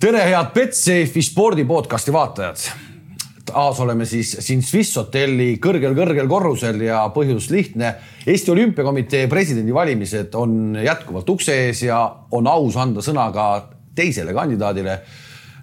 tere, 0.00 0.22
head 0.30 0.54
Betsafe'i 0.54 1.22
spordi 1.22 1.66
podcasti 1.68 2.12
vaatajad. 2.12 2.62
taas 3.50 3.80
oleme 3.82 4.06
siis 4.06 4.30
siin 4.40 4.62
Swiss 4.62 4.96
hotelli 4.96 5.56
kõrgel-kõrgel 5.60 6.28
korrusel 6.30 6.78
ja 6.86 7.00
põhjus 7.12 7.48
lihtne. 7.50 7.90
Eesti 8.26 8.52
Olümpiakomitee 8.52 9.26
presidendivalimised 9.28 10.36
on 10.38 10.78
jätkuvalt 10.84 11.28
ukse 11.34 11.56
ees 11.66 11.82
ja 11.82 11.98
on 12.30 12.46
aus 12.46 12.78
anda 12.80 13.02
sõna 13.04 13.26
ka 13.34 13.46
teisele 13.94 14.32
kandidaadile. 14.32 15.00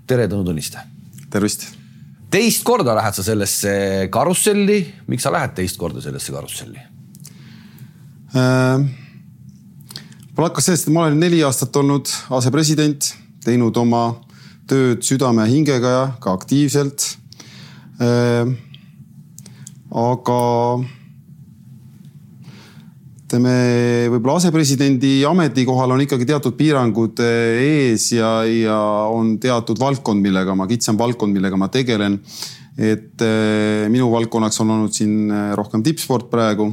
tere, 0.07 0.27
Tõnu 0.27 0.45
Tõniste. 0.45 0.77
tervist. 1.29 1.65
teist 2.29 2.63
korda 2.63 2.95
lähed 2.95 3.13
sa 3.13 3.23
sellesse 3.23 4.07
karusselli. 4.11 4.93
miks 5.07 5.23
sa 5.23 5.31
lähed 5.31 5.55
teist 5.55 5.77
korda 5.77 6.01
sellesse 6.01 6.31
karusselli 6.31 6.79
äh,? 8.35 8.85
mul 10.38 10.45
hakkas 10.45 10.65
sellest, 10.65 10.88
et 10.88 10.93
ma 10.93 11.05
olen 11.07 11.19
neli 11.19 11.43
aastat 11.43 11.75
olnud 11.75 12.05
asepresident, 12.29 13.15
teinud 13.43 13.77
oma 13.77 14.26
tööd 14.68 15.05
südame 15.05 15.45
ja 15.45 15.52
hingega 15.52 15.93
ja 15.93 16.05
ka 16.21 16.36
aktiivselt 16.37 17.05
äh,. 18.04 18.54
aga 19.91 20.41
ütleme, 23.27 23.54
võib-olla 24.14 24.38
asepresidendi 24.39 25.25
ametikohal 25.27 25.91
on 25.91 26.04
ikkagi 26.05 26.27
teatud 26.29 26.55
piirangud 26.55 27.19
äh, 27.19 27.60
ees 27.60 28.14
ja, 28.15 28.29
ja 28.47 28.77
on 29.11 29.36
teatud 29.43 29.79
valdkond, 29.79 30.24
millega 30.24 30.55
ma, 30.55 30.68
kitsam 30.69 30.99
valdkond, 30.99 31.36
millega 31.36 31.60
ma 31.60 31.68
tegelen. 31.68 32.22
et 32.77 33.22
äh, 33.25 33.88
minu 33.89 34.11
valdkonnaks 34.13 34.61
on 34.61 34.72
olnud 34.75 34.94
siin 34.94 35.31
äh, 35.31 35.52
rohkem 35.58 35.83
tippsport 35.83 36.30
praegu 36.30 36.69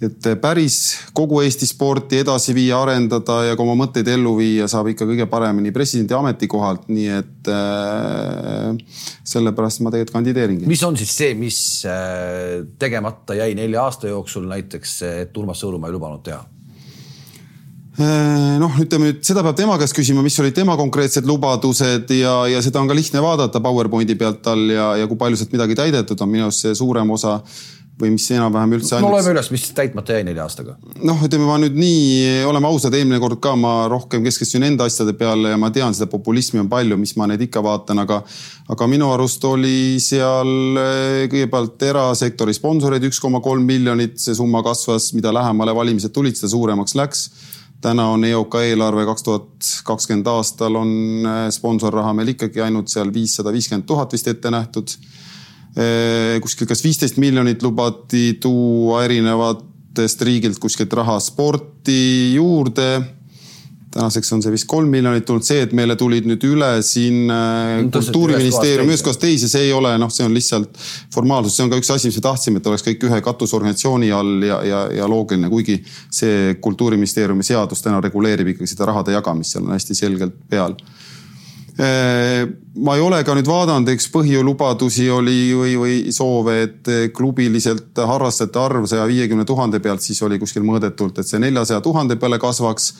et 0.00 0.28
päris 0.40 0.76
kogu 1.16 1.42
Eesti 1.44 1.66
sporti 1.68 2.20
edasi 2.22 2.54
viia, 2.56 2.78
arendada 2.80 3.40
ja 3.50 3.56
ka 3.56 3.64
oma 3.64 3.74
mõtteid 3.82 4.08
ellu 4.08 4.32
viia 4.38 4.68
saab 4.70 4.88
ikka 4.92 5.08
kõige 5.08 5.26
paremini 5.30 5.72
presidendi 5.76 6.16
ametikohalt, 6.16 6.86
nii 6.88 7.10
et 7.18 7.50
äh, 7.52 9.02
sellepärast 9.28 9.84
ma 9.84 9.92
tegelikult 9.92 10.16
kandideeringi. 10.16 10.68
mis 10.70 10.84
on 10.88 10.96
siis 10.96 11.12
see, 11.22 11.34
mis 11.38 11.58
äh, 11.88 12.62
tegemata 12.80 13.36
jäi 13.36 13.52
nelja 13.58 13.84
aasta 13.84 14.08
jooksul 14.08 14.48
näiteks, 14.48 14.96
et 15.26 15.36
Urmas 15.36 15.60
Sõõrumaa 15.60 15.92
ei 15.92 15.96
lubanud 15.98 16.24
teha? 16.24 16.40
Äh, 18.00 18.56
noh, 18.62 18.72
ütleme 18.80 19.10
nüüd 19.10 19.20
seda 19.26 19.42
peab 19.44 19.58
tema 19.58 19.74
käest 19.80 19.92
küsima, 19.96 20.22
mis 20.24 20.38
olid 20.40 20.54
tema 20.56 20.76
konkreetsed 20.80 21.26
lubadused 21.28 22.08
ja, 22.16 22.32
ja 22.48 22.62
seda 22.64 22.80
on 22.80 22.88
ka 22.88 22.96
lihtne 22.96 23.20
vaadata 23.20 23.60
PowerPointi 23.60 24.16
pealt 24.16 24.48
all 24.48 24.72
ja, 24.72 24.94
ja 25.02 25.10
kui 25.10 25.20
palju 25.20 25.36
sealt 25.36 25.52
midagi 25.52 25.76
täidetud 25.76 26.24
on, 26.24 26.30
minu 26.32 26.46
arust 26.48 26.64
see 26.64 26.78
suurem 26.78 27.12
osa 27.12 27.40
või 28.00 28.12
mis 28.14 28.26
enam-vähem 28.34 28.74
üldse 28.78 28.96
ainult.... 28.96 29.08
no 29.08 29.16
loeme 29.16 29.34
üles, 29.34 29.50
mis 29.54 29.66
täitmata 29.76 30.16
jäi 30.16 30.24
nelja 30.26 30.46
aastaga. 30.46 30.76
noh, 31.06 31.20
ütleme 31.26 31.46
ma 31.48 31.58
nüüd 31.62 31.76
nii, 31.78 32.44
oleme 32.48 32.70
ausad, 32.70 32.96
eelmine 32.96 33.20
kord 33.22 33.40
ka 33.44 33.54
ma 33.58 33.74
rohkem 33.92 34.24
keskendusin 34.26 34.66
enda 34.70 34.88
asjade 34.88 35.14
peale 35.18 35.54
ja 35.54 35.60
ma 35.60 35.70
tean, 35.74 35.94
seda 35.96 36.10
populismi 36.10 36.62
on 36.62 36.70
palju, 36.72 36.98
mis 37.00 37.14
ma 37.20 37.28
neid 37.30 37.44
ikka 37.46 37.62
vaatan, 37.64 38.02
aga, 38.04 38.20
aga 38.72 38.90
minu 38.90 39.12
arust 39.14 39.44
oli 39.48 40.00
seal 40.02 40.80
eh, 40.80 41.28
kõigepealt 41.30 41.86
erasektori 41.90 42.56
sponsoreid 42.56 43.06
üks 43.10 43.22
koma 43.22 43.42
kolm 43.44 43.64
miljonit, 43.68 44.18
see 44.22 44.36
summa 44.38 44.64
kasvas, 44.66 45.12
mida 45.16 45.34
lähemale 45.34 45.76
valimised 45.76 46.14
tulid, 46.16 46.38
seda 46.38 46.52
suuremaks 46.54 46.98
läks 46.98 47.28
täna 47.80 48.10
on 48.12 48.24
EOK 48.28 48.58
eelarve 48.60 49.06
kaks 49.08 49.24
tuhat 49.24 49.68
kakskümmend 49.88 50.28
aastal 50.28 50.76
on 50.76 50.90
eh, 51.24 51.46
sponsorraha 51.54 52.12
meil 52.16 52.34
ikkagi 52.34 52.60
ainult 52.64 52.92
seal 52.92 53.12
viissada 53.14 53.52
viiskümmend 53.54 53.88
tuhat 53.88 54.12
vist 54.12 54.28
ette 54.28 54.52
nähtud 54.52 54.92
kuskil 56.42 56.66
kas 56.66 56.82
viisteist 56.84 57.20
miljonit 57.22 57.62
lubati 57.62 58.34
tuua 58.42 59.04
erinevatest 59.06 60.22
riigilt 60.26 60.58
kuskilt 60.58 60.92
raha 60.92 61.20
sporti 61.20 62.34
juurde. 62.34 63.00
tänaseks 63.90 64.32
on 64.32 64.42
see 64.42 64.52
vist 64.54 64.68
kolm 64.70 64.86
miljonit 64.86 65.24
tulnud, 65.26 65.42
see, 65.42 65.64
et 65.66 65.72
meile 65.74 65.96
tulid 65.98 66.26
nüüd 66.30 66.44
üle 66.46 66.68
siin 66.86 67.30
eh, 67.34 67.80
kultuuriministeeriumi 67.90 68.92
ühest 68.92 69.02
kohast 69.02 69.18
teise, 69.18 69.48
see 69.50 69.64
ei 69.66 69.72
ole 69.74 69.96
noh, 69.98 70.12
see 70.14 70.22
on 70.22 70.34
lihtsalt 70.34 70.78
formaalsus, 71.14 71.56
see 71.56 71.64
on 71.64 71.72
ka 71.72 71.80
üks 71.80 71.90
asi, 71.90 72.06
mis 72.06 72.20
me 72.20 72.22
tahtsime, 72.28 72.62
et 72.62 72.70
oleks 72.70 72.86
kõik 72.86 73.08
ühe 73.08 73.18
katusorganisatsiooni 73.26 74.12
all 74.14 74.46
ja, 74.46 74.60
ja, 74.62 74.84
ja 74.94 75.10
loogiline, 75.10 75.50
kuigi 75.50 75.80
see 76.06 76.54
kultuuriministeeriumi 76.62 77.42
seadus 77.42 77.82
täna 77.82 77.98
reguleerib 78.06 78.54
ikkagi 78.54 78.70
seda 78.70 78.92
rahade 78.92 79.18
jagamist, 79.18 79.56
seal 79.56 79.66
on 79.66 79.74
hästi 79.74 79.98
selgelt 80.04 80.38
peal. 80.54 80.78
Äh, 80.78 81.09
ma 81.80 82.94
ei 82.96 83.00
ole 83.00 83.22
ka 83.24 83.32
nüüd 83.32 83.48
vaadanud, 83.48 83.88
eks 83.88 84.10
põhjulubadusi 84.12 85.06
oli 85.14 85.38
või, 85.56 85.76
või 85.80 85.94
soove, 86.12 86.56
et 86.66 86.90
klubiliselt 87.16 87.96
harrastajate 87.96 88.60
arv 88.60 88.88
saja 88.90 89.06
viiekümne 89.08 89.46
tuhande 89.48 89.80
pealt 89.80 90.04
siis 90.04 90.20
oli 90.26 90.36
kuskil 90.42 90.66
mõõdetult, 90.66 91.22
et 91.22 91.30
see 91.30 91.40
neljasaja 91.40 91.80
tuhande 91.80 92.18
peale 92.20 92.38
kasvaks. 92.42 92.92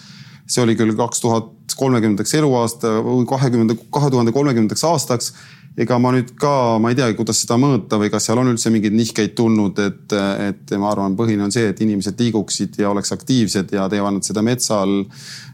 see 0.50 0.62
oli 0.62 0.74
küll 0.74 0.96
kaks 0.96 1.20
tuhat 1.20 1.74
kolmekümnendaks 1.76 2.34
eluaasta 2.34 2.96
või 3.04 3.26
kahekümnenda, 3.28 3.76
kahe 3.92 4.10
tuhande 4.10 4.32
kolmekümnendaks 4.32 4.84
aastaks 4.84 5.32
ega 5.78 5.98
ma 6.02 6.10
nüüd 6.14 6.32
ka, 6.40 6.78
ma 6.82 6.90
ei 6.90 6.98
teagi, 6.98 7.16
kuidas 7.18 7.40
seda 7.44 7.56
mõõta 7.60 7.98
või 8.00 8.10
kas 8.10 8.26
seal 8.26 8.40
on 8.42 8.50
üldse 8.52 8.72
mingeid 8.74 8.96
nihkeid 8.96 9.36
tulnud, 9.38 9.78
et, 9.84 10.14
et 10.48 10.74
ma 10.80 10.90
arvan, 10.90 11.14
põhiline 11.18 11.46
on 11.46 11.54
see, 11.54 11.68
et 11.70 11.82
inimesed 11.84 12.18
liiguksid 12.20 12.80
ja 12.82 12.90
oleks 12.90 13.14
aktiivsed 13.14 13.70
ja 13.76 13.86
teevad 13.92 14.18
nad 14.18 14.26
seda 14.26 14.42
metsa 14.46 14.82
all 14.84 15.04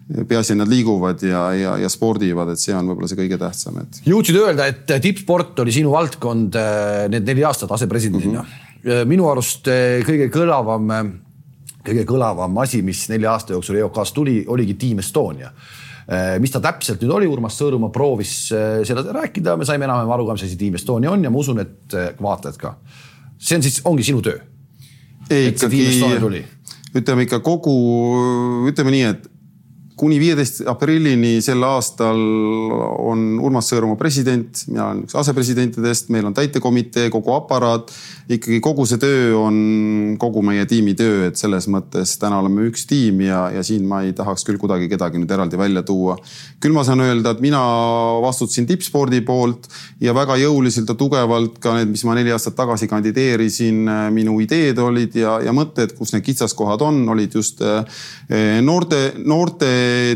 peaasi, 0.06 0.54
et 0.54 0.60
nad 0.60 0.70
liiguvad 0.70 1.22
ja, 1.26 1.42
ja, 1.56 1.74
ja 1.82 1.88
spordivad, 1.90 2.52
et 2.52 2.62
see 2.62 2.74
on 2.76 2.86
võib-olla 2.86 3.08
see 3.10 3.18
kõige 3.18 3.38
tähtsam, 3.40 3.80
et. 3.82 4.00
jõudsid 4.06 4.38
öelda, 4.38 4.68
et 4.70 4.92
tippsport 5.02 5.58
oli 5.64 5.74
sinu 5.74 5.90
valdkond 5.94 6.58
äh, 6.60 7.06
need 7.12 7.26
neli 7.26 7.42
aastat 7.46 7.74
asepresidendina 7.74 8.44
mm. 8.44 8.52
-hmm. 8.84 9.10
minu 9.10 9.26
arust 9.30 9.66
äh, 9.72 9.98
kõige 10.06 10.30
kõlavam, 10.34 10.94
kõige 11.86 12.06
kõlavam 12.06 12.62
asi, 12.62 12.84
mis 12.86 13.08
nelja 13.10 13.34
aasta 13.34 13.56
jooksul 13.56 13.82
EOK-st 13.82 14.14
tuli, 14.14 14.38
oligi 14.46 14.78
Team 14.78 15.02
Estonia 15.02 15.52
mis 16.38 16.52
ta 16.54 16.60
täpselt 16.62 17.00
nüüd 17.02 17.10
oli, 17.10 17.26
Urmas 17.26 17.56
Sõõrumaa 17.58 17.90
proovis 17.90 18.34
seda 18.86 19.02
rääkida, 19.10 19.56
me 19.58 19.66
saime 19.66 19.88
enam-vähem 19.88 20.12
aru 20.14 20.26
mis 20.36 20.44
asi 20.46 20.54
Team 20.56 20.76
Estonia 20.78 21.10
on 21.10 21.24
ja 21.24 21.32
ma 21.34 21.40
usun, 21.40 21.58
et 21.58 21.96
vaatajad 22.22 22.60
ka. 22.60 22.76
see 23.38 23.56
on 23.58 23.64
siis, 23.66 23.80
ongi 23.84 24.06
sinu 24.06 24.22
töö? 24.22 24.38
ikkagi, 25.26 25.82
ütleme 26.94 27.26
ikka 27.26 27.40
kogu, 27.42 27.74
ütleme 28.70 28.94
nii, 28.94 29.02
et 29.02 29.26
kuni 29.96 30.18
viieteist 30.20 30.60
aprillini 30.68 31.38
sel 31.44 31.62
aastal 31.64 32.18
on 33.00 33.22
Urmas 33.40 33.70
Sõõrumaa 33.70 33.96
president, 33.96 34.60
mina 34.68 34.90
olen 34.90 35.06
üks 35.06 35.16
asepresidentidest, 35.16 36.10
meil 36.12 36.28
on 36.28 36.36
täitekomitee, 36.36 37.08
kogu 37.12 37.32
aparaat. 37.32 37.92
ikkagi 38.28 38.58
kogu 38.60 38.82
see 38.90 38.98
töö 38.98 39.36
on 39.38 40.16
kogu 40.18 40.42
meie 40.42 40.64
tiimi 40.66 40.96
töö, 40.98 41.28
et 41.28 41.38
selles 41.38 41.68
mõttes 41.70 42.16
täna 42.20 42.40
oleme 42.42 42.66
üks 42.68 42.84
tiim 42.90 43.20
ja, 43.22 43.46
ja 43.54 43.62
siin 43.64 43.86
ma 43.88 44.02
ei 44.02 44.12
tahaks 44.12 44.44
küll 44.44 44.58
kuidagi 44.58 44.88
kedagi 44.90 45.20
nüüd 45.22 45.30
eraldi 45.30 45.58
välja 45.58 45.82
tuua. 45.86 46.18
küll 46.60 46.76
ma 46.76 46.84
saan 46.84 47.00
öelda, 47.00 47.32
et 47.32 47.40
mina 47.40 47.62
vastutasin 48.20 48.66
tippspordi 48.66 49.22
poolt 49.24 49.70
ja 50.00 50.12
väga 50.14 50.36
jõuliselt 50.42 50.92
ja 50.92 50.98
tugevalt 50.98 51.56
ka 51.62 51.76
need, 51.78 51.94
mis 51.94 52.04
ma 52.04 52.18
neli 52.18 52.34
aastat 52.34 52.58
tagasi 52.58 52.90
kandideerisin, 52.90 53.86
minu 54.12 54.36
ideed 54.44 54.78
olid 54.82 55.16
ja, 55.16 55.38
ja 55.40 55.56
mõtted, 55.56 55.96
kus 55.96 56.12
need 56.12 56.26
kitsaskohad 56.26 56.84
on, 56.84 57.00
olid 57.14 57.40
just 57.40 57.64
eh, 57.64 58.60
noorte, 58.60 59.14
noorte 59.24 59.72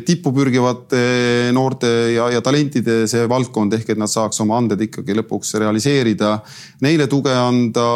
tippu 0.07 0.33
pürgivate 0.35 1.51
noorte 1.55 1.91
ja, 2.15 2.29
ja 2.35 2.43
talentide 2.45 3.05
see 3.11 3.29
valdkond 3.31 3.75
ehk 3.77 3.93
et 3.95 4.01
nad 4.01 4.11
saaks 4.11 4.41
oma 4.45 4.59
anded 4.61 4.81
ikkagi 4.87 5.17
lõpuks 5.19 5.55
realiseerida. 5.63 6.37
Neile 6.85 7.09
tuge 7.11 7.35
anda, 7.35 7.87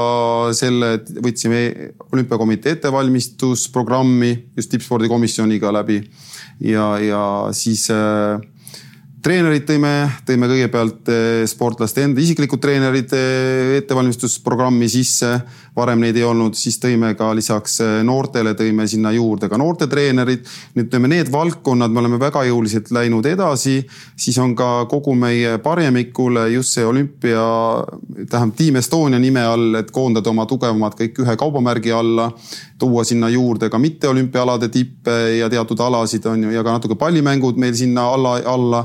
selle 0.57 0.97
võtsime 1.25 1.65
olümpiakomitee 2.11 2.79
ettevalmistusprogrammi 2.79 4.33
just 4.57 4.73
tippspordikomisjoniga 4.75 5.73
läbi 5.75 6.01
ja, 6.61 6.95
ja 7.03 7.23
siis 7.57 7.89
äh, 7.93 8.41
treenerid 9.25 9.65
tõime, 9.65 9.91
tõime 10.29 10.49
kõigepealt 10.51 11.09
eh, 11.09 11.43
sportlaste 11.49 12.03
enda 12.05 12.21
isiklikud 12.21 12.61
treenerid 12.61 13.13
eh, 13.17 13.77
ettevalmistusprogrammi 13.81 14.89
sisse. 14.91 15.39
varem 15.75 16.05
neid 16.05 16.17
ei 16.17 16.23
olnud, 16.23 16.55
siis 16.55 16.77
tõime 16.79 17.15
ka 17.19 17.33
lisaks 17.35 17.81
eh, 17.81 17.95
noortele 18.05 18.53
tõime 18.55 18.87
sinna 18.87 19.11
juurde 19.17 19.49
ka 19.49 19.59
noortetreenerid. 19.59 20.45
nüüd 20.75 20.91
ütleme, 20.91 21.09
need 21.09 21.33
valdkonnad, 21.33 21.91
me 21.91 22.03
oleme 22.03 22.21
väga 22.21 22.45
jõuliselt 22.45 22.93
läinud 22.93 23.27
edasi, 23.27 23.81
siis 24.17 24.39
on 24.39 24.55
ka 24.55 24.85
kogu 24.93 25.17
meie 25.17 25.57
paremikule 25.59 26.51
just 26.53 26.77
see 26.77 26.85
olümpia, 26.85 27.47
tähendab 28.29 28.59
Team 28.59 28.77
Estonia 28.77 29.19
nime 29.19 29.41
all, 29.41 29.81
et 29.81 29.91
koondada 29.91 30.31
oma 30.31 30.45
tugevamad 30.47 30.99
kõik 31.01 31.25
ühe 31.25 31.37
kaubamärgi 31.41 31.97
alla 31.97 32.29
tuua 32.79 33.05
sinna 33.07 33.29
juurde 33.31 33.69
ka 33.71 33.79
mitteolümpiaalade 33.79 34.69
tippe 34.69 35.15
ja 35.39 35.49
teatud 35.51 35.81
alasid 35.81 36.25
on 36.27 36.43
ju 36.47 36.55
ja 36.55 36.65
ka 36.67 36.75
natuke 36.75 36.97
pallimängud 36.99 37.61
meil 37.61 37.75
sinna 37.79 38.09
alla, 38.15 38.39
alla. 38.45 38.85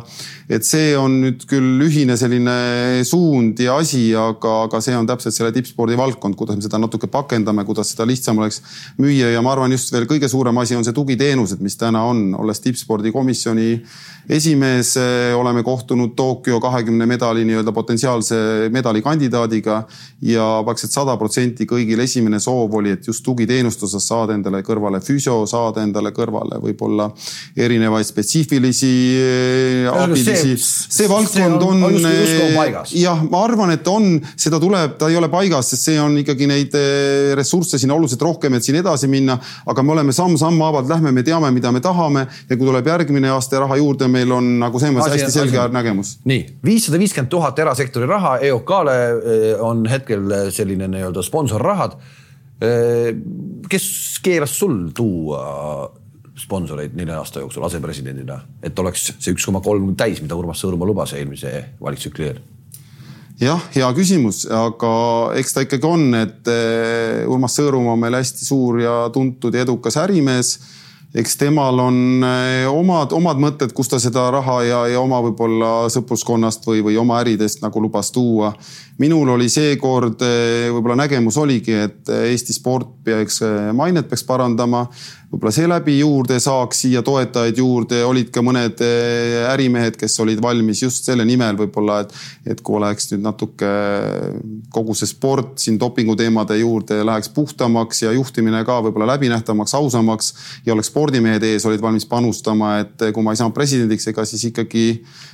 Et 0.50 0.66
see 0.66 0.96
on 0.98 1.20
nüüd 1.22 1.44
küll 1.46 1.82
ühine 1.86 2.16
selline 2.18 3.04
suund 3.06 3.60
ja 3.62 3.76
asi, 3.78 4.08
aga, 4.18 4.64
aga 4.66 4.80
see 4.82 4.96
on 4.98 5.06
täpselt 5.06 5.36
selle 5.36 5.52
tippspordi 5.54 5.98
valdkond, 5.98 6.34
kuidas 6.38 6.58
me 6.58 6.66
seda 6.66 6.80
natuke 6.82 7.06
pakendame, 7.06 7.62
kuidas 7.68 7.92
seda 7.94 8.08
lihtsam 8.10 8.42
oleks 8.42 8.58
müüa. 8.98 9.30
Ja 9.30 9.44
ma 9.46 9.54
arvan, 9.54 9.76
just 9.78 9.94
veel 9.94 10.08
kõige 10.10 10.30
suurem 10.32 10.58
asi 10.58 10.74
on 10.78 10.86
see 10.88 10.96
tugiteenused, 10.98 11.62
mis 11.62 11.78
täna 11.78 12.02
on, 12.10 12.32
olles 12.42 12.64
tippspordikomisjoni 12.66 13.70
esimees, 14.30 14.96
oleme 15.38 15.62
kohtunud 15.66 16.16
Tokyo 16.18 16.58
kahekümne 16.62 17.06
medali 17.06 17.46
nii-öelda 17.46 17.72
potentsiaalse 17.74 18.70
medalikandidaadiga 18.74 19.84
ja 20.26 20.50
praktiliselt 20.66 20.98
sada 20.98 21.18
protsenti 21.18 21.70
kõigil 21.70 22.02
esimene 22.02 22.42
soov 22.42 22.74
oli, 22.82 22.98
et 22.98 23.06
just 23.06 23.22
tugiteenuste 23.26 23.79
osast 23.88 24.12
saada 24.12 24.36
endale 24.36 24.62
kõrvale 24.66 25.02
füsio, 25.04 25.42
saada 25.50 25.84
endale 25.86 26.12
kõrvale 26.16 26.60
võib-olla 26.64 27.10
erinevaid 27.58 28.08
spetsiifilisi 28.08 28.92
abilisi. 29.94 30.56
see 30.60 31.10
valdkond 31.10 31.66
on, 31.66 31.84
on, 31.90 32.00
jah, 32.94 33.24
ma 33.30 33.44
arvan, 33.46 33.74
et 33.76 33.88
on, 33.92 34.12
seda 34.36 34.60
tuleb, 34.62 34.98
ta 35.00 35.10
ei 35.10 35.18
ole 35.20 35.30
paigas, 35.32 35.72
sest 35.74 35.90
see 35.90 36.00
on 36.02 36.18
ikkagi 36.22 36.48
neid 36.50 36.76
ressursse 37.40 37.80
siin 37.80 37.94
oluliselt 37.96 38.24
rohkem, 38.26 38.58
et 38.58 38.66
siin 38.66 38.80
edasi 38.82 39.10
minna. 39.12 39.38
aga 39.70 39.84
me 39.84 39.94
oleme 39.96 40.14
samm-sammu 40.16 40.64
haavalt 40.66 40.90
lähme, 40.90 41.12
me 41.16 41.24
teame, 41.24 41.52
mida 41.56 41.72
me 41.72 41.82
tahame 41.84 42.26
ja 42.50 42.58
kui 42.58 42.66
tuleb 42.66 42.88
järgmine 42.88 43.30
aasta 43.34 43.64
raha 43.64 43.78
juurde, 43.80 44.08
meil 44.12 44.32
on 44.36 44.52
nagu 44.62 44.80
selles 44.82 44.98
mõttes 44.98 45.18
hästi 45.18 45.34
selge 45.34 45.60
asi. 45.62 45.74
nägemus. 45.76 46.16
nii, 46.30 46.46
viissada 46.66 47.00
viiskümmend 47.02 47.32
tuhat 47.32 47.60
erasektori 47.60 48.10
raha 48.10 48.38
EOK-le 48.50 48.98
eh, 49.00 49.64
on 49.64 49.86
hetkel 49.90 50.52
selline 50.56 50.90
nii-öelda 50.92 51.24
sponsorrahad. 51.26 52.00
Eh, 52.60 53.16
kes 53.72 53.86
keeras 54.24 54.52
sul 54.60 54.90
tuua 54.96 55.44
sponsoreid 56.40 56.96
nelja 56.96 57.20
aasta 57.20 57.40
jooksul 57.40 57.64
asepresidendina, 57.64 58.36
et 58.64 58.80
oleks 58.80 59.06
see 59.16 59.32
üks 59.32 59.46
koma 59.48 59.62
kolm 59.64 59.94
täis, 60.00 60.20
mida 60.24 60.36
Urmas 60.36 60.60
Sõõrumaa 60.64 60.90
lubas 60.90 61.14
eelmise 61.16 61.54
valitsustsükli 61.80 62.28
eel? 62.28 62.42
jah, 63.40 63.64
hea 63.72 63.88
küsimus, 63.96 64.42
aga 64.52 64.92
eks 65.40 65.56
ta 65.56 65.64
ikkagi 65.64 65.88
on, 65.88 66.04
et 66.20 66.52
eh, 66.52 67.24
Urmas 67.32 67.56
Sõõrumaa 67.56 67.96
on 67.96 68.04
meil 68.04 68.20
hästi 68.20 68.48
suur 68.48 68.82
ja 68.84 68.98
tuntud 69.16 69.56
ja 69.56 69.64
edukas 69.64 69.96
ärimees 70.04 70.58
eks 71.16 71.38
temal 71.42 71.80
on 71.82 71.96
eh, 72.26 72.68
omad, 72.70 73.14
omad 73.18 73.40
mõtted, 73.42 73.74
kust 73.74 73.90
ta 73.94 74.00
seda 74.02 74.28
raha 74.34 74.60
ja, 74.68 74.82
ja 74.94 75.00
oma 75.02 75.22
võib-olla 75.26 75.72
sõpruskonnast 75.90 76.68
või, 76.70 76.84
või 76.86 77.00
oma 77.02 77.18
äridest 77.24 77.64
nagu 77.64 77.82
lubas 77.82 78.12
tuua. 78.14 78.52
minul 79.02 79.30
oli 79.34 79.50
seekord 79.50 80.22
eh, 80.22 80.70
võib-olla 80.70 81.00
nägemus 81.04 81.38
oligi, 81.42 81.74
et 81.74 82.10
Eesti 82.10 82.54
sport 82.54 82.92
peaks 83.04 83.42
mainet 83.74 84.10
peaks 84.10 84.24
parandama 84.24 84.86
võib-olla 85.30 85.52
seeläbi 85.54 86.00
juurde 86.00 86.40
saaks 86.42 86.80
siia 86.86 87.04
toetajaid 87.06 87.60
juurde, 87.62 88.00
olid 88.06 88.32
ka 88.34 88.42
mõned 88.42 88.82
eh, 88.82 89.46
ärimehed, 89.52 89.98
kes 90.00 90.16
olid 90.24 90.42
valmis 90.42 90.82
just 90.82 91.06
selle 91.06 91.26
nimel 91.28 91.58
võib-olla, 91.60 92.00
et, 92.02 92.16
et 92.50 92.64
kui 92.66 92.80
oleks 92.80 93.12
nüüd 93.12 93.22
natuke 93.22 93.70
kogu 94.74 94.96
see 94.98 95.10
sport 95.10 95.60
siin 95.62 95.78
dopinguteemade 95.82 96.58
juurde 96.58 97.04
läheks 97.06 97.30
puhtamaks 97.36 98.02
ja 98.08 98.14
juhtimine 98.16 98.64
ka 98.66 98.80
võib-olla 98.88 99.12
läbinähtavamaks, 99.14 99.76
ausamaks 99.78 100.32
ja 100.66 100.74
oleks 100.74 100.90
spordimehed 100.90 101.46
ees, 101.46 101.68
olid 101.70 101.84
valmis 101.84 102.10
panustama, 102.10 102.80
et 102.82 103.10
kui 103.14 103.26
ma 103.26 103.36
ei 103.36 103.42
saanud 103.42 103.54
presidendiks, 103.54 104.10
ega 104.10 104.26
siis 104.26 104.48
ikkagi 104.50 104.88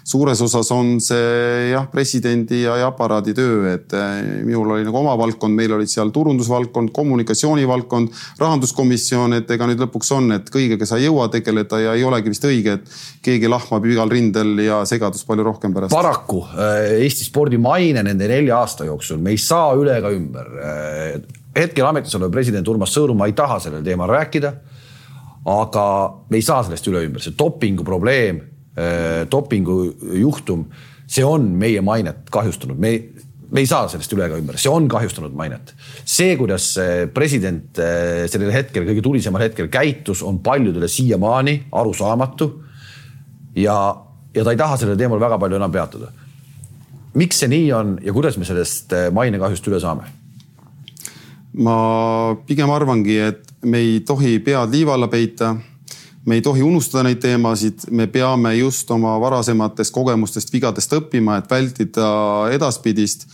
suures 0.03 0.43
osas 0.43 0.73
on 0.75 0.97
see 1.03 1.71
jah, 1.71 1.87
presidendi 1.91 2.65
ja, 2.65 2.75
ja 2.83 2.91
aparaadi 2.91 3.37
töö, 3.37 3.63
et 3.71 3.95
eh, 3.95 4.43
minul 4.43 4.75
oli 4.75 4.89
nagu 4.89 4.99
oma 5.05 5.15
valdkond, 5.23 5.55
meil 5.55 5.79
olid 5.79 5.91
seal 5.91 6.11
turundusvaldkond, 6.11 6.91
kommunikatsioonivaldkond, 6.91 8.11
rahanduskomisjon, 8.43 9.39
et 9.39 9.55
ega 9.55 9.71
nüüd 9.71 9.84
lõpuks 9.85 10.11
on, 10.15 10.31
et 10.35 10.49
kõigega 10.51 10.87
sa 10.87 10.99
ei 10.99 11.07
jõua 11.07 11.27
tegeleda 11.33 11.79
ja 11.81 11.95
ei 11.97 12.03
olegi 12.05 12.31
vist 12.33 12.45
õige, 12.47 12.77
et 12.79 12.97
keegi 13.25 13.49
lahmab 13.51 13.85
igal 13.87 14.11
rindel 14.11 14.59
ja 14.65 14.81
segadust 14.89 15.27
palju 15.27 15.45
rohkem 15.47 15.73
pärast. 15.75 15.93
paraku 15.95 16.43
äh, 16.51 17.01
Eesti 17.05 17.27
spordi 17.27 17.59
maine 17.61 18.03
nende 18.05 18.29
nelja 18.29 18.59
aasta 18.61 18.87
jooksul, 18.87 19.21
me 19.23 19.35
ei 19.35 19.41
saa 19.41 19.73
üle 19.77 19.97
ega 19.99 20.11
ümber. 20.13 20.49
Äh, 20.61 21.19
hetkel 21.55 21.87
ametis 21.87 22.15
olev 22.19 22.33
president 22.33 22.67
Urmas 22.67 22.93
Sõõrumaa 22.95 23.29
ei 23.31 23.37
taha 23.37 23.61
sellel 23.63 23.85
teemal 23.85 24.11
rääkida. 24.11 24.53
aga 25.45 25.85
me 26.29 26.39
ei 26.39 26.41
saa 26.41 26.63
sellest 26.65 26.87
üle 26.89 27.03
ümber, 27.05 27.21
see 27.21 27.35
dopingu 27.37 27.85
probleem, 27.85 28.41
äh, 28.75 29.23
dopingu 29.29 29.93
juhtum, 30.17 30.65
see 31.07 31.23
on 31.23 31.51
meie 31.59 31.81
mainet 31.85 32.31
kahjustanud, 32.33 32.79
me 32.81 32.95
me 33.51 33.61
ei 33.63 33.69
saa 33.69 33.87
sellest 33.91 34.13
üle 34.15 34.25
ega 34.27 34.37
ümber, 34.39 34.57
see 34.61 34.71
on 34.71 34.87
kahjustanud 34.91 35.33
mainet. 35.37 35.73
see, 36.05 36.35
kuidas 36.39 36.71
president 37.13 37.79
eh, 37.81 38.25
sellel 38.31 38.53
hetkel, 38.53 38.87
kõige 38.87 39.03
tulisemal 39.05 39.45
hetkel 39.45 39.69
käitus, 39.71 40.23
on 40.25 40.39
paljudele 40.45 40.87
siiamaani 40.91 41.55
arusaamatu. 41.71 42.51
ja, 43.55 43.77
ja 44.35 44.43
ta 44.43 44.53
ei 44.53 44.59
taha 44.59 44.77
sellel 44.77 44.97
teemal 44.99 45.21
väga 45.21 45.39
palju 45.41 45.59
enam 45.59 45.71
peatuda. 45.71 46.11
miks 47.13 47.39
see 47.39 47.51
nii 47.51 47.71
on 47.73 47.97
ja 48.03 48.13
kuidas 48.13 48.37
me 48.37 48.45
sellest 48.45 48.93
eh, 48.93 49.09
mainekahjust 49.11 49.67
üle 49.71 49.79
saame? 49.79 50.09
ma 51.55 51.77
pigem 52.47 52.69
arvangi, 52.69 53.19
et 53.19 53.53
me 53.63 53.79
ei 53.79 53.99
tohi 54.05 54.39
pead 54.43 54.73
liiva 54.73 54.93
alla 54.97 55.07
peita 55.07 55.55
me 56.25 56.39
ei 56.39 56.41
tohi 56.41 56.63
unustada 56.65 57.05
neid 57.05 57.19
teemasid, 57.21 57.87
me 57.91 58.07
peame 58.11 58.55
just 58.57 58.89
oma 58.91 59.15
varasematest 59.21 59.93
kogemustest, 59.93 60.53
vigadest 60.53 60.93
õppima, 60.97 61.39
et 61.39 61.51
vältida 61.51 62.07
edaspidist. 62.55 63.27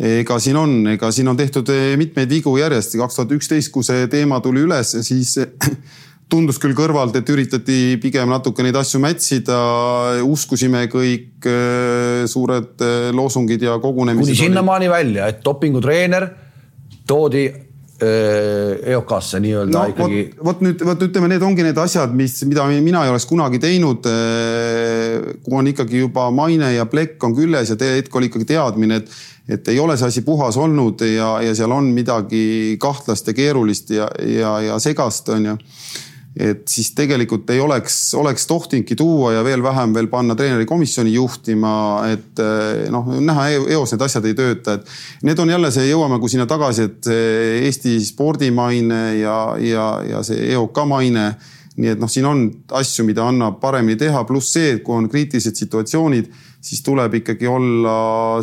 ega 0.00 0.38
siin 0.40 0.56
on, 0.56 0.70
ega 0.94 1.10
siin 1.12 1.28
on 1.28 1.36
tehtud 1.36 1.68
eh, 1.68 1.96
mitmeid 2.00 2.30
vigu 2.30 2.54
järjest, 2.56 2.96
kaks 2.96 3.18
tuhat 3.18 3.34
üksteist, 3.36 3.72
kui 3.74 3.84
see 3.84 4.06
teema 4.08 4.40
tuli 4.40 4.62
üles, 4.64 4.94
siis 5.04 5.34
tundus 6.30 6.60
küll 6.62 6.76
kõrvalt, 6.78 7.16
et 7.18 7.32
üritati 7.32 7.98
pigem 8.00 8.30
natuke 8.30 8.64
neid 8.64 8.78
asju 8.78 9.00
mätsida, 9.02 9.58
uskusime 10.24 10.86
kõik 10.92 11.48
eh, 11.50 12.22
suured 12.30 12.86
eh, 12.86 13.10
loosungid 13.16 13.66
ja 13.66 13.76
kogunemised. 13.82 14.30
kuni 14.30 14.46
sinnamaani 14.46 14.88
välja, 14.92 15.28
et 15.28 15.42
dopingutreener 15.44 16.30
toodi 17.10 17.48
EOK-sse 18.00 19.40
nii-öelda 19.44 19.76
no, 19.76 19.84
ikkagi. 19.92 20.20
vot 20.44 20.62
nüüd, 20.64 20.84
vot 20.88 21.02
ütleme, 21.04 21.28
need 21.32 21.44
ongi 21.44 21.66
need 21.66 21.80
asjad, 21.80 22.14
mis, 22.16 22.38
mida 22.48 22.64
mina 22.70 23.04
ei 23.04 23.12
oleks 23.12 23.26
kunagi 23.28 23.60
teinud. 23.62 24.08
Kui 25.44 25.58
on 25.60 25.68
ikkagi 25.70 26.00
juba 26.04 26.28
maine 26.34 26.72
ja 26.74 26.86
plekk 26.90 27.28
on 27.28 27.36
küljes 27.36 27.74
ja 27.74 27.78
hetk 27.80 28.16
oli 28.16 28.30
ikkagi 28.30 28.48
teadmine, 28.52 29.00
et, 29.02 29.16
et 29.56 29.72
ei 29.72 29.80
ole 29.82 29.96
see 30.00 30.08
asi 30.12 30.24
puhas 30.26 30.56
olnud 30.60 31.04
ja, 31.06 31.34
ja 31.44 31.56
seal 31.56 31.72
on 31.76 31.90
midagi 31.94 32.78
kahtlast 32.80 33.28
ja 33.28 33.36
keerulist 33.36 33.92
ja, 33.96 34.08
ja, 34.24 34.56
ja 34.70 34.78
segast, 34.82 35.28
on 35.34 35.52
ju 35.52 35.58
et 36.38 36.62
siis 36.70 36.92
tegelikult 36.94 37.48
ei 37.50 37.60
oleks, 37.60 37.96
oleks 38.14 38.46
tohtinudki 38.46 38.94
tuua 38.96 39.32
ja 39.34 39.44
veel 39.44 39.62
vähem 39.62 39.94
veel 39.94 40.06
panna 40.12 40.36
treenerikomisjoni 40.38 41.12
juhtima, 41.14 41.72
et 42.10 42.42
eh, 42.42 42.84
noh, 42.92 43.08
näha 43.18 43.48
eos 43.74 43.94
need 43.94 44.04
asjad 44.06 44.28
ei 44.30 44.36
tööta, 44.38 44.76
et 44.78 45.24
need 45.26 45.42
on 45.42 45.50
jälle 45.50 45.72
see, 45.74 45.88
jõuame 45.90 46.20
kui 46.22 46.30
sinna 46.32 46.46
tagasi, 46.50 46.86
et 46.86 47.10
Eesti 47.10 47.96
spordimaine 48.04 49.00
ja, 49.18 49.38
ja, 49.58 49.88
ja 50.06 50.22
see 50.26 50.52
EOK 50.52 50.84
maine. 50.90 51.32
Nii 51.80 51.94
et 51.94 52.00
noh, 52.02 52.10
siin 52.10 52.26
on 52.28 52.40
asju, 52.76 53.06
mida 53.08 53.22
annab 53.24 53.60
paremini 53.62 53.96
teha, 53.96 54.24
pluss 54.28 54.52
see, 54.52 54.74
et 54.74 54.82
kui 54.84 54.92
on 54.98 55.06
kriitilised 55.08 55.56
situatsioonid, 55.56 56.26
siis 56.60 56.82
tuleb 56.84 57.14
ikkagi 57.20 57.48
olla 57.48 57.94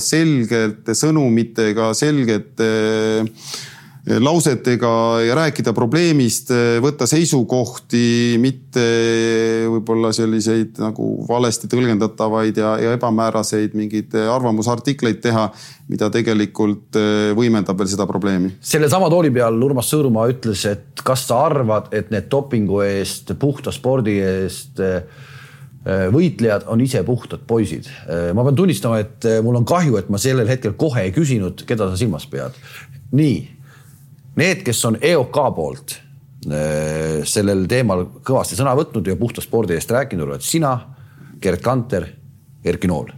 selgete 0.01 0.95
sõnumitega, 0.97 1.91
selgete 1.97 2.69
äh, 3.21 3.27
lausetega 4.07 4.89
ja 5.27 5.35
rääkida 5.35 5.73
probleemist, 5.75 6.51
võtta 6.83 7.03
seisukohti, 7.09 8.37
mitte 8.39 8.85
võib-olla 9.67 10.13
selliseid 10.15 10.79
nagu 10.79 11.09
valesti 11.27 11.67
tõlgendatavaid 11.71 12.59
ja, 12.61 12.73
ja 12.79 12.93
ebamääraseid 12.95 13.75
mingeid 13.77 14.15
arvamusartikleid 14.31 15.19
teha, 15.23 15.49
mida 15.91 16.09
tegelikult 16.13 16.95
eh, 16.99 17.31
võimendab 17.37 17.79
veel 17.79 17.91
seda 17.91 18.07
probleemi. 18.09 18.53
sellesama 18.61 19.09
tooli 19.11 19.31
peal 19.35 19.59
Urmas 19.67 19.91
Sõõrumaa 19.91 20.27
ütles, 20.31 20.63
et 20.71 21.03
kas 21.03 21.27
sa 21.27 21.41
arvad, 21.49 21.91
et 21.95 22.11
need 22.13 22.29
dopingu 22.31 22.81
eest, 22.85 23.35
puhta 23.39 23.75
spordi 23.75 24.17
eest 24.23 24.79
eh, 24.83 25.01
võitlejad 25.87 26.65
on 26.71 26.81
ise 26.83 27.03
puhtad 27.07 27.43
poisid. 27.47 27.91
Eh, 28.07 28.31
ma 28.35 28.47
pean 28.47 28.55
tunnistama, 28.59 29.03
et 29.03 29.27
mul 29.43 29.59
on 29.59 29.67
kahju, 29.67 29.99
et 29.99 30.09
ma 30.11 30.19
sellel 30.21 30.47
hetkel 30.47 30.79
kohe 30.79 31.07
ei 31.07 31.13
küsinud, 31.15 31.67
keda 31.67 31.91
sa 31.91 31.99
silmas 31.99 32.27
pead. 32.31 32.55
nii 33.11 33.56
Need, 34.37 34.61
kes 34.65 34.83
on 34.85 34.99
EOK 35.01 35.37
poolt 35.55 35.95
äh, 36.51 37.23
sellel 37.25 37.65
teemal 37.69 38.05
kõvasti 38.25 38.57
sõna 38.59 38.75
võtnud 38.77 39.07
ja 39.09 39.17
puhta 39.17 39.41
spordi 39.41 39.77
eest 39.77 39.91
rääkinud, 39.91 40.29
oled 40.29 40.45
sina, 40.45 40.75
Gerd 41.41 41.61
Kanter, 41.65 42.05
Erki 42.65 42.89
Nool 42.89 43.13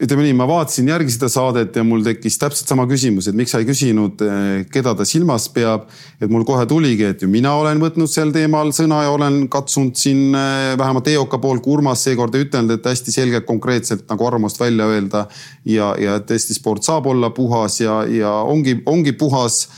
ütleme 0.00 0.24
nii, 0.24 0.34
ma 0.38 0.46
vaatasin 0.48 0.88
järgi 0.88 1.12
seda 1.12 1.28
saadet 1.28 1.74
ja 1.76 1.82
mul 1.84 2.00
tekkis 2.04 2.38
täpselt 2.40 2.70
sama 2.70 2.86
küsimus, 2.88 3.28
et 3.28 3.36
miks 3.36 3.52
sa 3.52 3.60
ei 3.60 3.66
küsinud, 3.68 4.22
äh, 4.24 4.62
keda 4.72 4.94
ta 4.96 5.04
silmas 5.04 5.48
peab. 5.52 5.88
et 6.20 6.30
mul 6.30 6.44
kohe 6.44 6.64
tuligi, 6.68 7.04
et 7.04 7.22
ju 7.22 7.28
mina 7.28 7.52
olen 7.56 7.80
võtnud 7.80 8.08
sel 8.08 8.32
teemal 8.32 8.72
sõna 8.76 9.02
ja 9.04 9.10
olen 9.12 9.42
katsunud 9.48 9.96
siin 9.96 10.34
äh, 10.34 10.72
vähemalt 10.80 11.08
EOK 11.08 11.36
poolt, 11.40 11.62
kui 11.62 11.76
Urmas 11.76 12.04
seekord 12.04 12.34
ei 12.34 12.46
ütelnud, 12.46 12.78
et 12.78 12.88
hästi 12.88 13.12
selgelt, 13.12 13.46
konkreetselt 13.48 14.06
nagu 14.08 14.26
arvamust 14.26 14.60
välja 14.60 14.88
öelda. 14.88 15.26
ja, 15.64 15.94
ja 16.00 16.16
et 16.16 16.30
Eesti 16.30 16.56
sport 16.56 16.84
saab 16.84 17.06
olla 17.06 17.30
puhas 17.30 17.80
ja, 17.80 18.02
ja 18.08 18.32
ongi, 18.40 18.80
ongi 18.86 19.12
puhas 19.12 19.68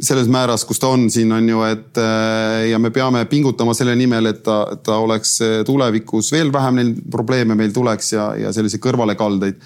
selles 0.00 0.28
määras, 0.32 0.64
kus 0.64 0.80
ta 0.80 0.90
on, 0.94 1.08
siin 1.12 1.32
on 1.36 1.48
ju, 1.48 1.60
et 1.68 1.98
äh, 2.00 2.70
ja 2.70 2.78
me 2.80 2.90
peame 2.94 3.24
pingutama 3.30 3.74
selle 3.76 3.94
nimel, 3.98 4.30
et 4.32 4.40
ta, 4.46 4.62
ta 4.84 4.96
oleks 5.04 5.34
äh, 5.44 5.56
tulevikus 5.68 6.30
veel 6.32 6.52
vähem 6.52 6.78
neil 6.80 6.94
probleeme 7.12 7.56
meil 7.58 7.74
tuleks 7.76 8.14
ja, 8.14 8.30
ja 8.40 8.52
selliseid 8.56 8.82
kõrvalekaldeid. 8.84 9.60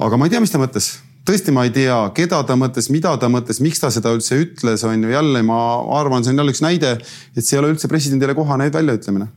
aga 0.00 0.18
ma 0.18 0.26
ei 0.26 0.34
tea, 0.34 0.42
mis 0.42 0.52
ta 0.52 0.60
mõtles 0.62 0.90
tõesti, 1.28 1.54
ma 1.54 1.66
ei 1.66 1.74
tea, 1.74 1.98
keda 2.16 2.40
ta 2.46 2.56
mõtles, 2.58 2.88
mida 2.90 3.12
ta 3.20 3.28
mõtles, 3.30 3.60
miks 3.62 3.82
ta 3.82 3.92
seda 3.94 4.10
üldse 4.16 4.38
ütles, 4.40 4.82
on 4.88 5.04
ju 5.04 5.12
jälle, 5.12 5.44
ma 5.46 5.60
arvan, 6.00 6.24
see 6.26 6.34
on 6.34 6.42
jälle 6.42 6.56
üks 6.56 6.64
näide, 6.64 6.96
et 7.36 7.44
see 7.44 7.54
ei 7.54 7.62
ole 7.62 7.74
üldse 7.76 7.90
presidendile 7.92 8.34
kohane 8.38 8.70
väljaütlemine. 8.74 9.30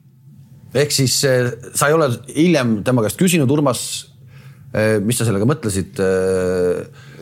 ehk 0.74 0.96
siis 0.96 1.20
äh, 1.30 1.52
sa 1.76 1.92
ei 1.92 2.00
ole 2.00 2.10
hiljem 2.34 2.80
tema 2.84 3.06
käest 3.06 3.22
küsinud, 3.22 3.52
Urmas 3.54 4.10
mis 5.06 5.20
sa 5.20 5.26
sellega 5.28 5.46
mõtlesid? 5.46 6.00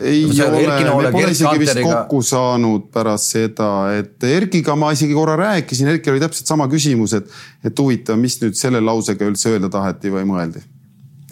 Ei 0.02 0.24
ole, 0.44 0.60
me 1.06 1.10
pole 1.14 1.30
isegi 1.32 1.60
vist 1.62 1.80
kokku 1.82 2.22
saanud 2.26 2.88
pärast 2.94 3.36
seda, 3.36 3.70
et 3.98 4.26
Erkiga 4.26 4.76
ma 4.78 4.92
isegi 4.94 5.16
korra 5.16 5.36
rääkisin, 5.40 5.90
Erkil 5.94 6.14
oli 6.14 6.22
täpselt 6.22 6.50
sama 6.50 6.68
küsimus, 6.72 7.16
et, 7.18 7.30
et 7.64 7.82
huvitav, 7.82 8.18
mis 8.20 8.38
nüüd 8.42 8.58
selle 8.58 8.82
lausega 8.84 9.28
üldse 9.28 9.52
öelda 9.54 9.70
taheti 9.72 10.12
või 10.12 10.26
mõeldi. 10.28 10.64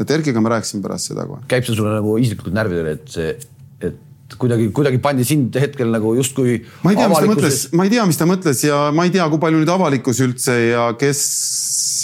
et 0.00 0.10
Erkiga 0.16 0.40
ma 0.40 0.54
rääkisin 0.56 0.82
pärast 0.84 1.12
seda 1.12 1.26
kohe. 1.28 1.44
käib 1.50 1.66
see 1.66 1.76
sulle 1.76 1.92
nagu 1.98 2.16
isiklikult 2.22 2.56
närvidele, 2.56 2.96
et 2.98 3.12
see, 3.12 3.36
et 3.84 4.38
kuidagi, 4.40 4.70
kuidagi 4.74 5.00
pandi 5.02 5.26
sind 5.26 5.56
hetkel 5.60 5.90
nagu 5.92 6.14
justkui. 6.18 6.60
ma 6.84 6.94
ei 6.94 7.00
tea, 7.00 7.08
mis 7.10 7.22
ta 7.22 7.30
mõtles, 7.34 7.62
ma 7.76 7.86
ei 7.86 7.94
tea, 7.94 8.10
mis 8.10 8.20
ta 8.20 8.28
mõtles 8.30 8.66
ja 8.66 8.82
ma 8.94 9.06
ei 9.08 9.14
tea, 9.14 9.28
kui 9.32 9.42
palju 9.42 9.62
nüüd 9.62 9.72
avalikkus 9.76 10.22
üldse 10.26 10.56
ja 10.70 10.90
kes 11.00 11.24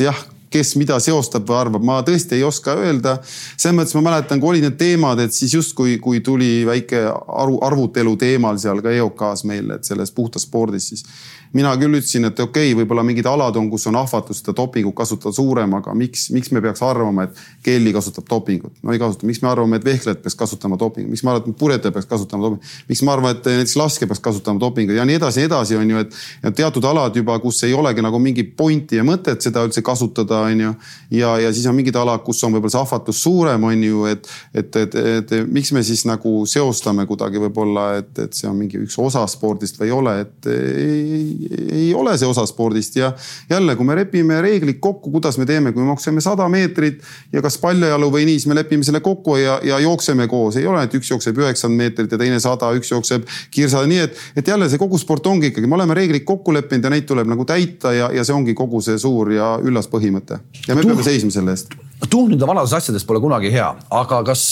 jah 0.07 0.25
kes 0.51 0.75
mida 0.81 0.99
seostab 1.03 1.47
või 1.49 1.59
arvab, 1.59 1.87
ma 1.87 2.01
tõesti 2.07 2.39
ei 2.39 2.45
oska 2.47 2.77
öelda. 2.81 3.17
selles 3.57 3.77
mõttes 3.77 3.97
ma 3.99 4.05
mäletan, 4.11 4.41
kui 4.41 4.55
olid 4.55 4.67
need 4.67 4.79
teemad, 4.81 5.21
et 5.21 5.35
siis 5.35 5.55
justkui, 5.55 5.99
kui 6.03 6.21
tuli 6.21 6.65
väike 6.67 7.07
aru, 7.11 7.59
arvutelu 7.67 8.17
teemal 8.17 8.59
seal 8.63 8.83
ka 8.85 8.93
EOK-s 8.95 9.45
meil, 9.49 9.71
et 9.77 9.85
selles 9.85 10.13
puhtas 10.15 10.47
spordis, 10.47 10.89
siis 10.93 11.05
mina 11.53 11.73
küll 11.79 11.99
ütlesin, 11.99 12.27
et 12.29 12.41
okei 12.41 12.73
okay,, 12.73 12.77
võib-olla 12.81 13.05
mingid 13.07 13.27
alad 13.31 13.57
on, 13.61 13.69
kus 13.71 13.87
on 13.91 13.99
ahvatlus 14.01 14.41
seda 14.43 14.55
dopingut 14.57 14.95
kasutada 14.97 15.35
suurem, 15.37 15.75
aga 15.79 15.95
miks, 15.95 16.29
miks 16.35 16.51
me 16.55 16.63
peaks 16.65 16.83
arvama, 16.85 17.27
et 17.27 17.41
Kelly 17.67 17.93
kasutab 17.97 18.27
dopingut? 18.31 18.75
no 18.83 18.95
ei 18.95 19.01
kasuta, 19.03 19.27
miks 19.29 19.43
me 19.43 19.51
arvame, 19.51 19.81
et 19.81 19.87
vehklejad 19.87 20.23
peaks 20.25 20.39
kasutama 20.39 20.79
dopingut, 20.81 21.11
miks 21.13 21.25
me 21.25 21.33
arvame, 21.33 21.53
et 21.55 21.61
purjetaja 21.61 21.95
peaks 21.95 22.11
kasutama 22.11 22.49
dopingut, 22.49 22.75
miks 22.89 23.03
me 23.03 23.13
arvame, 23.15 23.35
et 23.37 23.51
näiteks 23.53 23.77
laskja 23.81 24.11
peaks 24.11 24.23
kasutama 24.25 24.63
dopingut 24.63 24.99
ja 24.99 25.07
nii 25.09 25.19
edasi, 25.21 25.43
nii 25.43 25.51
edasi, 25.51 25.79
on 25.81 25.95
ju, 25.95 26.05
et 26.05 26.57
teatud 26.57 26.89
alad 26.91 27.17
juba, 27.17 27.39
kus 27.43 27.63
ei 27.69 27.75
olegi 27.77 28.05
nagu 28.05 28.21
mingi 28.23 28.47
pointi 28.57 29.01
ja 29.01 29.07
mõtet 29.07 29.45
seda 29.45 29.65
üldse 29.67 29.85
kasutada, 29.87 30.43
on 30.51 30.65
ju. 30.67 30.75
ja, 31.19 31.37
ja 31.45 31.53
siis 31.55 31.67
on 31.71 31.77
mingid 31.79 31.97
alad, 31.97 32.25
kus 32.27 32.43
on 32.47 32.57
võib-olla 32.57 32.77
see 32.77 32.83
ahvatlus 32.83 33.23
suurem, 33.23 33.69
on 33.71 33.87
ju, 33.87 34.05
et, 34.11 34.29
et, 34.55 34.83
et, 34.83 34.95
et, 34.95 35.37
et 35.41 35.53
miks 35.53 35.73
me 35.77 35.83
siis 35.87 36.05
nagu 36.09 36.39
seostame 36.49 37.07
kuidagi 37.09 37.41
võib-olla, 37.47 37.89
et, 38.01 38.13
et 38.27 38.37
see 38.37 38.49
on 38.51 38.57
mingi 38.59 38.81
üks 38.83 38.99
osa 39.03 39.25
spordist 39.31 39.81
või 39.81 39.91
ei 39.91 39.95
ole, 39.97 40.15
et 40.27 40.51
ei, 40.51 41.36
ei 41.73 41.95
ole 41.95 42.17
see 42.19 42.29
osa 42.29 42.47
spordist 42.49 42.97
ja 42.97 43.13
jälle, 43.51 43.77
kui 43.77 43.87
me 43.87 43.97
lepime 43.99 44.41
reeglid 44.43 44.79
kokku, 44.81 45.11
kuidas 45.11 45.39
me 45.39 45.47
teeme, 45.47 45.73
kui 45.73 45.83
me 45.83 45.91
jookseme 45.93 46.21
sada 46.25 46.49
meetrit 46.53 47.03
ja 47.33 47.43
kas 47.45 47.59
paljajalu 47.63 48.11
või 48.13 48.27
nii, 48.29 48.39
siis 48.41 48.51
me 48.51 48.59
lepime 48.59 48.87
selle 48.87 49.01
kokku 49.05 49.37
ja, 49.41 49.59
ja 49.65 49.79
jookseme 49.83 50.29
koos, 50.31 50.59
ei 50.61 50.67
ole, 50.67 50.85
et 50.87 50.95
üks 50.99 51.11
jookseb 51.11 51.39
üheksakümmend 51.43 51.83
meetrit 51.83 52.13
ja 52.13 52.21
teine 52.21 52.41
sada, 52.43 52.71
üks 52.77 52.93
jookseb 52.93 53.27
kiirsada, 53.55 53.89
nii 53.91 54.05
et, 54.07 54.23
et 54.37 54.53
jälle 54.53 54.69
see 54.73 54.81
kogu 54.81 54.99
sport 55.01 55.27
ongi 55.27 55.51
ikkagi, 55.53 55.69
me 55.69 55.79
oleme 55.79 55.97
reeglid 55.97 56.25
kokku 56.29 56.55
leppinud 56.57 56.89
ja 56.89 56.95
neid 56.95 57.09
tuleb 57.09 57.29
nagu 57.31 57.49
täita 57.49 57.93
ja, 57.97 58.11
ja 58.15 58.25
see 58.27 58.37
ongi 58.37 58.55
kogu 58.57 58.81
see 58.85 58.99
suur 59.01 59.33
ja 59.35 59.57
üllas 59.63 59.91
põhimõte. 59.93 60.41
Ja 60.67 60.75
me 60.75 60.83
Tuh, 60.83 60.93
peame 60.93 61.07
seisma 61.07 61.35
selle 61.35 61.57
eest. 61.57 61.77
tuhnuda 62.11 62.49
vanades 62.49 62.75
asjades 62.77 63.05
pole 63.07 63.21
kunagi 63.21 63.53
hea, 63.53 63.69
aga 63.91 64.23
kas, 64.27 64.49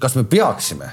kas 0.00 0.18
me 0.18 0.26
peaksime 0.30 0.90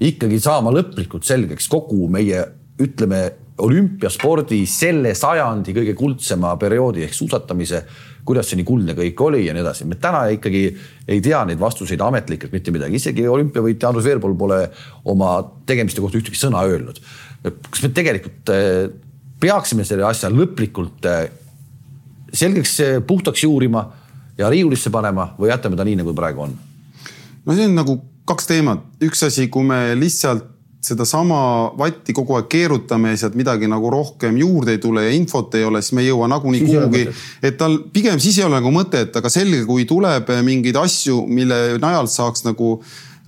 ikkagi 0.00 0.40
saama 0.40 0.72
lõplikult 0.74 1.26
selgeks 1.28 1.68
kogu 1.70 2.08
meie 2.12 2.44
ütleme 2.80 3.26
olümpiaspordi 3.60 4.62
selle 4.68 5.12
sajandi 5.16 5.74
kõige 5.76 5.94
kuldsema 5.98 6.54
perioodi 6.60 7.04
ehk 7.06 7.14
suusatamise, 7.16 7.82
kuidas 8.26 8.50
see 8.50 8.60
nii 8.60 8.68
kuldne 8.68 8.94
kõik 8.98 9.22
oli 9.24 9.44
ja 9.46 9.54
nii 9.56 9.64
edasi. 9.64 9.86
me 9.88 9.98
täna 10.00 10.26
ikkagi 10.34 10.62
ei 11.08 11.20
tea 11.24 11.42
neid 11.48 11.60
vastuseid 11.60 12.00
ametlikult 12.04 12.52
mitte 12.52 12.74
midagi, 12.74 13.00
isegi 13.00 13.26
olümpiavõitja 13.28 13.90
Andrus 13.90 14.08
Veerpalu 14.08 14.36
pole 14.38 14.60
oma 15.04 15.36
tegemiste 15.66 16.00
kohta 16.00 16.20
ühtegi 16.20 16.38
sõna 16.40 16.64
öelnud. 16.68 17.00
kas 17.42 17.82
me 17.82 17.92
tegelikult 17.96 18.52
eh, 18.54 18.90
peaksime 19.40 19.84
selle 19.88 20.04
asja 20.08 20.30
lõplikult 20.32 21.08
eh, 21.08 21.24
selgeks 22.32 22.78
eh, 22.84 23.00
puhtaks 23.06 23.44
juurima 23.44 23.86
ja 24.38 24.50
riiulisse 24.52 24.90
panema 24.90 25.32
või 25.38 25.52
jätame 25.52 25.76
ta 25.76 25.84
nii, 25.84 26.00
nagu 26.02 26.14
praegu 26.14 26.46
on? 26.46 26.56
no 27.46 27.56
see 27.56 27.68
on 27.68 27.76
nagu 27.78 28.00
kaks 28.28 28.46
teemat, 28.46 28.84
üks 29.02 29.24
asi, 29.26 29.48
kui 29.50 29.64
me 29.66 29.90
lihtsalt 29.98 30.59
sedasama 30.80 31.40
vatti 31.78 32.14
kogu 32.16 32.38
aeg 32.38 32.48
keerutame 32.48 33.12
ja 33.12 33.20
sealt 33.22 33.36
midagi 33.36 33.68
nagu 33.68 33.90
rohkem 33.92 34.36
juurde 34.40 34.76
ei 34.76 34.80
tule 34.80 35.04
ja 35.04 35.12
infot 35.12 35.54
ei 35.58 35.64
ole, 35.68 35.82
siis 35.84 35.92
me 35.96 36.04
ei 36.04 36.08
jõua 36.08 36.28
nagunii 36.32 36.62
kuhugi. 36.64 37.04
et 37.42 37.58
tal 37.60 37.76
pigem 37.92 38.20
siis 38.22 38.38
ei 38.40 38.46
ole 38.46 38.56
nagu 38.56 38.72
mõtet, 38.74 39.12
aga 39.16 39.32
selge, 39.32 39.62
kui 39.68 39.84
tuleb 39.88 40.32
mingeid 40.46 40.80
asju, 40.80 41.20
mille 41.28 41.60
najal 41.82 42.08
saaks 42.08 42.46
nagu 42.48 42.78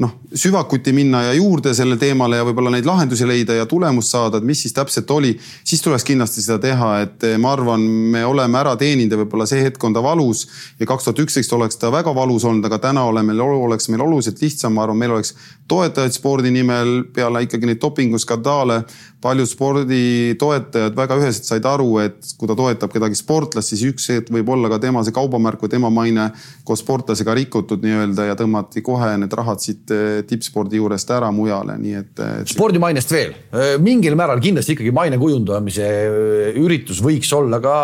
noh, 0.01 0.15
süvakuti 0.35 0.93
minna 0.93 1.23
ja 1.23 1.33
juurde 1.33 1.75
sellele 1.75 1.99
teemale 2.01 2.37
ja 2.39 2.45
võib-olla 2.47 2.73
neid 2.73 2.87
lahendusi 2.89 3.27
leida 3.29 3.57
ja 3.57 3.67
tulemust 3.69 4.13
saada, 4.15 4.39
et 4.39 4.47
mis 4.49 4.63
siis 4.65 4.75
täpselt 4.77 5.11
oli, 5.11 5.33
siis 5.65 5.83
tuleks 5.85 6.05
kindlasti 6.09 6.43
seda 6.45 6.59
teha, 6.63 6.91
et 7.05 7.27
eh, 7.29 7.37
ma 7.41 7.53
arvan, 7.57 7.85
me 8.15 8.25
oleme 8.27 8.59
ära 8.59 8.75
teeninud 8.81 9.13
ja 9.13 9.21
võib-olla 9.23 9.47
see 9.49 9.63
hetk 9.67 9.85
on 9.85 9.97
ta 9.97 10.03
valus 10.05 10.47
ja 10.81 10.89
kaks 10.89 11.09
tuhat 11.09 11.23
üksteist 11.27 11.53
oleks 11.57 11.81
ta 11.81 11.93
väga 11.93 12.15
valus 12.17 12.47
olnud, 12.49 12.65
aga 12.69 12.81
täna 12.89 13.05
oleme, 13.09 13.37
oleks 13.43 13.91
meil 13.93 14.05
oluliselt 14.07 14.41
lihtsam, 14.43 14.77
ma 14.77 14.87
arvan, 14.87 15.01
meil 15.03 15.17
oleks 15.17 15.35
toetajaid 15.69 16.17
spordi 16.17 16.53
nimel 16.55 17.03
peale 17.15 17.45
ikkagi 17.47 17.69
neid 17.69 17.83
dopinguskandaale 17.83 18.83
paljud 19.23 19.47
sporditoetajad 19.47 20.97
väga 20.99 21.17
üheselt 21.21 21.47
said 21.47 21.67
aru, 21.69 21.91
et 22.03 22.33
kui 22.39 22.51
ta 22.51 22.57
toetab 22.59 22.91
kedagi 22.93 23.17
sportlast, 23.19 23.71
siis 23.71 23.85
üks 23.93 24.09
hetk 24.11 24.33
võib 24.35 24.51
olla 24.51 24.71
ka 24.73 24.81
tema 24.83 25.05
see 25.07 25.15
kaubamärk 25.15 25.63
või 25.63 25.71
tema 25.71 25.93
maine 25.95 26.31
koos 26.67 26.83
sportlasega 26.83 27.37
rikutud 27.39 27.85
nii-öelda 27.87 28.27
ja 28.33 28.39
tõmmati 28.39 28.83
kohe 28.83 29.13
need 29.23 29.37
rahad 29.39 29.63
siit 29.63 29.95
eh, 29.95 30.22
tippspordi 30.29 30.79
juurest 30.81 31.11
ära 31.15 31.31
mujale, 31.35 31.77
nii 31.81 31.95
et, 31.99 32.13
et.... 32.17 32.53
spordimainest 32.53 33.13
veel, 33.13 33.35
mingil 33.83 34.17
määral 34.19 34.43
kindlasti 34.43 34.77
ikkagi 34.77 34.95
maine 34.95 35.19
kujundamise 35.21 35.89
eh, 35.89 36.61
üritus 36.61 37.03
võiks 37.05 37.33
olla 37.37 37.61
ka 37.63 37.77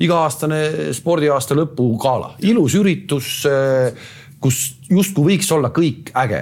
iga-aastane 0.00 0.92
spordiaasta 0.96 1.56
lõpu 1.58 1.90
gala, 2.00 2.32
ilus 2.48 2.76
üritus, 2.78 3.42
kus 4.40 4.60
justkui 4.88 5.34
võiks 5.34 5.50
olla 5.52 5.68
kõik 5.74 6.12
äge, 6.16 6.40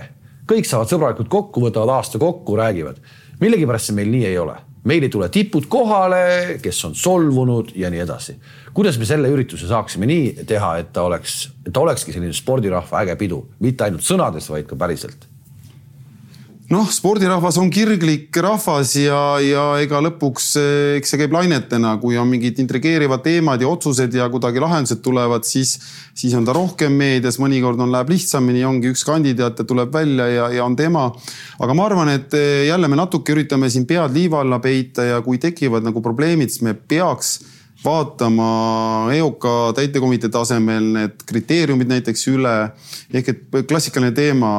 kõik 0.49 0.69
saavad 0.69 0.91
sõbralikult 0.93 1.31
kokku, 1.33 1.65
võtavad 1.67 1.97
aasta 1.99 2.21
kokku, 2.23 2.57
räägivad. 2.59 3.01
Millegipärast 3.43 3.91
see 3.91 3.99
meil 3.99 4.11
nii 4.13 4.27
ei 4.31 4.39
ole, 4.39 4.55
meil 4.89 5.07
ei 5.07 5.13
tule 5.13 5.29
tipud 5.33 5.67
kohale, 5.71 6.59
kes 6.63 6.85
on 6.89 6.95
solvunud 6.99 7.75
ja 7.79 7.91
nii 7.91 8.05
edasi. 8.07 8.39
kuidas 8.75 8.99
me 8.99 9.07
selle 9.09 9.31
ürituse 9.35 9.67
saaksime 9.67 10.07
nii 10.07 10.45
teha, 10.47 10.77
et 10.79 10.93
ta 10.93 11.03
oleks, 11.03 11.49
et 11.67 11.73
ta 11.73 11.81
olekski 11.81 12.15
selline 12.15 12.33
spordirahva 12.33 13.03
äge 13.03 13.17
pidu, 13.19 13.41
mitte 13.59 13.85
ainult 13.85 14.07
sõnades, 14.07 14.47
vaid 14.51 14.69
ka 14.71 14.79
päriselt 14.79 15.27
noh, 16.69 16.89
spordirahvas 16.93 17.57
on 17.61 17.71
kirglik 17.73 18.37
rahvas 18.45 18.93
ja, 19.01 19.19
ja 19.41 19.65
ega 19.81 20.01
lõpuks 20.05 20.51
eks 20.99 21.15
see 21.15 21.21
käib 21.23 21.33
lainetena, 21.33 21.95
kui 22.03 22.19
on 22.21 22.29
mingid 22.29 22.61
intrigeerivad 22.61 23.23
teemad 23.25 23.63
ja 23.65 23.71
otsused 23.71 24.15
ja 24.15 24.29
kuidagi 24.33 24.61
lahendused 24.61 25.01
tulevad, 25.05 25.49
siis, 25.49 25.79
siis 26.17 26.37
on 26.37 26.45
ta 26.45 26.53
rohkem 26.57 26.93
meedias, 26.93 27.41
mõnikord 27.41 27.81
on, 27.81 27.93
läheb 27.95 28.13
lihtsamini, 28.13 28.67
ongi 28.69 28.93
üks 28.93 29.07
kandidaat 29.09 29.63
ja 29.63 29.69
tuleb 29.69 29.95
välja 29.97 30.29
ja, 30.29 30.49
ja 30.59 30.67
on 30.67 30.77
tema. 30.77 31.09
aga 31.59 31.75
ma 31.75 31.87
arvan, 31.89 32.13
et 32.13 32.37
jälle 32.69 32.89
me 32.89 33.01
natuke 33.01 33.33
üritame 33.33 33.71
siin 33.73 33.87
pead 33.89 34.13
liiva 34.13 34.43
alla 34.45 34.61
peita 34.61 35.09
ja 35.09 35.23
kui 35.25 35.41
tekivad 35.41 35.87
nagu 35.89 36.05
probleemid, 36.05 36.53
siis 36.53 36.67
me 36.69 36.77
peaks 36.77 37.39
vaatama 37.85 39.09
EOK 39.15 39.45
täitekomitee 39.75 40.31
tasemel 40.35 40.87
need 40.95 41.21
kriteeriumid 41.27 41.89
näiteks 41.89 42.25
üle. 42.33 42.55
ehk 43.15 43.29
et 43.29 43.43
klassikaline 43.69 44.11
teema, 44.13 44.51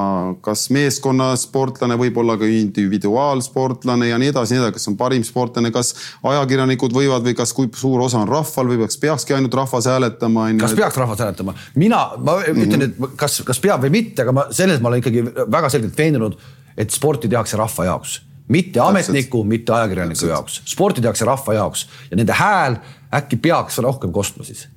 kas 0.41 0.69
meeskonnasportlane 0.73 1.97
võib 1.99 2.17
olla 2.21 2.37
ka 2.39 2.47
individuaalsportlane 2.47 4.07
ja 4.07 4.19
nii 4.21 4.31
edasi, 4.31 4.55
nii 4.55 4.63
edasi, 4.63 4.77
kas 4.77 4.87
on 4.91 4.95
parim 4.97 5.25
sportlane, 5.27 5.71
kas 5.75 5.93
ajakirjanikud 6.23 6.95
võivad 6.95 7.27
või 7.27 7.35
kas, 7.35 7.53
kui 7.53 7.67
suur 7.75 8.05
osa 8.07 8.21
on 8.23 8.31
rahval 8.31 8.71
või 8.71 8.85
kas 8.85 8.97
peakski 9.01 9.35
ainult 9.35 9.53
rahvas 9.53 9.89
hääletama. 9.91 10.47
kas 10.61 10.77
peaks 10.79 10.97
rahvas 11.03 11.19
hääletama? 11.19 11.57
mina, 11.75 12.05
ma 12.23 12.39
ütlen, 12.47 12.87
et 12.87 13.03
kas, 13.19 13.41
kas 13.45 13.59
peab 13.59 13.83
või 13.83 13.97
mitte, 13.99 14.23
aga 14.23 14.35
ma 14.35 14.47
selles 14.51 14.79
ma 14.79 14.93
olen 14.93 15.03
ikkagi 15.03 15.27
väga 15.27 15.69
selgelt 15.75 15.97
veendunud, 15.97 16.39
et 16.79 16.95
sporti 16.95 17.27
tehakse 17.27 17.59
rahva 17.59 17.91
jaoks 17.91 18.21
mitte 18.49 18.81
ametniku, 18.81 19.43
mitte 19.45 19.73
ajakirjaniku 19.73 20.25
jaoks, 20.31 20.61
sporti 20.65 21.03
tehakse 21.05 21.25
rahva 21.27 21.53
jaoks 21.53 21.85
ja 22.09 22.17
nende 22.17 22.33
hääl 22.33 22.79
äkki 23.15 23.39
peaks 23.41 23.79
rohkem 23.83 24.11
kostma 24.13 24.45
siis? 24.47 24.67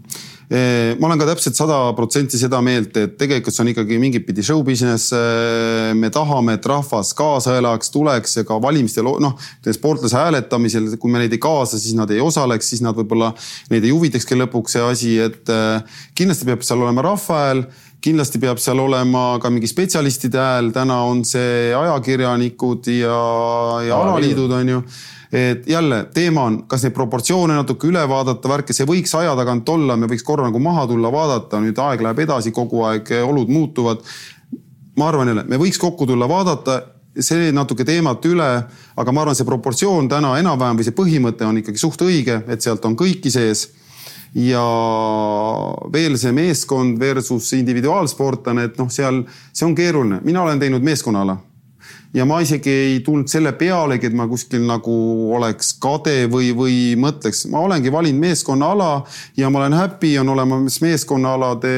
ma 1.00 1.06
olen 1.06 1.20
ka 1.22 1.26
täpselt 1.30 1.56
sada 1.56 1.76
protsenti 1.96 2.36
seda 2.36 2.58
meelt, 2.64 2.96
et 3.00 3.14
tegelikult 3.16 3.54
see 3.54 3.62
on 3.64 3.70
ikkagi 3.72 3.96
mingit 4.02 4.26
pidi 4.26 4.42
show 4.44 4.60
business. 4.66 5.14
me 5.96 6.10
tahame, 6.12 6.58
et 6.58 6.66
rahvas 6.68 7.14
kaasa 7.16 7.56
elaks, 7.56 7.88
tuleks 7.94 8.36
ja 8.36 8.44
ka 8.44 8.58
valimistel 8.60 9.08
noh, 9.22 9.38
sportlase 9.64 10.18
hääletamisel, 10.18 10.90
kui 11.00 11.12
me 11.12 11.22
neid 11.22 11.32
ei 11.32 11.40
kaasa, 11.40 11.80
siis 11.80 11.96
nad 11.96 12.10
ei 12.12 12.20
osaleks, 12.20 12.68
siis 12.68 12.82
nad 12.84 12.98
võib-olla 12.98 13.32
neid 13.72 13.86
ei 13.86 13.94
huvitakski 13.94 14.36
lõpuks 14.42 14.76
see 14.76 14.84
asi, 14.84 15.14
et 15.24 15.54
kindlasti 16.18 16.50
peab 16.50 16.66
seal 16.66 16.84
olema 16.84 17.06
rahva 17.08 17.40
hääl 17.46 17.64
kindlasti 18.02 18.40
peab 18.42 18.60
seal 18.62 18.80
olema 18.82 19.38
ka 19.42 19.50
mingi 19.52 19.68
spetsialistide 19.70 20.40
hääl, 20.40 20.70
täna 20.74 21.02
on 21.06 21.22
see 21.26 21.72
ajakirjanikud 21.76 22.90
ja, 22.96 23.18
ja 23.86 23.98
alaliidud 23.98 24.54
on 24.58 24.72
ju. 24.74 24.84
Et 25.32 25.68
jälle 25.68 26.02
teema 26.12 26.42
on, 26.44 26.58
kas 26.68 26.82
neid 26.84 26.92
proportsioone 26.92 27.54
natuke 27.56 27.88
üle 27.88 28.02
vaadata, 28.08 28.50
värke, 28.50 28.74
see 28.76 28.84
võiks 28.88 29.14
aja 29.16 29.32
tagant 29.38 29.68
olla, 29.72 29.96
me 29.96 30.10
võiks 30.10 30.26
korra 30.28 30.44
nagu 30.44 30.60
maha 30.60 30.84
tulla, 30.90 31.08
vaadata, 31.12 31.60
nüüd 31.64 31.78
aeg 31.80 32.04
läheb 32.04 32.20
edasi, 32.26 32.52
kogu 32.52 32.82
aeg 32.90 33.08
olud 33.24 33.48
muutuvad. 33.48 34.02
ma 34.96 35.08
arvan 35.08 35.28
jälle, 35.28 35.44
me 35.48 35.56
võiks 35.56 35.78
kokku 35.80 36.06
tulla, 36.06 36.28
vaadata 36.28 36.82
see 37.20 37.52
natuke 37.52 37.84
teemat 37.84 38.24
üle, 38.28 38.48
aga 38.96 39.12
ma 39.12 39.22
arvan, 39.22 39.36
see 39.36 39.48
proportsioon 39.48 40.08
täna 40.08 40.34
enam-vähem 40.40 40.76
või 40.76 40.84
see 40.84 40.96
põhimõte 40.96 41.48
on 41.48 41.62
ikkagi 41.62 41.80
suht 41.80 42.04
õige, 42.04 42.42
et 42.48 42.60
sealt 42.60 42.84
on 42.84 42.96
kõiki 42.96 43.32
sees 43.32 43.70
ja 44.34 44.64
veel 45.92 46.16
see 46.18 46.32
meeskond 46.32 47.00
versus 47.00 47.52
individuaalsportlane, 47.58 48.68
et 48.70 48.78
noh, 48.80 48.88
seal 48.92 49.24
see 49.52 49.66
on 49.66 49.74
keeruline, 49.76 50.20
mina 50.24 50.42
olen 50.42 50.60
teinud 50.62 50.84
meeskonnaala 50.84 51.36
ja 52.14 52.26
ma 52.28 52.40
isegi 52.44 52.70
ei 52.70 52.96
tulnud 53.04 53.30
selle 53.30 53.54
pealegi, 53.56 54.10
et 54.10 54.16
ma 54.16 54.26
kuskil 54.28 54.64
nagu 54.68 54.94
oleks 55.32 55.72
kade 55.80 56.26
või, 56.32 56.50
või 56.56 56.76
mõtleks, 57.00 57.46
ma 57.52 57.62
olengi 57.64 57.92
valinud 57.92 58.20
meeskonnaala 58.20 58.90
ja 59.38 59.48
ma 59.50 59.62
olen 59.62 59.76
happy, 59.78 60.12
on 60.20 60.32
olemas 60.34 60.76
meeskonnaalade 60.84 61.72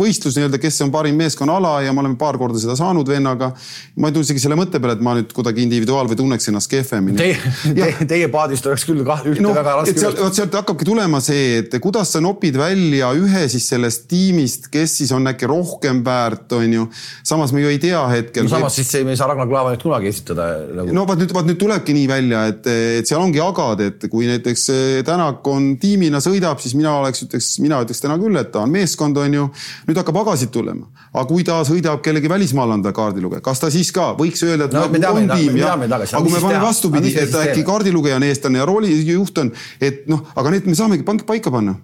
võistlus 0.00 0.38
nii-öelda, 0.38 0.60
kes 0.62 0.80
on 0.86 0.92
parim 0.94 1.18
meeskonnaala 1.20 1.74
ja 1.84 1.92
me 1.92 2.00
oleme 2.00 2.16
paar 2.20 2.38
korda 2.40 2.60
seda 2.60 2.76
saanud 2.78 3.08
vennaga. 3.08 3.50
ma 3.96 4.08
ei 4.08 4.16
tulnud 4.16 4.24
isegi 4.24 4.40
selle 4.46 4.56
mõtte 4.56 4.80
peale, 4.80 4.96
et 4.96 5.04
ma 5.04 5.18
nüüd 5.18 5.34
kuidagi 5.36 5.66
individuaal 5.66 6.08
või 6.08 6.16
tunneks 6.22 6.48
ennast 6.48 6.72
kehvemini. 6.72 7.18
Teie, 7.20 7.36
teie, 7.76 8.08
teie 8.08 8.30
paadist 8.32 8.66
oleks 8.70 8.86
küll 8.88 9.04
kah 9.04 9.20
ühte 9.28 9.44
no, 9.44 9.52
väga 9.56 9.76
raske. 9.82 10.08
vot 10.16 10.38
sealt 10.38 10.56
hakkabki 10.62 10.88
tulema 10.88 11.20
see, 11.24 11.60
et 11.60 11.76
kuidas 11.82 12.14
sa 12.16 12.24
nopid 12.24 12.56
välja 12.56 13.12
ühe 13.20 13.44
siis 13.52 13.68
sellest 13.68 14.08
tiimist, 14.08 14.70
kes 14.72 14.96
siis 15.02 15.12
on 15.12 15.28
äkki 15.28 15.50
rohkem 15.50 16.00
väärt, 16.06 16.48
on 16.56 16.78
ju. 16.80 16.88
samas 17.20 17.52
me 17.52 17.66
ju 17.66 17.72
ei 17.72 17.80
tea 17.82 18.00
hetkel 18.16 18.48
no, 18.48 18.61
samas 18.62 18.78
siis 18.78 19.04
me 19.04 19.12
ei 19.12 19.18
saa 19.18 19.28
Ragnar 19.30 19.48
Klavanit 19.50 19.82
kunagi 19.82 20.08
esitada 20.10 20.46
nagu.... 20.76 20.94
no 20.94 21.04
vot 21.08 21.20
nüüd, 21.20 21.34
vot 21.34 21.46
nüüd 21.48 21.58
tulebki 21.60 21.94
nii 21.96 22.06
välja, 22.10 22.44
et, 22.52 22.68
et 23.00 23.08
seal 23.08 23.22
ongi 23.22 23.42
agad, 23.42 23.82
et 23.84 24.06
kui 24.12 24.28
näiteks 24.30 24.64
eh, 24.72 25.02
Tänak 25.06 25.46
on 25.50 25.72
tiimina 25.82 26.22
sõidab, 26.22 26.60
siis 26.62 26.76
mina 26.78 26.94
oleks, 27.00 27.24
ütleks, 27.26 27.50
mina 27.62 27.82
ütleks 27.84 28.02
täna 28.04 28.18
küll, 28.20 28.38
et 28.38 28.52
ta 28.54 28.62
on 28.62 28.72
meeskond, 28.72 29.18
on 29.18 29.38
ju. 29.38 29.46
nüüd 29.88 30.02
hakkab 30.02 30.22
agasid 30.22 30.52
tulema, 30.54 30.88
aga 31.12 31.26
kui 31.28 31.46
ta 31.46 31.60
sõidab 31.66 32.02
kellegi 32.04 32.30
välismaal 32.30 32.76
on 32.76 32.84
ta 32.86 32.94
kaardilugeja, 32.96 33.44
kas 33.44 33.62
ta 33.62 33.72
siis 33.74 33.92
ka 33.94 34.12
võiks 34.18 34.44
öelda, 34.46 34.70
et 34.70 34.76
no, 34.76 34.86
nagu 34.86 35.02
teame, 35.02 35.24
on 35.26 35.32
tiim 35.36 35.60
ja, 35.60 35.74
aga 35.76 36.24
kui 36.24 36.34
me 36.34 36.42
paneme 36.42 36.66
vastupidi, 36.66 37.14
et 37.22 37.40
äkki 37.46 37.66
kaardilugeja 37.66 38.20
on 38.20 38.28
eestlane 38.28 38.62
ja 38.62 38.68
roolijuht 38.68 39.42
on, 39.42 39.54
et 39.82 40.06
noh, 40.10 40.24
aga 40.36 40.54
need 40.54 40.70
me 40.70 40.78
saamegi 40.78 41.06
paika 41.06 41.52
panna 41.52 41.78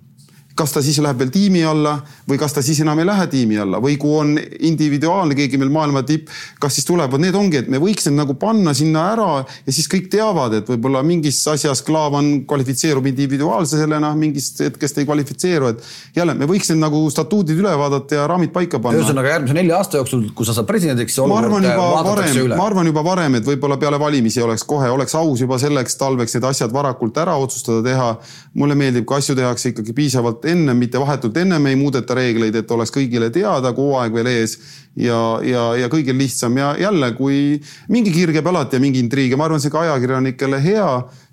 kas 0.59 0.75
ta 0.75 0.83
siis 0.85 0.99
läheb 1.03 1.21
veel 1.23 1.31
tiimi 1.35 1.63
alla 1.67 1.97
või 2.29 2.39
kas 2.41 2.57
ta 2.57 2.63
siis 2.65 2.81
enam 2.83 2.99
ei 2.99 3.07
lähe 3.09 3.27
tiimi 3.31 3.59
alla 3.63 3.81
või 3.83 3.97
kui 4.01 4.15
on 4.19 4.35
individuaalne 4.39 5.37
keegi 5.39 5.61
meil 5.61 5.71
maailma 5.75 6.03
tipp, 6.09 6.31
kas 6.61 6.79
siis 6.79 6.89
tulevad, 6.89 7.21
need 7.23 7.37
ongi, 7.39 7.63
et 7.63 7.71
me 7.71 7.81
võiks 7.83 8.09
need 8.09 8.19
nagu 8.19 8.35
panna 8.41 8.75
sinna 8.77 9.09
ära 9.15 9.29
ja 9.45 9.75
siis 9.75 9.89
kõik 9.91 10.09
teavad, 10.13 10.59
et 10.59 10.71
võib-olla 10.71 11.05
mingis 11.07 11.41
asjas 11.51 11.83
Klaavan 11.87 12.31
kvalifitseerub 12.49 13.07
individuaalsena, 13.11 14.13
mingist 14.19 14.63
hetkest 14.65 14.99
ei 14.99 15.09
kvalifitseeru, 15.09 15.73
et 15.75 16.19
jälle 16.19 16.35
me 16.39 16.49
võiks 16.51 16.73
need 16.73 16.83
nagu 16.83 17.05
statuudid 17.13 17.59
üle 17.59 17.75
vaadata 17.79 18.21
ja 18.21 18.27
raamid 18.31 18.53
paika 18.55 18.81
panna. 18.83 19.01
ühesõnaga 19.01 19.35
järgmise 19.37 19.57
nelja 19.59 19.79
aasta 19.79 20.01
jooksul, 20.01 20.27
kui 20.35 20.49
sa 20.49 20.57
saad 20.57 20.69
presidendiks. 20.69 21.19
ma 21.29 21.41
arvan 21.43 21.69
juba 21.69 21.89
varem, 22.09 22.41
ma 22.55 22.67
arvan 22.67 22.91
juba 22.91 23.05
varem, 23.07 23.39
et 23.39 23.47
võib-olla 23.49 23.79
peale 23.81 24.01
valimisi 24.01 24.43
oleks 24.43 24.67
kohe, 24.69 24.91
oleks 24.91 25.15
aus 25.19 25.45
juba 25.45 25.59
selleks 25.61 25.99
talveks 26.01 26.37
need 26.37 26.49
asjad 26.51 26.75
varakult 26.75 27.23
ära 27.23 27.37
otsustada 27.39 27.83
teha. 27.85 28.11
mulle 28.59 28.75
meeldib, 28.75 29.05
kui 29.07 29.19
asju 29.19 29.37
tehakse 29.39 29.71
ikkagi 29.71 29.93
piisavalt 29.95 30.45
enne, 30.51 30.75
mitte 30.75 31.01
vahetult 31.01 31.37
ennem 31.41 31.67
ei 31.71 31.77
muudeta 31.79 32.17
reegleid, 32.19 32.57
et 32.59 32.71
oleks 32.75 32.93
kõigile 32.95 33.31
teada, 33.35 33.73
kui 33.77 33.91
hooaeg 33.91 34.17
veel 34.17 34.31
ees 34.33 34.57
ja, 34.99 35.21
ja, 35.45 35.65
ja 35.79 35.91
kõigil 35.93 36.19
lihtsam. 36.19 36.57
Ja 36.59 36.73
jälle, 36.81 37.13
kui 37.19 37.61
mingi 37.93 38.13
kirg 38.15 38.39
jääb 38.39 38.51
alati 38.51 38.79
ja 38.79 38.83
mingi 38.83 39.03
intriig 39.05 39.35
ja 39.35 39.39
ma 39.41 39.49
arvan, 39.49 39.63
see 39.63 39.73
ka 39.75 39.85
ajakirjanikele 39.87 40.61
hea, 40.65 40.89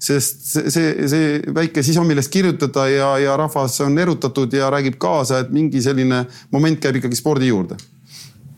sest 0.09 0.45
see, 0.51 0.93
see, 1.09 1.33
väike, 1.55 1.83
siis 1.85 1.99
on 2.01 2.07
millest 2.09 2.33
kirjutada 2.33 2.87
ja, 2.91 3.11
ja 3.23 3.39
rahvas 3.39 3.79
on 3.85 3.97
erutatud 4.01 4.53
ja 4.53 4.69
räägib 4.73 4.99
kaasa, 5.01 5.43
et 5.43 5.51
mingi 5.55 5.83
selline 5.83 6.25
moment 6.53 6.81
käib 6.83 7.01
ikkagi 7.01 7.19
spordi 7.19 7.51
juurde 7.51 7.79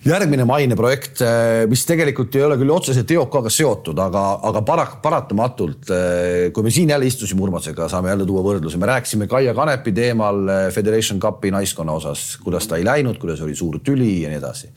järgmine 0.08 0.46
maineprojekt, 0.48 1.22
eh, 1.22 1.66
mis 1.70 1.82
tegelikult 1.88 2.36
ei 2.38 2.44
ole 2.46 2.56
küll 2.60 2.72
otseselt 2.72 3.10
EOK-ga 3.12 3.50
seotud, 3.52 3.98
aga, 4.00 4.24
aga 4.50 4.62
parak-, 4.66 4.98
paratamatult, 5.04 5.90
eh, 5.92 6.52
kui 6.54 6.64
me 6.64 6.72
siin 6.72 6.92
jälle 6.94 7.08
istusime 7.10 7.42
Urmasega, 7.44 7.90
saame 7.90 8.12
jälle 8.14 8.26
tuua 8.26 8.44
võrdluse, 8.46 8.78
me 8.78 8.88
rääkisime 8.88 9.28
Kaia 9.28 9.54
Kanepi 9.58 9.92
teemal 9.92 10.42
eh, 10.48 10.72
Federation 10.72 11.20
Cupi 11.20 11.52
naiskonna 11.52 11.96
osas, 11.98 12.38
kuidas 12.44 12.68
ta 12.68 12.78
ei 12.78 12.86
läinud, 12.86 13.18
kuidas 13.20 13.42
oli 13.42 13.56
suur 13.56 13.80
tüli 13.84 14.22
ja 14.22 14.32
nii 14.32 14.40
edasi. 14.40 14.72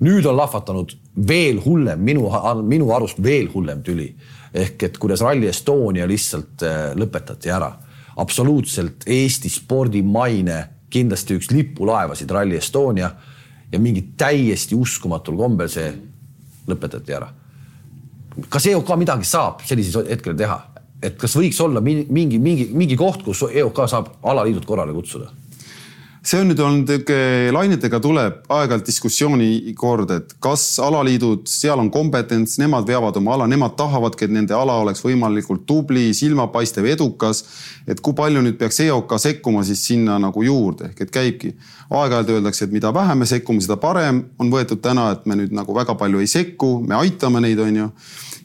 nüüd 0.00 0.24
on 0.26 0.36
lahvatanud 0.36 0.94
veel 1.28 1.60
hullem, 1.64 2.00
minu, 2.00 2.30
minu 2.62 2.92
arust 2.96 3.18
veel 3.22 3.50
hullem 3.52 3.82
tüli 3.84 4.14
ehk 4.54 4.82
et 4.82 4.98
kuidas 4.98 5.20
Rally 5.20 5.46
Estonia 5.46 6.06
lihtsalt 6.08 6.64
lõpetati 6.96 7.52
ära. 7.52 7.72
absoluutselt 8.16 9.04
Eesti 9.06 9.48
spordi 9.48 10.02
maine 10.02 10.68
kindlasti 10.90 11.36
üks 11.36 11.50
lipulaevasid 11.50 12.30
Rally 12.30 12.56
Estonia 12.56 13.10
ja 13.72 13.78
mingi 13.78 14.02
täiesti 14.18 14.74
uskumatul 14.74 15.36
kombel 15.38 15.68
see 15.70 15.90
lõpetati 16.68 17.16
ära. 17.16 17.28
kas 18.48 18.66
EOK 18.66 18.94
midagi 18.98 19.26
saab 19.26 19.62
sellisel 19.66 20.06
hetkel 20.08 20.36
teha, 20.36 20.58
et 21.02 21.16
kas 21.18 21.36
võiks 21.36 21.60
olla 21.60 21.80
mingi, 21.80 22.38
mingi, 22.38 22.68
mingi 22.72 22.96
koht, 22.96 23.22
kus 23.24 23.42
EOK 23.48 23.86
saab 23.88 24.12
alaliidud 24.22 24.66
korrale 24.66 24.94
kutsuda? 24.94 25.30
See 26.22 26.40
on 26.40 26.50
nüüd 26.50 26.60
olnud 26.60 26.90
niisugune, 26.90 27.52
lainetega 27.54 28.00
tuleb 28.02 28.50
aeg-ajalt 28.52 28.86
diskussiooni 28.86 29.72
kord, 29.78 30.10
et 30.12 30.34
kas 30.42 30.64
alaliidud, 30.84 31.46
seal 31.48 31.80
on 31.80 31.88
kompetents, 31.92 32.58
nemad 32.60 32.88
veavad 32.88 33.16
oma 33.16 33.34
ala, 33.38 33.46
nemad 33.48 33.76
tahavadki, 33.78 34.28
et 34.28 34.34
nende 34.36 34.56
ala 34.56 34.76
oleks 34.82 35.00
võimalikult 35.04 35.64
tubli, 35.68 36.10
silmapaistev, 36.16 36.90
edukas. 36.92 37.44
et 37.88 38.00
kui 38.04 38.14
palju 38.14 38.42
nüüd 38.44 38.58
peaks 38.60 38.82
EOK 38.84 39.16
sekkuma 39.18 39.64
siis 39.64 39.82
sinna 39.86 40.18
nagu 40.20 40.44
juurde, 40.44 40.90
ehk 40.90 41.06
et 41.06 41.10
käibki. 41.10 41.54
aeg-ajalt 41.90 42.28
öeldakse, 42.36 42.64
et 42.64 42.72
mida 42.72 42.92
vähem 42.94 43.18
me 43.18 43.26
sekkume, 43.26 43.60
seda 43.60 43.76
parem. 43.76 44.24
on 44.38 44.50
võetud 44.52 44.80
täna, 44.80 45.12
et 45.12 45.26
me 45.26 45.36
nüüd 45.40 45.52
nagu 45.56 45.74
väga 45.74 45.94
palju 45.94 46.20
ei 46.20 46.26
sekku, 46.26 46.80
me 46.86 46.94
aitame 46.94 47.40
neid, 47.40 47.58
on 47.58 47.76
ju 47.76 47.90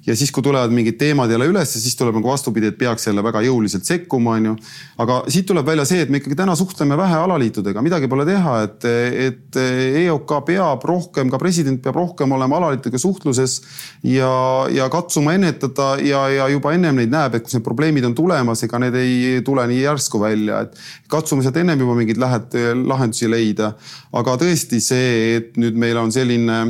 ja 0.08 0.16
siis, 0.16 0.32
kui 0.32 0.44
tulevad 0.46 0.74
mingid 0.74 0.98
teemad 1.00 1.32
jälle 1.32 1.48
ülesse, 1.50 1.80
siis 1.82 1.96
tuleb 1.98 2.20
nagu 2.20 2.30
vastupidi, 2.30 2.70
et 2.70 2.78
peaks 2.78 3.08
jälle 3.08 3.24
väga 3.26 3.42
jõuliselt 3.46 3.88
sekkuma, 3.88 4.36
onju. 4.40 4.56
aga 5.02 5.18
siit 5.32 5.48
tuleb 5.50 5.66
välja 5.66 5.86
see, 5.90 6.04
et 6.06 6.12
me 6.14 6.22
ikkagi 6.22 6.38
täna 6.38 6.56
suhtleme 6.56 6.98
vähe 6.98 7.18
alaliitudega, 7.18 7.82
midagi 7.86 8.10
pole 8.12 8.26
teha, 8.28 8.56
et, 8.68 8.86
et 9.30 9.60
EOK 10.06 10.36
peab 10.46 10.86
rohkem, 10.86 11.32
ka 11.34 11.40
president 11.42 11.82
peab 11.84 11.98
rohkem 11.98 12.36
olema 12.38 12.60
alaliitudega 12.62 13.02
suhtluses 13.02 13.58
ja, 14.04 14.32
ja 14.74 14.90
katsuma 14.94 15.34
ennetada 15.38 15.96
ja, 16.04 16.26
ja 16.30 16.50
juba 16.54 16.76
ennem 16.78 17.02
neid 17.02 17.14
näeb, 17.14 17.40
et 17.40 17.48
kus 17.48 17.58
need 17.58 17.66
probleemid 17.66 18.06
on 18.06 18.16
tulemas, 18.18 18.64
ega 18.68 18.82
need 18.86 19.00
ei 19.02 19.42
tule 19.46 19.66
nii 19.72 19.82
järsku 19.82 20.22
välja, 20.22 20.62
et 20.68 20.78
katsume 21.12 21.46
sealt 21.46 21.58
ennem 21.62 21.82
juba 21.82 21.98
mingeid 21.98 22.22
lähed, 22.22 22.62
lahendusi 22.86 23.30
leida. 23.32 23.74
aga 24.16 24.38
tõesti 24.40 24.80
see, 24.84 25.36
et 25.40 25.60
nüüd 25.60 25.78
meil 25.80 25.98
on 25.98 26.14
selline 26.14 26.62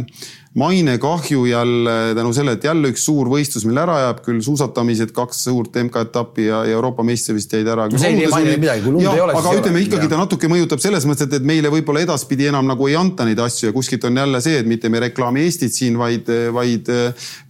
mainekahju 0.56 1.46
jälle 1.46 2.16
tänu 2.16 2.34
sellele, 2.34 2.56
et 2.56 2.64
jälle 2.64 2.88
üks 2.94 3.04
suur 3.04 3.28
võistlus 3.28 3.66
meil 3.68 3.82
ära 3.82 3.98
jääb, 4.00 4.22
küll 4.24 4.40
suusatamised, 4.44 5.12
kaks 5.16 5.42
suurt 5.50 5.76
MK-etappi 5.82 6.46
ja, 6.48 6.62
ja 6.64 6.78
Euroopa 6.78 7.04
meistrivist 7.04 7.52
jäid 7.52 7.68
ära. 7.68 7.90
no 7.92 8.00
see 8.00 8.14
ei 8.14 8.22
tee 8.22 8.30
mainele 8.32 8.62
midagi, 8.62 8.86
kui 8.86 8.94
lund 8.96 9.04
ei 9.04 9.24
ole. 9.26 9.36
aga 9.36 9.52
ütleme 9.60 9.82
ikkagi 9.84 10.08
ta 10.08 10.20
natuke 10.22 10.48
mõjutab 10.48 10.80
selles 10.80 11.04
mõttes, 11.10 11.28
et, 11.28 11.36
et 11.42 11.48
meile 11.50 11.72
võib-olla 11.74 12.06
edaspidi 12.06 12.48
enam 12.48 12.70
nagu 12.72 12.88
ei 12.88 12.96
anta 12.96 13.28
neid 13.28 13.42
asju 13.44 13.68
ja 13.68 13.76
kuskilt 13.76 14.08
on 14.08 14.22
jälle 14.22 14.42
see, 14.46 14.62
et 14.64 14.70
mitte 14.70 14.88
me 14.88 15.02
ei 15.02 15.10
reklaami 15.10 15.44
Eestit 15.44 15.76
siin, 15.76 15.98
vaid, 16.00 16.32
vaid 16.56 16.94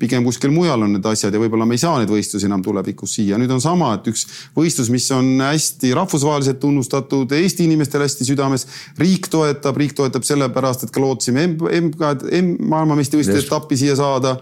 pigem 0.02 0.26
kuskil 0.26 0.50
mujal 0.56 0.88
on 0.88 0.98
need 0.98 1.06
asjad 1.06 1.38
ja 1.38 1.44
võib-olla 1.46 1.70
me 1.70 1.78
ei 1.78 1.84
saa 1.84 2.02
neid 2.02 2.10
võistlusi 2.10 2.50
enam 2.50 2.66
tulevikus 2.66 3.20
siia. 3.20 3.38
nüüd 3.38 3.54
on 3.54 3.62
sama, 3.62 3.92
et 4.00 4.10
üks 4.10 4.26
võistlus, 4.58 4.90
mis 4.90 5.06
on 5.14 5.30
hästi 5.46 5.94
rahvusvaheliselt 5.94 6.58
tunnustatud, 6.66 7.38
Eesti 7.38 7.70
inimestele 7.70 8.10
hästi 8.10 8.26
südames, 8.32 8.66
riik 8.98 9.30
toetab, 9.30 9.78
riik 9.78 9.94
toetab 9.94 10.26
sellepärast, 10.26 10.88
et 10.88 10.96
ka 10.96 11.06
lootsime 11.06 11.46
MK-d, 11.54 12.34
maailma 12.66 12.95
maailmameistrivõistluste 12.96 13.48
etappi 13.48 13.78
siia 13.78 13.96
saada. 13.96 14.38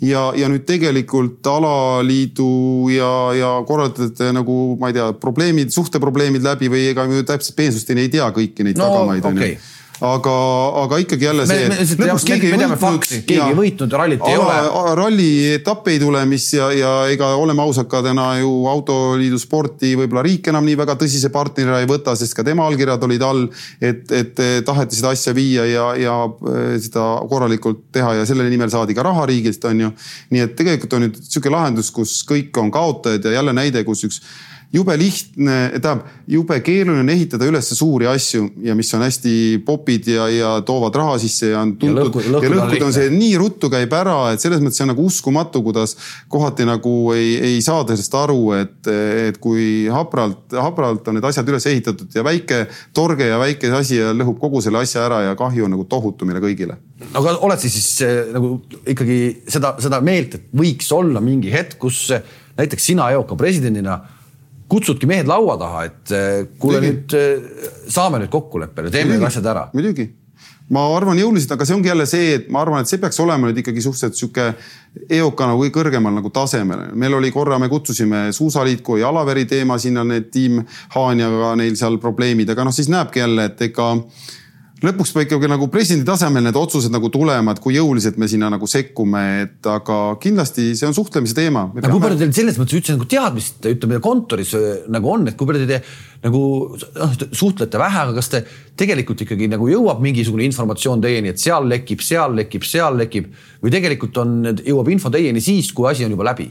ja, 0.00 0.32
ja 0.36 0.48
nüüd 0.52 0.66
tegelikult 0.68 1.46
alaliidu 1.46 2.88
ja, 2.92 3.12
ja 3.36 3.52
korraldajate 3.66 4.32
nagu 4.36 4.76
ma 4.80 4.90
ei 4.90 4.98
tea, 4.98 5.12
probleemid, 5.20 5.72
suhteprobleemid 5.72 6.44
läbi 6.44 6.68
või 6.72 6.90
ega 6.90 7.06
me 7.08 7.22
täpselt 7.26 7.56
peensusteni 7.56 8.06
ei 8.06 8.12
tea 8.12 8.28
kõiki 8.30 8.66
neid 8.66 8.78
no, 8.78 8.90
tagamaid 8.90 9.24
okay. 9.24 9.56
onju 9.56 9.75
aga, 10.04 10.34
aga 10.82 10.98
ikkagi 11.02 11.24
jälle 11.24 11.46
see. 11.48 11.68
me, 11.68 11.76
me, 11.78 12.08
lõpuks 12.10 12.26
keegi 12.28 12.50
ei 12.50 12.58
võitnud. 12.58 13.04
keegi 13.28 13.40
ei 13.40 13.56
võitnud, 13.56 13.96
rallit 14.00 14.24
ei 14.28 14.38
ole. 14.40 14.56
ralli 14.98 15.28
etapp 15.54 15.88
ei 15.92 16.00
tule, 16.02 16.22
mis 16.28 16.48
ja, 16.56 16.68
ja 16.76 16.92
ega 17.12 17.32
oleme 17.40 17.64
ausad 17.64 17.88
ka 17.90 18.02
täna 18.04 18.28
ju 18.40 18.52
Autoliidu 18.70 19.38
sporti 19.40 19.94
võib-olla 19.98 20.24
riik 20.26 20.50
enam 20.52 20.66
nii 20.68 20.78
väga 20.82 20.98
tõsise 21.00 21.30
partnerina 21.34 21.80
ei 21.80 21.88
võta, 21.90 22.16
sest 22.18 22.36
ka 22.36 22.44
tema 22.46 22.66
allkirjad 22.68 23.06
olid 23.08 23.24
all. 23.26 23.46
et, 23.80 24.04
et 24.12 24.42
taheti 24.66 24.98
seda 24.98 25.14
asja 25.16 25.34
viia 25.36 25.64
ja, 25.70 25.86
ja 26.00 26.16
eh, 26.26 26.76
seda 26.82 27.06
korralikult 27.30 27.86
teha 27.94 28.16
ja 28.20 28.26
selle 28.28 28.48
nimel 28.50 28.72
saadi 28.72 28.96
ka 28.96 29.06
raha 29.06 29.26
riigilt, 29.30 29.64
on 29.70 29.86
ju. 29.86 29.94
nii 30.34 30.44
et 30.44 30.58
tegelikult 30.58 30.98
on 30.98 31.06
nüüd 31.06 31.22
sihuke 31.22 31.52
lahendus, 31.52 31.92
kus 31.94 32.18
kõik 32.28 32.56
on 32.60 32.70
kaotajad 32.74 33.30
ja 33.30 33.38
jälle 33.38 33.56
näide, 33.56 33.84
kus 33.86 34.04
üks 34.08 34.20
jube 34.74 34.96
lihtne, 34.98 35.56
tähendab 35.78 36.06
jube 36.30 36.58
keeruline 36.64 37.04
on 37.04 37.10
ehitada 37.12 37.46
üles 37.46 37.68
suuri 37.78 38.08
asju 38.10 38.48
ja 38.66 38.74
mis 38.78 38.88
on 38.96 39.04
hästi 39.04 39.34
popid 39.66 40.08
ja, 40.10 40.26
ja 40.32 40.50
toovad 40.66 40.96
raha 40.98 41.18
sisse 41.22 41.52
ja 41.52 41.60
on 41.62 41.76
tuntud. 41.78 42.18
ja 42.26 42.50
lõhkud 42.50 42.82
on 42.88 42.94
see 42.94 43.10
nii 43.12 43.36
ruttu 43.40 43.70
käib 43.72 43.94
ära, 43.96 44.16
et 44.34 44.42
selles 44.42 44.62
mõttes 44.64 44.82
on 44.82 44.90
nagu 44.90 45.04
uskumatu, 45.06 45.62
kuidas 45.66 45.94
kohati 46.32 46.66
nagu 46.66 46.94
ei, 47.14 47.36
ei 47.52 47.60
saada 47.64 47.94
sellest 47.94 48.16
aru, 48.18 48.40
et, 48.58 48.90
et 49.28 49.38
kui 49.42 49.86
hapralt, 49.92 50.56
hapralt 50.58 51.06
on 51.08 51.18
need 51.18 51.28
asjad 51.30 51.52
üles 51.52 51.68
ehitatud 51.70 52.18
ja 52.18 52.26
väike 52.26 52.64
torge 52.96 53.30
ja 53.30 53.38
väike 53.42 53.70
asi 53.76 54.00
ja 54.00 54.10
lõhub 54.16 54.40
kogu 54.42 54.64
selle 54.64 54.82
asja 54.82 55.06
ära 55.06 55.22
ja 55.28 55.38
kahju 55.38 55.68
on 55.68 55.76
nagu 55.76 55.86
tohutu 55.88 56.26
meile 56.26 56.42
kõigile. 56.42 56.80
aga 57.12 57.36
oled 57.46 57.62
sa 57.62 57.70
siis 57.70 58.02
nagu 58.34 58.56
ikkagi 58.82 59.20
seda, 59.46 59.76
seda 59.82 60.02
meelt, 60.02 60.34
et 60.34 60.50
võiks 60.56 60.90
olla 60.96 61.22
mingi 61.22 61.54
hetk, 61.54 61.78
kus 61.86 62.08
näiteks 62.56 62.90
sina 62.90 63.10
EOK 63.14 63.36
presidendina 63.38 64.00
kutsudki 64.68 65.06
mehed 65.06 65.28
laua 65.30 65.56
taha, 65.60 65.86
et 65.88 66.14
äh, 66.14 66.44
kuule 66.58 66.82
nüüd 66.84 67.18
saame 67.88 68.22
nüüd 68.22 68.32
kokkuleppele, 68.32 68.92
teeme 68.94 69.16
need 69.16 69.26
asjad 69.28 69.52
ära. 69.54 69.68
muidugi 69.74 70.10
ma 70.72 70.82
arvan 70.96 71.18
jõuliselt, 71.18 71.52
aga 71.54 71.66
see 71.66 71.76
ongi 71.76 71.90
jälle 71.90 72.06
see, 72.10 72.30
et 72.40 72.48
ma 72.52 72.60
arvan, 72.64 72.82
et 72.82 72.90
see 72.90 72.98
peaks 73.02 73.20
olema 73.22 73.46
nüüd 73.46 73.60
ikkagi 73.62 73.82
suhteliselt 73.84 74.18
sihuke 74.18 74.46
EOK 75.18 75.42
nagu 75.46 75.62
kõige 75.62 75.74
kõrgemal 75.76 76.16
nagu 76.16 76.32
tasemel. 76.34 76.88
meil 76.98 77.14
oli 77.14 77.30
korra, 77.34 77.58
me 77.62 77.68
kutsusime 77.70 78.26
Suusaliitku 78.34 78.98
ja 78.98 79.12
Alaveri 79.12 79.46
teema, 79.46 79.78
sinna 79.78 80.04
need 80.04 80.30
tiim 80.34 80.64
Haanjaga 80.96 81.54
neil 81.60 81.76
seal 81.78 82.00
probleemid, 82.02 82.50
aga 82.50 82.66
noh, 82.66 82.74
siis 82.74 82.90
näebki 82.90 83.22
jälle, 83.22 83.46
et 83.52 83.62
ega 83.68 83.92
lõpuks 84.84 85.12
peab 85.14 85.24
ikkagi 85.24 85.48
nagu 85.48 85.68
presidendi 85.72 86.04
tasemel 86.04 86.44
need 86.44 86.56
otsused 86.58 86.92
nagu 86.92 87.08
tulema, 87.12 87.54
et 87.54 87.60
kui 87.64 87.76
jõuliselt 87.78 88.18
me 88.20 88.28
sinna 88.28 88.50
nagu 88.52 88.68
sekkume, 88.68 89.22
et 89.46 89.68
aga 89.72 89.96
kindlasti 90.20 90.68
see 90.76 90.88
on 90.88 90.96
suhtlemise 90.96 91.36
teema. 91.38 91.64
aga 91.72 91.92
kui 91.92 92.02
palju 92.02 92.20
teil 92.20 92.34
selles 92.36 92.58
mõttes 92.60 92.76
üldse 92.76 92.96
nagu 92.96 93.08
teadmist, 93.08 93.64
ütleme 93.72 94.02
kontoris 94.04 94.52
äh, 94.58 94.84
nagu 94.92 95.12
on, 95.14 95.24
et 95.30 95.38
kui 95.38 95.48
palju 95.48 95.68
te 95.70 95.80
nagu 96.26 96.42
noh, 96.76 97.16
suhtlete 97.30 97.80
vähe, 97.80 98.02
aga 98.04 98.16
kas 98.18 98.30
te 98.34 98.42
tegelikult 98.76 99.24
ikkagi 99.24 99.48
nagu 99.52 99.70
jõuab 99.70 100.04
mingisugune 100.04 100.44
informatsioon 100.50 101.04
teieni, 101.04 101.32
et 101.32 101.40
seal 101.40 101.68
lekib, 101.72 102.04
seal 102.04 102.36
lekib, 102.36 102.68
seal 102.68 103.00
lekib 103.00 103.32
või 103.64 103.72
tegelikult 103.72 104.20
on, 104.20 104.38
jõuab 104.60 104.92
info 104.92 105.12
teieni 105.14 105.40
siis, 105.40 105.72
kui 105.72 105.88
asi 105.88 106.04
on 106.04 106.12
juba 106.12 106.28
läbi? 106.34 106.50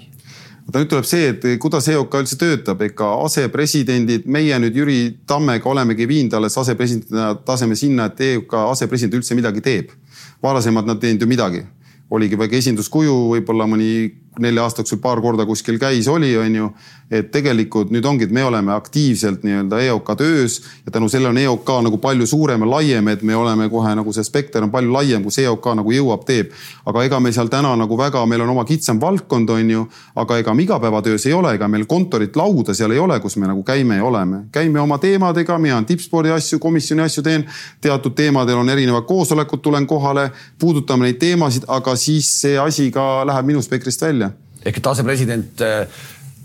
Vaata 0.65 0.81
nüüd 0.81 0.89
tuleb 0.89 1.05
see, 1.05 1.29
et 1.29 1.45
kuidas 1.61 1.87
EOK 1.93 2.17
üldse 2.23 2.37
töötab, 2.41 2.81
ega 2.81 3.11
asepresidendid, 3.25 4.25
meie 4.25 4.57
nüüd 4.61 4.75
Jüri 4.75 4.99
Tammega 5.29 5.69
olemegi 5.69 6.07
viinud 6.09 6.33
alles 6.33 6.57
asepresidendi 6.57 7.45
taseme 7.45 7.77
sinna, 7.77 8.09
et 8.09 8.21
EOK 8.31 8.57
asepresident 8.71 9.19
üldse 9.21 9.37
midagi 9.37 9.61
teeb. 9.61 9.93
varasemalt 10.43 10.85
nad 10.85 10.99
teinud 11.01 11.21
ju 11.21 11.27
midagi, 11.27 11.61
oligi 12.11 12.37
väike 12.37 12.57
esinduskuju, 12.57 13.13
võib-olla 13.31 13.65
mõni 13.65 14.11
nelja 14.39 14.63
aasta 14.63 14.81
jooksul 14.81 15.01
paar 15.03 15.21
korda 15.21 15.45
kuskil 15.45 15.79
käis, 15.79 16.07
oli, 16.11 16.37
on 16.37 16.55
ju 16.55 16.69
et 17.11 17.27
tegelikult 17.29 17.91
nüüd 17.93 18.05
ongi, 18.09 18.25
et 18.25 18.33
me 18.33 18.41
oleme 18.45 18.73
aktiivselt 18.73 19.43
nii-öelda 19.45 19.77
EOK 19.85 20.07
töös 20.17 20.57
ja 20.85 20.91
tänu 20.91 21.09
sellele 21.09 21.29
on 21.29 21.37
EOK 21.37 21.69
nagu 21.85 21.97
palju 22.01 22.25
suurem 22.27 22.63
ja 22.65 22.69
laiem, 22.69 23.07
et 23.13 23.21
me 23.21 23.35
oleme 23.35 23.67
kohe 23.69 23.91
nagu 23.95 24.13
see 24.13 24.25
spekter 24.25 24.65
on 24.65 24.71
palju 24.73 24.93
laiem, 24.93 25.23
kus 25.23 25.37
EOK 25.43 25.67
nagu 25.77 25.93
jõuab, 25.93 26.23
teeb. 26.25 26.49
aga 26.85 27.03
ega 27.05 27.19
me 27.21 27.31
seal 27.31 27.49
täna 27.53 27.75
nagu 27.77 27.97
väga, 27.97 28.25
meil 28.25 28.41
on 28.41 28.49
oma 28.55 28.65
kitsam 28.65 29.01
valdkond, 29.01 29.49
on 29.49 29.69
ju, 29.69 29.83
aga 30.15 30.39
ega 30.41 30.53
me 30.53 30.63
igapäevatöös 30.63 31.25
ei 31.29 31.33
ole, 31.33 31.53
ega 31.53 31.67
meil 31.67 31.85
kontorit, 31.85 32.35
lauda 32.35 32.73
seal 32.73 32.91
ei 32.91 32.99
ole, 32.99 33.19
kus 33.21 33.37
me 33.37 33.47
nagu 33.47 33.63
käime 33.63 33.99
ja 34.01 34.05
oleme. 34.05 34.45
käime 34.51 34.81
oma 34.81 34.97
teemadega, 34.97 35.59
mina 35.59 35.83
tippspordi 35.83 36.31
asju, 36.31 36.59
komisjoni 36.59 37.01
asju 37.01 37.23
teen. 37.23 37.45
teatud 37.81 38.15
teemadel 38.15 38.57
on 38.57 38.69
erinevad 38.69 39.05
koosolekud, 39.05 39.61
tulen 39.61 39.87
kohale, 39.87 40.31
puudutame 40.59 41.05
neid 41.05 41.21
teemasid, 41.21 41.63
aga 41.67 41.95
siis 41.95 42.33
see 42.41 42.57
asi 42.57 42.89
ka 42.91 43.25
läheb 43.25 43.45
minu 43.45 43.61
spektrist 43.61 44.01
välja 44.01 44.24
ehk 44.65 44.77
et 44.81 44.87
asepresident 44.89 45.61
äh, 45.61 45.85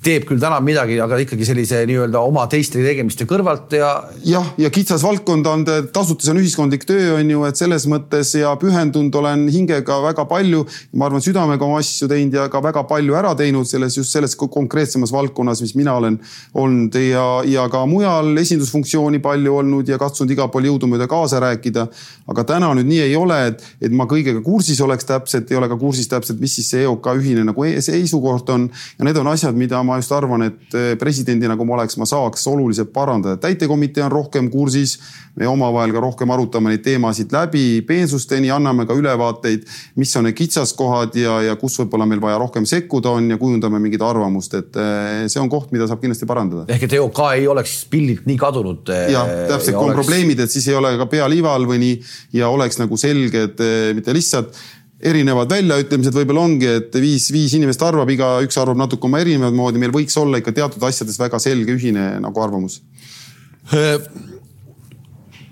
teeb 0.00 0.24
küll 0.24 0.40
täna 0.40 0.56
midagi, 0.64 0.94
aga 1.02 1.18
ikkagi 1.20 1.44
sellise 1.44 1.82
nii-öelda 1.88 2.22
oma 2.24 2.46
teiste 2.48 2.80
tegemiste 2.80 3.26
kõrvalt 3.28 3.74
ja. 3.76 3.90
jah, 4.24 4.46
ja 4.60 4.70
kitsas 4.72 5.02
valdkond 5.04 5.48
on, 5.50 5.64
tasuta, 5.92 6.24
see 6.24 6.32
on 6.32 6.40
ühiskondlik 6.40 6.86
töö, 6.88 7.18
on 7.18 7.28
ju, 7.28 7.42
et 7.44 7.60
selles 7.60 7.84
mõttes 7.90 8.32
ja 8.38 8.54
pühendunud 8.60 9.18
olen 9.20 9.44
hingega 9.52 9.98
väga 10.06 10.24
palju. 10.30 10.62
ma 10.96 11.08
arvan, 11.10 11.20
südamega 11.24 11.66
oma 11.66 11.82
asju 11.82 12.08
teinud 12.08 12.38
ja 12.38 12.46
ka 12.52 12.62
väga 12.64 12.86
palju 12.88 13.16
ära 13.18 13.34
teinud 13.36 13.68
selles 13.68 13.98
just 13.98 14.16
selles 14.16 14.36
konkreetsemas 14.40 15.12
valdkonnas, 15.12 15.60
mis 15.60 15.76
mina 15.76 15.98
olen 16.00 16.16
olnud 16.54 16.96
ja, 16.96 17.26
ja 17.44 17.66
ka 17.68 17.84
mujal 17.90 18.32
esindusfunktsiooni 18.40 19.20
palju 19.20 19.58
olnud 19.60 19.92
ja 19.92 20.00
katsunud 20.00 20.32
igal 20.32 20.48
pool 20.48 20.70
jõudumööda 20.70 21.10
kaasa 21.12 21.42
rääkida. 21.44 21.86
aga 22.30 22.46
täna 22.48 22.72
nüüd 22.78 22.88
nii 22.88 23.02
ei 23.04 23.16
ole, 23.20 23.38
et, 23.52 23.68
et 23.82 23.92
ma 23.92 24.08
kõigega 24.08 24.40
kursis 24.46 24.80
oleks 24.80 25.04
täpselt, 25.04 25.52
ei 25.52 25.60
ole 25.60 25.68
ka 25.68 25.76
kursis 25.76 26.08
täpselt, 26.08 26.40
mis 26.40 26.56
siis 26.56 26.72
see 26.72 26.88
EOK 26.88 27.12
ühine 27.20 27.44
nagu 27.44 27.68
e-, 27.68 27.76
seisukoht 27.84 28.48
on 28.56 28.70
ja 28.96 29.04
need 29.04 29.20
on 29.20 29.28
asjad, 29.28 29.56
mida 29.58 29.82
ma 29.84 29.89
ma 29.90 29.98
just 29.98 30.12
arvan, 30.14 30.44
et 30.46 30.76
eh, 30.78 30.92
presidendina, 31.00 31.56
kui 31.58 31.66
ma 31.68 31.76
oleks, 31.78 31.98
ma 32.00 32.06
saaks 32.08 32.46
oluliselt 32.50 32.92
parandada. 32.94 33.38
täitekomitee 33.42 34.04
on 34.06 34.12
rohkem 34.12 34.50
kursis, 34.52 34.96
me 35.38 35.48
omavahel 35.50 35.92
ka 35.94 36.02
rohkem 36.04 36.30
arutame 36.34 36.72
neid 36.72 36.84
teemasid 36.84 37.32
läbi 37.34 37.82
peensusteni, 37.86 38.50
anname 38.54 38.86
ka 38.88 38.96
ülevaateid, 38.98 39.66
mis 40.00 40.14
on 40.18 40.28
need 40.28 40.38
kitsaskohad 40.38 41.16
ja, 41.18 41.36
ja 41.48 41.56
kus 41.60 41.78
võib-olla 41.82 42.08
meil 42.08 42.22
vaja 42.22 42.38
rohkem 42.42 42.66
sekkuda 42.68 43.14
on 43.18 43.30
ja 43.34 43.38
kujundame 43.40 43.80
mingit 43.82 44.02
arvamust, 44.06 44.56
et 44.58 44.80
eh, 44.80 45.28
see 45.32 45.42
on 45.42 45.50
koht, 45.52 45.70
mida 45.74 45.88
saab 45.90 46.02
kindlasti 46.02 46.28
parandada. 46.30 46.66
ehk 46.70 46.88
et 46.88 46.98
EOK 47.00 47.22
ei 47.34 47.46
oleks 47.50 47.76
pildilt 47.90 48.26
nii 48.30 48.40
kadunud. 48.40 48.94
Eh, 48.94 49.06
jah, 49.14 49.30
täpselt, 49.50 49.76
kui 49.76 49.84
on 49.84 49.92
oleks... 49.92 50.02
probleemid, 50.02 50.44
et 50.46 50.52
siis 50.52 50.68
ei 50.70 50.78
ole 50.78 50.94
ka 51.00 51.10
pea 51.10 51.28
liiva 51.30 51.54
all 51.58 51.68
või 51.70 51.82
nii 51.82 51.96
ja 52.40 52.50
oleks 52.52 52.78
nagu 52.80 52.98
selged, 53.00 53.60
mitte 53.96 54.14
lihtsalt 54.14 54.54
erinevad 55.00 55.50
väljaütlemised 55.50 56.16
võib-olla 56.16 56.44
ongi, 56.44 56.68
et 56.80 56.96
viis, 57.00 57.30
viis 57.32 57.54
inimest 57.56 57.82
arvab, 57.84 58.10
igaüks 58.12 58.58
arvab 58.60 58.78
natuke 58.80 59.08
oma 59.08 59.20
erinevat 59.22 59.56
moodi, 59.56 59.80
meil 59.80 59.94
võiks 59.94 60.16
olla 60.20 60.40
ikka 60.40 60.52
teatud 60.56 60.84
asjades 60.84 61.16
väga 61.20 61.40
selge 61.40 61.76
ühine 61.76 62.12
nagu 62.20 62.42
arvamus. 62.44 62.80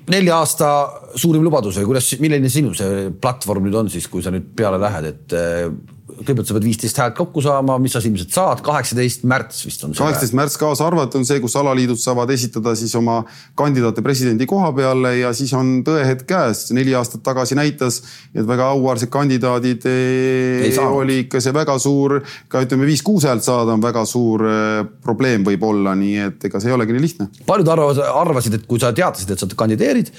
nelja 0.08 0.38
aasta 0.40 0.68
suurim 1.20 1.44
lubadus 1.44 1.80
või 1.80 1.92
kuidas, 1.92 2.10
milline 2.20 2.48
sinu 2.52 2.74
see 2.76 3.08
platvorm 3.20 3.68
nüüd 3.68 3.76
on 3.76 3.90
siis, 3.92 4.08
kui 4.08 4.24
sa 4.24 4.32
nüüd 4.34 4.52
peale 4.56 4.80
lähed, 4.80 5.08
et 5.12 5.38
kõigepealt 6.08 6.48
sa 6.48 6.56
pead 6.56 6.66
viisteist 6.66 6.98
häält 7.00 7.16
kokku 7.18 7.42
saama, 7.44 7.76
mis 7.82 7.92
sa 7.94 8.00
ilmselt 8.02 8.32
saad, 8.34 8.62
kaheksateist 8.64 9.24
märts 9.28 9.60
vist 9.66 9.84
on 9.84 9.94
kaheksateist 9.96 10.36
märts 10.38 10.56
kaasa 10.60 10.86
arvata 10.88 11.18
on 11.20 11.26
see, 11.28 11.40
kus 11.42 11.56
alaliidud 11.60 12.00
saavad 12.00 12.30
esitada 12.34 12.74
siis 12.78 12.94
oma 12.98 13.20
kandidaate 13.58 14.04
presidendi 14.04 14.48
koha 14.48 14.70
peale 14.76 15.14
ja 15.18 15.32
siis 15.36 15.52
on 15.58 15.78
tõehetk 15.86 16.24
käes. 16.28 16.64
neli 16.76 16.94
aastat 16.98 17.22
tagasi 17.26 17.58
näitas, 17.58 18.00
et 18.34 18.46
väga 18.48 18.70
auväärsed 18.74 19.12
kandidaadid 19.12 19.86
eh, 19.90 20.80
oli 20.88 21.20
ikka 21.26 21.42
see 21.44 21.54
väga 21.54 21.78
suur, 21.82 22.18
ka 22.48 22.64
ütleme 22.64 22.88
viis-kuus 22.88 23.28
häält 23.28 23.44
saada 23.46 23.76
on 23.76 23.84
väga 23.84 24.04
suur 24.08 24.46
eh, 24.48 24.82
probleem 25.04 25.46
võib-olla, 25.46 25.94
nii 25.98 26.18
et 26.28 26.50
ega 26.50 26.60
see 26.62 26.72
ei 26.72 26.78
olegi 26.78 26.96
nii 26.96 27.04
lihtne. 27.04 27.30
paljud 27.46 27.72
arvavad, 27.76 28.04
arvasid, 28.24 28.60
et 28.60 28.68
kui 28.68 28.80
sa 28.80 28.94
teatasid, 28.96 29.34
et 29.34 29.44
sa 29.44 29.50
kandideerid 29.58 30.12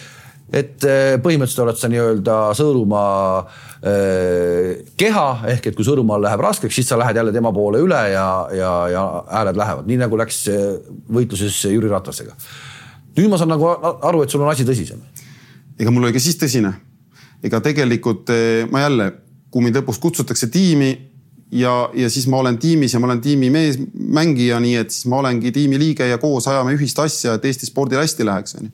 et 0.50 0.86
äh, 0.88 1.16
põhimõtteliselt 1.22 1.62
oled 1.62 1.78
sa 1.78 1.90
nii-öelda 1.92 2.36
Sõõrumaa 2.58 3.44
äh, 3.86 4.80
keha 4.98 5.26
ehk 5.54 5.70
et 5.70 5.78
kui 5.78 5.86
Sõõrumaal 5.86 6.24
läheb 6.26 6.42
raskeks, 6.42 6.74
siis 6.74 6.90
sa 6.90 6.98
lähed 6.98 7.20
jälle 7.20 7.34
tema 7.36 7.52
poole 7.54 7.82
üle 7.86 8.00
ja, 8.14 8.26
ja, 8.56 8.72
ja 8.90 9.04
hääled 9.30 9.60
lähevad, 9.60 9.90
nii 9.90 10.00
nagu 10.02 10.18
läks 10.20 10.42
äh, 10.50 10.64
võitluses 11.14 11.58
Jüri 11.70 11.92
Ratasega. 11.92 12.34
nüüd 13.18 13.30
ma 13.30 13.38
saan 13.38 13.54
nagu 13.54 13.68
aru, 13.70 14.24
et 14.24 14.34
sul 14.34 14.42
on 14.42 14.50
asi 14.50 14.66
tõsisem. 14.66 15.04
ega 15.80 15.94
mul 15.94 16.08
oli 16.08 16.18
ka 16.18 16.24
siis 16.24 16.40
tõsine. 16.42 16.74
ega 17.44 17.62
tegelikult 17.62 18.34
ma 18.72 18.82
jälle, 18.88 19.12
kui 19.52 19.64
mind 19.64 19.78
lõpuks 19.78 20.02
kutsutakse 20.02 20.50
tiimi 20.50 20.90
ja, 21.52 21.92
ja 21.94 22.10
siis 22.10 22.26
ma 22.28 22.42
olen 22.42 22.58
tiimis 22.58 22.94
ja 22.94 23.00
ma 23.00 23.12
olen 23.12 23.22
tiimi 23.22 23.52
mees, 23.54 23.78
mängija, 23.94 24.58
nii 24.60 24.76
et 24.82 24.90
siis 24.90 25.06
ma 25.06 25.22
olengi 25.22 25.54
tiimi 25.54 25.78
liige 25.78 26.10
ja 26.10 26.18
koos 26.18 26.50
ajame 26.50 26.74
ühist 26.74 26.98
asja, 27.00 27.38
et 27.38 27.46
Eesti 27.46 27.70
spordil 27.70 28.02
hästi 28.02 28.26
läheks, 28.26 28.58
onju 28.58 28.74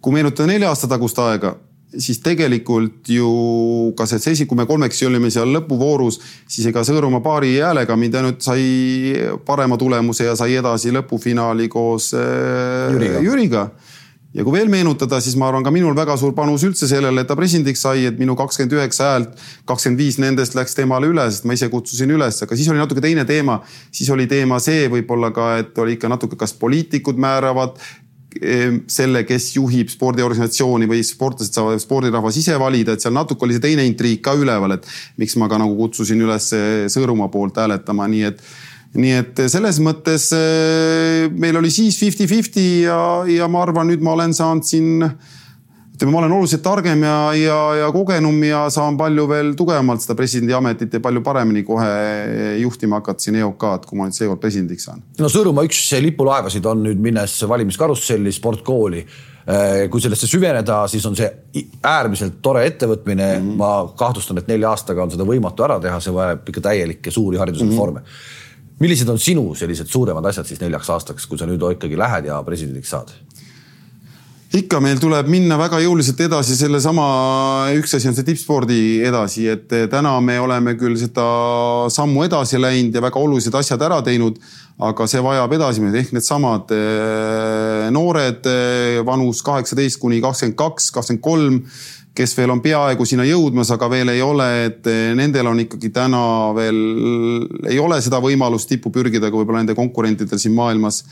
kui 0.00 0.14
meenutada 0.14 0.48
nelja 0.50 0.70
aasta 0.70 0.90
tagust 0.90 1.18
aega, 1.22 1.54
siis 1.96 2.20
tegelikult 2.24 3.08
ju 3.12 3.28
ka 3.96 4.06
see 4.08 4.20
seisi, 4.22 4.46
kui 4.46 4.58
me 4.58 4.66
kolmekesi 4.68 5.08
olime 5.08 5.30
seal 5.32 5.50
lõpuvoorus, 5.56 6.20
siis 6.46 6.68
ega 6.70 6.84
Sõõrumaa 6.86 7.24
paari 7.24 7.54
häälega 7.56 7.96
mind 7.96 8.18
ainult 8.20 8.42
sai 8.44 8.64
parema 9.46 9.78
tulemuse 9.80 10.28
ja 10.28 10.36
sai 10.38 10.58
edasi 10.60 10.92
lõpufinaali 10.94 11.68
koos 11.72 12.12
äh, 12.16 12.92
Jüriga, 12.92 13.22
Jüriga 13.24 13.64
ja 14.36 14.44
kui 14.44 14.52
veel 14.52 14.68
meenutada, 14.70 15.20
siis 15.24 15.36
ma 15.40 15.48
arvan 15.48 15.64
ka 15.64 15.72
minul 15.72 15.96
väga 15.96 16.16
suur 16.20 16.34
panus 16.36 16.64
üldse 16.66 16.88
sellele, 16.90 17.22
et 17.22 17.30
ta 17.30 17.36
presidendiks 17.38 17.82
sai, 17.86 18.04
et 18.10 18.18
minu 18.20 18.36
kakskümmend 18.38 18.76
üheksa 18.76 19.12
häält, 19.12 19.38
kakskümmend 19.68 20.02
viis 20.02 20.18
nendest 20.20 20.56
läks 20.58 20.76
temale 20.76 21.08
üle, 21.10 21.24
sest 21.32 21.48
ma 21.48 21.56
ise 21.56 21.70
kutsusin 21.72 22.12
üles, 22.14 22.42
aga 22.44 22.58
siis 22.58 22.68
oli 22.68 22.82
natuke 22.82 23.04
teine 23.04 23.24
teema. 23.28 23.62
siis 23.90 24.10
oli 24.12 24.28
teema 24.28 24.60
see 24.60 24.86
võib-olla 24.92 25.32
ka, 25.34 25.48
et 25.62 25.78
oli 25.80 25.96
ikka 25.96 26.12
natuke, 26.12 26.36
kas 26.36 26.52
poliitikud 26.60 27.16
määravad, 27.16 27.80
selle, 28.90 29.24
kes 29.28 29.50
juhib 29.56 29.90
spordiorganisatsiooni 29.92 30.88
või 30.90 31.02
sportlased 31.06 31.56
saavad 31.56 31.82
spordirahvas 31.82 32.38
ise 32.40 32.56
valida, 32.60 32.94
et 32.94 33.04
seal 33.04 33.16
natuke 33.16 33.46
oli 33.46 33.56
see 33.56 33.64
teine 33.64 33.86
intriig 33.88 34.22
ka 34.24 34.36
üleval, 34.38 34.76
et 34.78 34.88
miks 35.20 35.36
ma 35.40 35.50
ka 35.50 35.60
nagu 35.60 35.76
kutsusin 35.78 36.22
üles 36.24 36.50
Sõõrumaa 36.92 37.30
poolt 37.32 37.58
hääletama, 37.60 38.06
nii 38.10 38.26
et 38.30 38.42
nii 38.96 39.16
et 39.20 39.40
selles 39.52 39.80
mõttes 39.84 40.30
eh, 40.36 41.26
meil 41.28 41.58
oli 41.60 41.70
siis 41.72 41.98
fifty-fifty 42.00 42.64
ja, 42.86 43.00
ja 43.28 43.48
ma 43.50 43.66
arvan, 43.66 43.90
nüüd 43.90 44.04
ma 44.04 44.14
olen 44.16 44.32
saanud 44.36 44.64
siin 44.64 45.02
ütleme, 45.98 46.12
ma 46.14 46.18
olen 46.20 46.32
oluliselt 46.32 46.62
targem 46.62 47.00
ja, 47.02 47.16
ja, 47.34 47.58
ja 47.74 47.86
kogenum 47.90 48.36
ja 48.46 48.60
saan 48.70 48.96
palju 48.98 49.24
veel 49.30 49.48
tugevamalt 49.58 50.04
seda 50.04 50.14
presidendi 50.18 50.54
ametit 50.54 50.92
ja 50.94 51.00
palju 51.02 51.24
paremini 51.26 51.64
kohe 51.66 51.88
juhtima 52.60 53.00
hakata 53.00 53.24
siin 53.24 53.40
EOK-d, 53.40 53.88
kui 53.88 53.98
ma 53.98 54.06
nüüd 54.06 54.14
seekord 54.14 54.38
presidendiks 54.42 54.86
saan. 54.86 55.02
no 55.18 55.30
Sõõrumaa 55.32 55.66
üks 55.66 55.80
lipulaevasid 56.04 56.68
on 56.70 56.84
nüüd 56.86 57.02
minnes 57.02 57.34
valimiskarusselli 57.50 58.30
sportkooli 58.36 59.02
äh, 59.02 59.88
kui 59.90 60.04
sellesse 60.04 60.30
süveneda, 60.30 60.84
siis 60.92 61.06
on 61.10 61.18
see 61.18 61.32
äärmiselt 61.82 62.38
tore 62.46 62.62
ettevõtmine 62.70 63.32
mm. 63.32 63.48
-hmm. 63.48 63.58
ma 63.58 63.72
kahtlustan, 63.98 64.38
et 64.38 64.52
nelja 64.52 64.70
aastaga 64.70 65.02
on 65.02 65.10
seda 65.10 65.26
võimatu 65.26 65.66
ära 65.66 65.80
teha, 65.82 65.98
see 66.04 66.14
vajab 66.14 66.46
ikka 66.52 66.62
täielikke 66.70 67.10
suuri 67.10 67.42
haridusreforme 67.42 68.04
mm. 68.04 68.06
-hmm. 68.06 68.78
millised 68.86 69.10
on 69.10 69.18
sinu 69.18 69.50
sellised 69.58 69.90
suuremad 69.90 70.30
asjad 70.30 70.46
siis 70.46 70.62
neljaks 70.62 70.94
aastaks, 70.94 71.26
kui 71.26 71.38
sa 71.38 71.50
nüüd 71.50 71.66
ikkagi 71.72 71.98
lähed 71.98 72.30
ja 72.30 72.38
presidendiks 72.46 72.94
saad? 72.94 73.10
Ikka 74.48 74.78
meil 74.80 74.96
tuleb 74.96 75.26
minna 75.28 75.58
väga 75.60 75.76
jõuliselt 75.82 76.20
edasi 76.24 76.54
sellesama, 76.56 77.04
üks 77.76 77.92
asi 77.98 78.08
on 78.08 78.16
see 78.16 78.24
tippspordi 78.24 78.78
edasi, 79.04 79.44
et 79.52 79.74
täna 79.92 80.14
me 80.24 80.38
oleme 80.40 80.72
küll 80.80 80.96
seda 80.96 81.26
sammu 81.92 82.24
edasi 82.24 82.60
läinud 82.60 82.96
ja 82.96 83.04
väga 83.04 83.20
olulised 83.20 83.54
asjad 83.60 83.84
ära 83.84 84.00
teinud, 84.06 84.40
aga 84.80 85.08
see 85.10 85.20
vajab 85.24 85.52
edasiminekut 85.58 86.00
ehk 86.00 86.16
needsamad 86.16 86.72
eh, 86.72 87.84
noored 87.92 88.48
eh, 88.48 88.98
vanus 89.04 89.44
kaheksateist 89.44 90.00
kuni 90.00 90.22
kakskümmend 90.24 90.56
kaks, 90.56 90.90
kakskümmend 90.96 91.24
kolm 91.24 91.62
kes 92.18 92.32
veel 92.34 92.50
on 92.50 92.62
peaaegu 92.64 93.04
sinna 93.06 93.22
jõudmas, 93.28 93.68
aga 93.70 93.86
veel 93.92 94.14
ei 94.14 94.22
ole, 94.24 94.48
et 94.70 94.88
eh, 94.88 95.10
nendel 95.18 95.52
on 95.52 95.60
ikkagi 95.66 95.92
täna 95.92 96.22
veel, 96.56 96.80
ei 97.68 97.76
ole 97.82 98.00
seda 98.00 98.22
võimalust 98.24 98.72
tippu 98.72 98.94
pürgida, 98.94 99.28
kui 99.28 99.42
võib-olla 99.42 99.60
nende 99.60 99.76
konkurentidel 99.76 100.40
siin 100.40 100.56
maailmas 100.56 101.04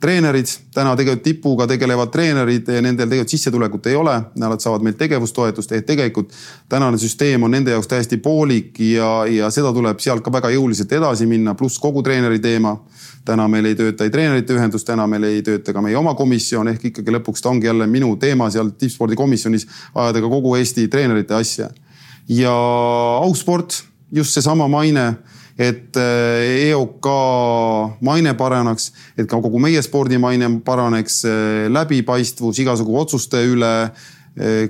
treenerid, 0.00 0.46
täna 0.74 0.92
tegelikult 0.96 1.24
tipuga 1.24 1.66
tegelevad 1.66 2.10
treenerid, 2.14 2.68
nendel 2.82 3.08
tegelikult 3.08 3.32
sissetulekut 3.34 3.86
ei 3.90 3.96
ole, 3.98 4.14
nad 4.38 4.62
saavad 4.62 4.84
meilt 4.86 4.98
tegevustoetust, 5.00 5.72
ehk 5.74 5.86
tegelikult 5.88 6.34
tänane 6.70 7.00
süsteem 7.02 7.42
on 7.42 7.50
nende 7.50 7.74
jaoks 7.74 7.90
täiesti 7.90 8.20
poolik 8.22 8.78
ja, 8.92 9.10
ja 9.26 9.50
seda 9.54 9.72
tuleb 9.74 9.98
sealt 10.02 10.22
ka 10.22 10.32
väga 10.32 10.52
jõuliselt 10.54 10.92
edasi 10.94 11.26
minna, 11.26 11.56
pluss 11.58 11.80
kogu 11.82 12.02
treeneri 12.06 12.38
teema. 12.38 12.76
täna 13.28 13.48
meil 13.48 13.66
ei 13.68 13.74
tööta 13.76 14.04
ei 14.04 14.10
treenerite 14.10 14.54
ühendus, 14.54 14.84
täna 14.84 15.06
meil 15.06 15.24
ei 15.28 15.42
tööta 15.42 15.72
ka 15.72 15.82
meie 15.84 15.96
oma 15.96 16.14
komisjon 16.14 16.68
ehk 16.68 16.84
ikkagi 16.92 17.12
lõpuks 17.12 17.42
ta 17.42 17.50
ongi 17.50 17.66
jälle 17.66 17.86
minu 17.86 18.16
teema 18.16 18.50
seal 18.50 18.70
tippspordikomisjonis 18.70 19.66
ajada 19.94 20.20
ka 20.20 20.28
kogu 20.28 20.54
Eesti 20.56 20.88
treenerite 20.88 21.34
asja. 21.34 21.68
ja 22.28 22.54
ausport, 23.22 23.82
just 24.12 24.30
seesama 24.30 24.68
maine 24.68 25.16
et 25.58 25.96
eh, 25.98 26.68
EOK 26.70 27.08
maine 28.06 28.34
paraneks, 28.38 28.92
et 29.18 29.26
ka 29.26 29.40
kogu 29.42 29.58
meie 29.62 29.82
spordimaine 29.82 30.52
paraneks, 30.64 31.24
eh, 31.26 31.66
läbipaistvus 31.72 32.62
igasugu 32.62 32.94
otsuste 33.02 33.42
üle 33.42 33.72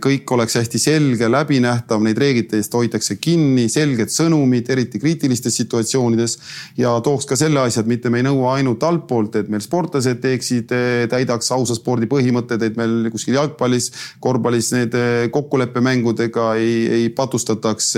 kõik 0.00 0.31
oleks 0.33 0.54
hästi 0.57 0.78
selge, 0.81 1.28
läbinähtav, 1.28 2.00
neid 2.04 2.18
reeglitest 2.18 2.72
hoitakse 2.72 3.18
kinni, 3.20 3.66
selged 3.68 4.09
sõnumid, 4.12 4.68
eriti 4.72 5.00
kriitilistes 5.00 5.57
situatsioonides. 5.61 6.38
ja 6.78 6.94
tooks 7.04 7.26
ka 7.26 7.37
selle 7.37 7.61
asja, 7.61 7.83
et 7.83 7.90
mitte 7.90 8.11
me 8.11 8.22
ei 8.22 8.26
nõua 8.26 8.54
ainult 8.57 8.83
altpoolt, 8.83 9.37
et 9.37 9.48
meil 9.48 9.61
sportlased 9.61 10.20
teeksid, 10.22 10.72
eh, 10.72 11.07
täidaks 11.09 11.52
ausa 11.52 11.74
spordi 11.74 12.07
põhimõtted, 12.07 12.62
et 12.62 12.76
meil 12.76 13.11
kuskil 13.12 13.35
jalgpallis, 13.35 13.90
korvpallis 14.20 14.72
need 14.72 14.94
eh, 14.94 15.28
kokkuleppemängudega 15.35 16.54
ei, 16.57 16.87
ei 17.00 17.09
patustataks 17.11 17.94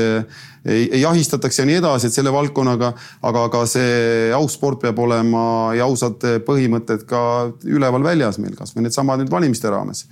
ei, 0.64 0.88
ei 0.92 1.00
jahistataks 1.00 1.59
ja 1.59 1.64
nii 1.68 1.78
edasi, 1.80 2.09
et 2.09 2.16
selle 2.16 2.33
valdkonnaga, 2.33 2.92
aga 3.22 3.46
ka 3.52 3.64
see 3.70 4.33
aus 4.37 4.59
sport 4.59 4.80
peab 4.83 4.98
olema 4.98 5.72
ja 5.76 5.87
ausad 5.87 6.20
põhimõtted 6.46 7.06
ka 7.09 7.22
üleval 7.64 8.04
väljas 8.04 8.40
meil, 8.42 8.59
kasvõi 8.59 8.85
needsamad 8.85 9.22
nüüd 9.22 9.33
valimiste 9.33 9.70
raames 9.72 10.06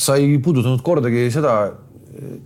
sa 0.00 0.16
ei 0.16 0.38
puudutanud 0.42 0.82
kordagi 0.84 1.28
seda, 1.32 1.54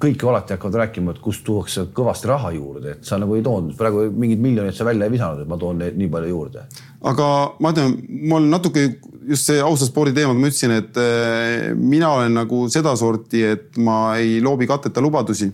kõik 0.01 0.23
alati 0.29 0.55
hakkavad 0.55 0.77
rääkima, 0.83 1.15
et 1.15 1.21
kust 1.25 1.45
tuuakse 1.47 1.87
kõvasti 1.97 2.29
raha 2.29 2.51
juurde, 2.55 2.97
et 2.97 3.09
sa 3.09 3.17
nagu 3.21 3.35
ei 3.37 3.43
toonud 3.45 3.77
praegu 3.79 4.05
mingeid 4.13 4.43
miljoneid 4.45 4.77
sa 4.77 4.87
välja 4.87 5.09
ei 5.09 5.15
visanud, 5.15 5.41
et 5.43 5.51
ma 5.51 5.59
toon 5.61 5.81
nii 5.85 6.11
palju 6.13 6.31
juurde. 6.31 6.67
aga 7.05 7.27
ma 7.61 7.73
ütlen, 7.73 7.97
mul 8.29 8.49
natuke 8.53 8.85
just 9.29 9.49
see 9.49 9.61
ausa 9.61 9.89
spordi 9.89 10.15
teema, 10.17 10.35
ma 10.37 10.51
ütlesin, 10.51 10.77
et 10.83 11.01
eh, 11.01 11.73
mina 11.75 12.13
olen 12.19 12.37
nagu 12.43 12.67
sedasorti, 12.69 13.45
et 13.55 13.79
ma 13.79 14.17
ei 14.21 14.41
loobi 14.45 14.69
katteta 14.69 15.03
lubadusi 15.05 15.51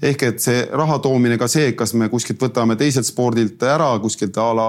ehk 0.00 0.22
et 0.24 0.40
see 0.40 0.60
raha 0.72 0.96
toomine 1.04 1.36
ka 1.40 1.46
see, 1.50 1.74
kas 1.76 1.92
me 1.98 2.08
kuskilt 2.12 2.40
võtame 2.40 2.76
teiselt 2.80 3.04
spordilt 3.04 3.60
ära 3.68 3.90
kuskilt 4.00 4.36
a 4.40 4.46
la 4.56 4.68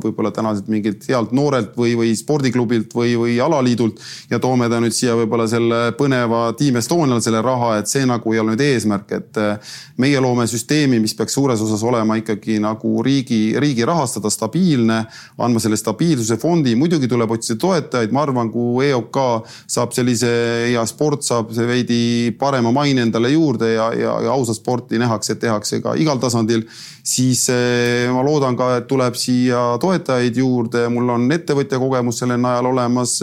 võib-olla 0.00 0.32
tänaselt 0.32 0.70
mingilt 0.72 1.04
healt 1.10 1.34
noorelt 1.36 1.74
või, 1.76 1.92
või 1.98 2.14
spordiklubilt 2.16 2.94
või, 2.96 3.12
või 3.20 3.34
alaliidult 3.44 4.00
ja 4.30 4.40
toome 4.40 4.70
ta 4.72 4.80
nüüd 4.80 4.96
siia 4.96 5.16
võib-olla 5.18 5.46
selle 5.50 5.80
põneva 5.98 6.46
Team 6.56 6.80
Estonial 6.80 7.20
selle 7.20 7.42
raha, 7.44 7.74
et 7.80 7.92
see 7.92 8.06
nagu 8.08 8.32
ei 8.32 8.40
ole 8.40 8.54
nüüd 8.54 8.64
eesmärk, 8.64 9.12
et 9.18 9.40
eh, 9.40 9.76
meie 10.00 10.22
loome 10.24 10.46
süsteemi, 10.48 11.00
mis 11.02 11.14
peaks 11.18 11.36
suures 11.36 11.60
osas 11.60 11.84
olema 11.84 12.16
ikkagi 12.20 12.56
nagu 12.64 13.04
riigi, 13.04 13.52
riigi 13.60 13.84
rahastada, 13.88 14.32
stabiilne, 14.32 15.02
andma 15.44 15.60
selle 15.60 15.76
stabiilsuse 15.80 16.40
fondi, 16.40 16.72
muidugi 16.78 17.10
tuleb 17.10 17.36
otsida 17.36 17.60
toetajaid, 17.60 18.16
ma 18.16 18.24
arvan, 18.24 18.48
kui 18.52 18.88
EOK 18.88 19.20
saab 19.68 19.92
sellise 19.96 20.32
ja 20.72 20.86
sport 20.88 21.26
saab 21.26 21.52
veidi 21.52 22.32
parema 22.40 22.72
maine 22.72 23.04
endale 23.04 23.34
juurde 23.34 23.74
ja, 23.74 23.90
ja, 23.92 24.16
ja 24.24 24.32
ausa 24.32 24.56
spordi 24.56 24.69
sporti 24.70 24.98
nähakse, 25.02 25.34
tehakse 25.34 25.80
ka 25.82 25.96
igal 25.98 26.20
tasandil, 26.22 26.62
siis 27.02 27.48
eh, 27.50 28.06
ma 28.14 28.22
loodan 28.22 28.56
ka, 28.56 28.76
et 28.78 28.86
tuleb 28.90 29.18
siia 29.18 29.74
toetajaid 29.82 30.38
juurde, 30.38 30.86
mul 30.94 31.10
on 31.16 31.26
ettevõtja 31.34 31.80
kogemus 31.82 32.22
selle 32.22 32.38
najal 32.38 32.70
olemas 32.70 33.18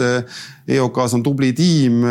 EOK-s 0.68 1.14
on 1.16 1.22
tubli 1.24 1.52
tiim 1.56 2.02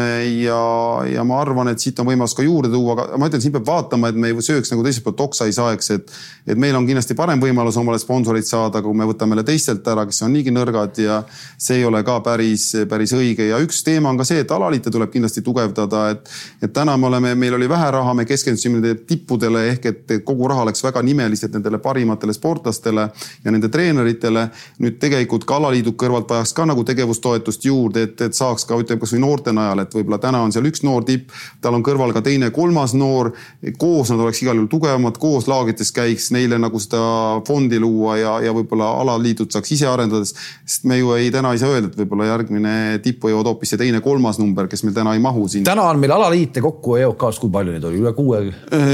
ja, 0.42 0.62
ja 1.06 1.24
ma 1.28 1.42
arvan, 1.44 1.70
et 1.70 1.82
siit 1.82 2.00
on 2.02 2.08
võimalus 2.10 2.34
ka 2.38 2.46
juurde 2.46 2.72
tuua, 2.74 2.96
aga 2.96 3.20
ma 3.22 3.30
ütlen, 3.30 3.42
siin 3.44 3.54
peab 3.54 3.68
vaatama, 3.68 4.10
et 4.10 4.18
me 4.18 4.32
ei 4.32 4.42
sööks 4.42 4.72
nagu 4.74 4.86
teiselt 4.86 5.06
poolt 5.06 5.22
oksa 5.28 5.46
ei 5.46 5.54
saeks, 5.54 5.92
et. 5.94 6.16
et 6.48 6.58
meil 6.58 6.76
on 6.76 6.88
kindlasti 6.88 7.14
parem 7.18 7.42
võimalus 7.42 7.78
omale 7.78 8.00
sponsoreid 8.02 8.48
saada, 8.48 8.82
kui 8.82 8.98
me 8.98 9.06
võtame 9.06 9.38
teistelt 9.46 9.86
ära, 9.88 10.08
kes 10.10 10.24
on 10.26 10.34
niigi 10.34 10.54
nõrgad 10.54 10.98
ja 11.04 11.20
see 11.30 11.82
ei 11.82 11.86
ole 11.86 12.02
ka 12.08 12.18
päris, 12.26 12.72
päris 12.90 13.14
õige 13.14 13.50
ja 13.52 13.60
üks 13.62 13.84
teema 13.86 14.10
on 14.10 14.18
ka 14.18 14.26
see, 14.26 14.42
et 14.42 14.52
alaliite 14.52 14.94
tuleb 14.94 15.14
kindlasti 15.14 15.46
tugevdada, 15.46 16.08
et. 16.16 16.34
et 16.64 16.74
täna 16.74 16.98
me 16.98 17.12
oleme, 17.12 17.36
meil 17.38 17.60
oli 17.60 17.70
vähe 17.70 17.92
raha, 17.94 18.16
me 18.18 18.26
keskendusime 18.26 18.96
tippudele 19.08 19.68
ehk 19.74 19.86
et 19.92 20.16
kogu 20.26 20.50
raha 20.50 20.66
läks 20.72 20.82
väga 20.84 21.06
nimeliselt 21.06 21.54
nendele 21.54 21.78
parimatele 21.84 22.34
sportlastele 22.34 23.08
ja 23.44 23.54
nende 23.54 23.70
treeneritele. 23.70 24.48
nüüd 24.82 24.98
tegelikult 25.00 25.46
ka 25.46 25.58
alaliidu 25.62 25.94
kõrvalt 26.00 26.30
vajaks 26.30 26.54
ka 26.58 26.66
nagu 26.66 26.84
tegevustoetust 26.88 27.66
juurde, 27.66 28.08
et, 28.08 28.22
et 28.22 28.34
saaks 28.48 28.68
ka 28.68 28.78
ütleme 28.80 29.02
kasvõi 29.02 29.22
noorte 29.22 29.54
najal, 29.56 29.84
et 29.84 29.94
võib-olla 29.96 30.20
täna 30.22 30.42
on 30.46 30.54
seal 30.56 30.68
üks 30.70 30.84
noor 30.86 31.06
tipp, 31.08 31.32
tal 31.62 31.78
on 31.78 31.84
kõrval 31.86 32.14
ka 32.16 32.24
teine, 32.26 32.50
kolmas 32.56 32.96
noor. 32.98 33.34
koos 33.78 34.12
nad 34.12 34.22
oleks 34.24 34.42
igal 34.42 34.58
juhul 34.58 34.70
tugevamad, 34.72 35.18
koos 35.22 35.48
laagrites 35.50 35.92
käiks 35.96 36.32
neile 36.36 36.60
nagu 36.62 36.80
seda 36.80 37.42
fondi 37.48 37.80
luua 37.80 38.18
ja, 38.18 38.34
ja 38.46 38.54
võib-olla 38.56 38.90
alaliidud 39.02 39.52
saaks 39.52 39.72
ise 39.76 39.88
arendada. 39.90 40.26
sest 40.28 40.86
me 40.88 41.00
ju 41.00 41.14
ei, 41.18 41.32
täna 41.32 41.54
ei 41.54 41.62
saa 41.62 41.74
öelda, 41.74 41.92
et 41.92 42.00
võib-olla 42.00 42.30
järgmine 42.32 42.76
tipp 43.04 43.24
võivad 43.28 43.52
hoopis 43.52 43.74
see 43.74 43.82
teine, 43.82 44.02
kolmas 44.06 44.40
number, 44.42 44.70
kes 44.72 44.84
meil 44.86 44.96
täna 44.96 45.14
ei 45.18 45.24
mahu 45.24 45.48
siin. 45.52 45.66
täna 45.68 45.88
on 45.92 46.00
meil 46.02 46.16
alaliite 46.16 46.64
kokku 46.64 46.98
EOK-s, 47.02 47.42
kui 47.44 47.54
palju 47.54 47.76
neid 47.76 47.88
oli, 47.88 48.02
üle 48.02 48.14
kuue? 48.18 48.44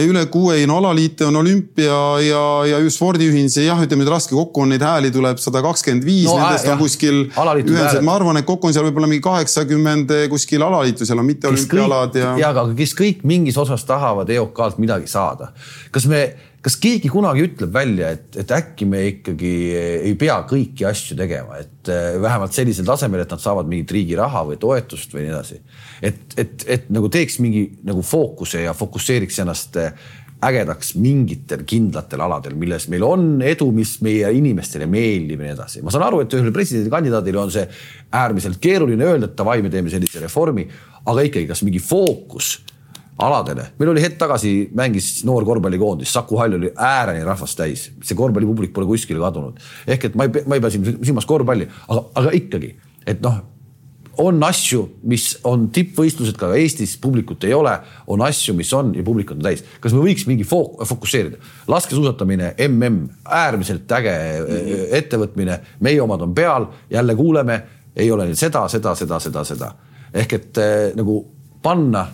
Üle 0.03 0.25
kuue, 0.33 0.57
ei 0.61 0.67
no 0.69 0.79
alaliite 0.81 1.27
on 1.29 1.41
olümpia 1.43 1.99
ja, 2.23 2.43
ja 2.69 2.81
just 2.83 2.99
spordiühing, 2.99 3.51
see 3.51 3.67
jah, 3.67 3.79
ütleme 3.83 4.03
nüüd 4.03 4.13
raske 4.13 4.35
kokku 4.35 4.65
on 4.65 4.73
neid 4.73 4.83
hääli 4.83 5.11
tuleb 5.13 5.41
sada 5.41 5.63
kakskümmend 5.65 6.05
viis, 6.07 6.29
nendest 6.29 6.69
on 6.71 6.79
kuskil 6.81 7.21
ühendused, 7.33 8.03
ma 8.05 8.17
arvan, 8.17 8.39
et 8.39 8.47
kokku 8.47 8.69
on 8.69 8.75
seal 8.75 8.87
võib-olla 8.87 9.09
mingi 9.09 9.23
kahe 9.23 9.42
kaheksakümmend 9.43 10.15
kuskil 10.31 10.63
alaliitu, 10.63 11.05
seal 11.05 11.19
on 11.19 11.27
mitteolümpiaalad 11.27 12.15
ja. 12.17 12.31
ja, 12.39 12.49
aga 12.53 12.65
kes 12.77 12.95
kõik 12.97 13.27
mingis 13.27 13.59
osas 13.59 13.83
tahavad 13.87 14.31
EOK-lt 14.31 14.79
midagi 14.81 15.09
saada. 15.11 15.51
kas 15.91 16.07
me, 16.09 16.21
kas 16.63 16.77
keegi 16.79 17.11
kunagi 17.11 17.43
ütleb 17.43 17.73
välja, 17.73 18.13
et, 18.15 18.37
et 18.39 18.53
äkki 18.55 18.87
me 18.89 19.03
ikkagi 19.09 19.53
ei 19.75 20.13
pea 20.19 20.39
kõiki 20.49 20.87
asju 20.87 21.17
tegema, 21.19 21.59
et 21.59 21.91
eh, 21.91 22.15
vähemalt 22.23 22.55
sellisel 22.55 22.87
tasemel, 22.87 23.25
et 23.25 23.35
nad 23.35 23.43
saavad 23.43 23.69
mingit 23.69 23.91
riigi 23.91 24.17
raha 24.19 24.45
või 24.47 24.59
toetust 24.61 25.13
või 25.15 25.27
nii 25.27 25.33
edasi. 25.33 25.59
et, 26.01 26.37
et, 26.39 26.67
et 26.77 26.89
nagu 26.93 27.11
teeks 27.11 27.39
mingi 27.43 27.65
nagu 27.83 28.03
fookuse 28.05 28.63
ja 28.63 28.75
fokusseeriks 28.77 29.43
ennast 29.43 29.79
äh, 29.81 29.91
ägedaks 30.47 30.93
mingitel 30.99 31.63
kindlatel 31.67 32.23
aladel, 32.25 32.55
milles 32.59 32.87
meil 32.91 33.05
on 33.07 33.27
edu, 33.45 33.69
mis 33.75 33.95
meie 34.05 34.29
inimestele 34.37 34.87
meeldib 34.89 35.41
ja 35.41 35.49
nii 35.49 35.55
edasi. 35.55 35.83
ma 35.85 35.93
saan 35.93 36.07
aru, 36.07 36.23
et 36.23 36.35
ühele 36.35 36.53
presidendikandidaadile 36.55 37.41
on 37.41 37.53
see 37.53 37.65
äärmiselt 38.13 38.59
keeruline 38.63 39.07
öelda, 39.07 39.31
et 39.31 39.37
davai, 39.39 39.61
me 39.63 39.71
teeme 39.73 39.93
sellise 39.93 40.21
reformi, 40.23 40.67
aga 41.05 41.25
ikkagi, 41.29 41.47
kas 41.49 41.63
mingi 41.67 41.81
fookus 41.83 42.57
aladele, 43.23 43.69
meil 43.79 43.93
oli 43.93 44.03
hetk 44.03 44.17
tagasi 44.21 44.53
mängis 44.75 45.21
noor 45.27 45.45
korvpallikoondis, 45.45 46.13
Saku 46.13 46.39
Hall 46.41 46.57
oli 46.57 46.73
ääreni 46.73 47.23
rahvast 47.27 47.59
täis, 47.59 47.87
see 48.01 48.17
korvpallipublik 48.17 48.73
pole 48.73 48.89
kuskile 48.89 49.21
kadunud. 49.21 49.61
ehk 49.87 50.09
et 50.09 50.15
ma 50.19 50.27
ei, 50.27 50.45
ma 50.47 50.57
ei 50.57 50.63
pea 50.63 50.73
siin 50.73 50.95
silmas 50.97 51.29
korvpalli, 51.29 51.69
aga, 51.87 52.05
aga 52.21 52.37
ikkagi, 52.41 52.73
et 53.07 53.21
noh 53.21 53.41
on 54.17 54.43
asju, 54.45 54.83
mis 55.09 55.25
on 55.49 55.67
tippvõistlused 55.73 56.37
ka 56.37 56.51
Eestis, 56.57 56.95
publikut 57.01 57.43
ei 57.47 57.53
ole, 57.57 57.73
on 58.13 58.21
asju, 58.25 58.53
mis 58.57 58.69
on 58.77 58.91
ja 58.95 59.03
publikut 59.05 59.39
on 59.39 59.45
täis. 59.47 59.63
kas 59.81 59.93
me 59.93 60.03
võiks 60.03 60.27
mingi 60.29 60.45
fook-, 60.45 60.83
fokusseerida? 60.85 61.37
laskesuusatamine, 61.67 62.53
mm, 62.67 62.99
äärmiselt 63.25 63.91
äge 63.97 64.13
mm. 64.13 64.83
ettevõtmine, 64.99 65.59
meie 65.79 66.01
omad 66.01 66.21
on 66.21 66.35
peal, 66.35 66.67
jälle 66.89 67.15
kuuleme, 67.15 67.61
ei 67.95 68.11
ole 68.11 68.27
neil 68.29 68.37
seda, 68.37 68.67
seda, 68.69 68.95
seda, 68.95 69.19
seda, 69.19 69.43
seda. 69.43 69.71
ehk 70.13 70.37
et 70.37 70.61
äh, 70.61 70.91
nagu 70.97 71.17
panna 71.63 72.05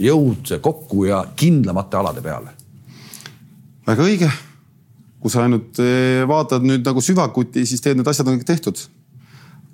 jõud 0.00 0.56
kokku 0.60 1.06
ja 1.06 1.22
kindlamate 1.36 1.96
alade 1.96 2.22
peale. 2.22 2.50
väga 3.86 4.02
õige. 4.02 4.32
kui 5.20 5.30
sa 5.30 5.46
ainult 5.46 5.78
vaatad 6.28 6.66
nüüd 6.66 6.82
nagu 6.84 7.00
süvakuti, 7.00 7.62
siis 7.66 7.80
tead, 7.80 7.96
need 7.96 8.08
asjad 8.10 8.28
on 8.28 8.40
kõik 8.40 8.50
tehtud 8.50 8.82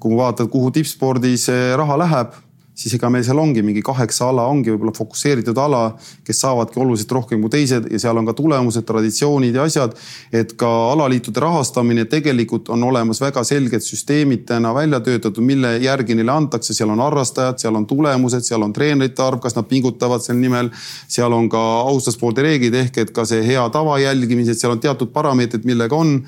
kui 0.01 0.17
vaatad, 0.17 0.49
kuhu 0.53 0.71
tippspordis 0.75 1.49
raha 1.77 1.99
läheb, 2.01 2.39
siis 2.81 2.95
ega 2.97 3.11
meil 3.13 3.25
seal 3.27 3.39
ongi 3.41 3.63
mingi 3.65 3.83
kaheksa 3.85 4.31
ala, 4.31 4.47
ongi 4.49 4.73
võib-olla 4.73 4.93
fokusseeritud 4.97 5.59
ala, 5.61 5.83
kes 6.25 6.41
saavadki 6.45 6.81
oluliselt 6.81 7.13
rohkem 7.13 7.43
kui 7.43 7.53
teised 7.53 7.89
ja 7.93 8.01
seal 8.01 8.21
on 8.21 8.29
ka 8.29 8.35
tulemused, 8.39 8.87
traditsioonid 8.89 9.57
ja 9.59 9.67
asjad. 9.69 9.97
et 10.33 10.55
ka 10.57 10.69
alaliitude 10.93 11.41
rahastamine 11.41 12.07
tegelikult 12.11 12.71
on 12.73 12.85
olemas 12.89 13.21
väga 13.21 13.43
selged 13.45 13.85
süsteemid 13.85 14.47
täna 14.49 14.73
välja 14.75 15.01
töötatud, 15.01 15.45
mille 15.45 15.77
järgi 15.83 16.15
neile 16.15 16.33
antakse, 16.33 16.75
seal 16.75 16.93
on 16.95 17.03
harrastajad, 17.05 17.59
seal 17.61 17.77
on 17.77 17.87
tulemused, 17.87 18.47
seal 18.47 18.63
on 18.63 18.73
treenerite 18.73 19.23
arv, 19.23 19.41
kas 19.41 19.57
nad 19.57 19.69
pingutavad 19.69 20.25
selle 20.25 20.41
nimel. 20.41 20.71
seal 21.09 21.33
on 21.33 21.49
ka 21.49 21.61
austuspoolde 21.91 22.43
reeglid 22.43 22.75
ehk 22.75 22.99
et 23.05 23.13
ka 23.13 23.25
see 23.25 23.43
hea 23.45 23.69
tava 23.75 23.99
jälgimised, 23.99 24.57
seal 24.57 24.77
on 24.77 24.81
teatud 24.81 25.13
parameetrid, 25.13 25.67
millega 25.69 25.97
on 25.97 26.23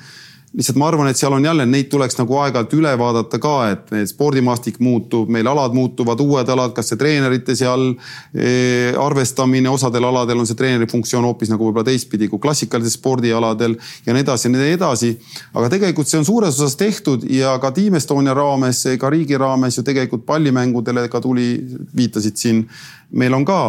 lihtsalt 0.53 0.77
ma 0.77 0.87
arvan, 0.91 1.07
et 1.09 1.17
seal 1.17 1.33
on 1.33 1.45
jälle, 1.45 1.65
neid 1.65 1.87
tuleks 1.89 2.17
nagu 2.19 2.35
aeg-ajalt 2.43 2.73
üle 2.77 2.91
vaadata 2.99 3.39
ka, 3.41 3.53
et 3.73 3.93
spordimaastik 4.09 4.77
muutub, 4.83 5.31
meil 5.33 5.47
alad 5.49 5.73
muutuvad, 5.73 6.21
uued 6.21 6.49
alad, 6.53 6.75
kas 6.77 6.91
see 6.91 6.99
treenerite 6.99 7.55
seal 7.57 7.87
eh, 7.89 8.93
arvestamine, 9.01 9.71
osadel 9.73 10.05
aladel 10.11 10.43
on 10.43 10.49
see 10.49 10.57
treeneri 10.59 10.89
funktsioon 10.91 11.25
hoopis 11.25 11.49
nagu 11.49 11.65
võib-olla 11.65 11.87
teistpidi 11.89 12.29
kui 12.29 12.41
klassikalistel 12.43 12.99
spordialadel 12.99 13.73
ja 14.05 14.13
nii 14.13 14.25
edasi 14.25 14.47
ja 14.47 14.53
nii 14.53 14.75
edasi. 14.77 15.13
aga 15.53 15.71
tegelikult 15.73 16.11
see 16.11 16.21
on 16.21 16.27
suures 16.29 16.59
osas 16.59 16.77
tehtud 16.77 17.25
ja 17.29 17.57
ka 17.61 17.73
Team 17.73 17.97
Estonia 17.97 18.37
raames, 18.37 18.85
ka 18.99 19.09
riigi 19.09 19.39
raames 19.41 19.77
ju 19.77 19.85
tegelikult 19.85 20.25
pallimängudele 20.29 21.07
ka 21.09 21.21
tuli, 21.21 21.55
viitasid 21.97 22.37
siin 22.37 22.67
meil 23.13 23.33
on 23.33 23.45
ka, 23.45 23.59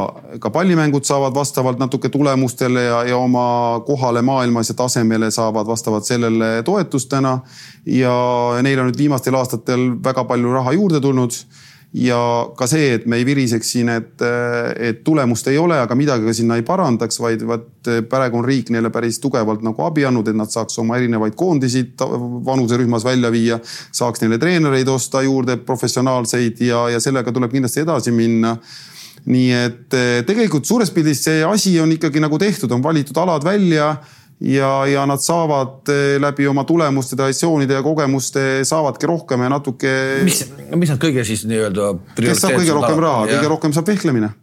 ka 0.41 0.51
pallimängud 0.51 1.05
saavad 1.05 1.35
vastavalt 1.35 1.79
natuke 1.79 2.09
tulemustele 2.09 2.85
ja, 2.85 3.03
ja 3.05 3.17
oma 3.17 3.81
kohale 3.87 4.23
maailmas 4.23 4.69
ja 4.69 4.75
tasemele 4.75 5.31
saavad 5.31 5.67
vastavalt 5.67 6.05
sellele 6.05 6.63
toetust 6.65 7.09
täna. 7.09 7.39
ja 7.87 8.15
neil 8.63 8.81
on 8.81 8.89
nüüd 8.89 8.99
viimastel 8.99 9.37
aastatel 9.37 9.91
väga 10.05 10.25
palju 10.25 10.53
raha 10.53 10.73
juurde 10.73 11.01
tulnud. 11.01 11.37
ja 11.95 12.19
ka 12.57 12.67
see, 12.67 12.95
et 12.95 13.05
me 13.07 13.21
ei 13.21 13.27
viriseks 13.27 13.69
siin, 13.73 13.89
et, 13.89 14.23
et 14.77 15.05
tulemust 15.05 15.47
ei 15.47 15.59
ole, 15.59 15.77
aga 15.79 15.95
midagi 15.95 16.27
ka 16.27 16.33
sinna 16.35 16.57
ei 16.57 16.65
parandaks, 16.67 17.21
vaid 17.21 17.45
vaat 17.47 17.93
praegu 18.11 18.41
on 18.41 18.49
riik 18.49 18.73
neile 18.75 18.91
päris 18.91 19.21
tugevalt 19.23 19.63
nagu 19.63 19.85
abi 19.85 20.09
andnud, 20.09 20.29
et 20.29 20.41
nad 20.41 20.51
saaks 20.51 20.81
oma 20.83 20.97
erinevaid 20.97 21.37
koondisi 21.37 21.85
vanuserühmas 22.49 23.05
välja 23.05 23.31
viia. 23.31 23.61
saaks 23.93 24.25
neile 24.25 24.39
treenereid 24.39 24.89
osta 24.89 25.23
juurde, 25.23 25.57
professionaalseid 25.57 26.65
ja, 26.67 26.89
ja 26.97 27.01
sellega 27.01 27.33
tuleb 27.33 27.53
kindlasti 27.53 27.85
edasi 27.85 28.11
minna 28.11 28.57
nii 29.31 29.49
et 29.57 29.97
eh, 29.97 30.19
tegelikult 30.29 30.69
suures 30.69 30.91
pildis 30.93 31.23
see 31.25 31.41
asi 31.47 31.75
on 31.81 31.93
ikkagi 31.95 32.21
nagu 32.23 32.39
tehtud, 32.41 32.73
on 32.77 32.85
valitud 32.85 33.17
alad 33.23 33.45
välja 33.47 33.95
ja, 34.45 34.71
ja 34.91 35.05
nad 35.09 35.23
saavad 35.25 35.89
eh, 35.93 36.17
läbi 36.21 36.49
oma 36.51 36.67
tulemuste, 36.69 37.17
traditsioonide 37.17 37.79
ja 37.79 37.83
kogemuste 37.85 38.65
saavadki 38.69 39.09
rohkem 39.09 39.47
ja 39.47 39.53
natuke. 39.53 39.95
mis, 40.27 40.45
mis 40.77 40.93
nad 40.93 41.01
kõige 41.01 41.25
siis 41.25 41.47
nii-öelda. 41.49 41.95
kes 42.21 42.45
saab 42.45 42.59
kõige 42.59 42.77
rohkem 42.77 43.05
raha, 43.05 43.29
kõige 43.33 43.53
rohkem 43.55 43.77
saab 43.77 43.93
vehklemine 43.95 44.35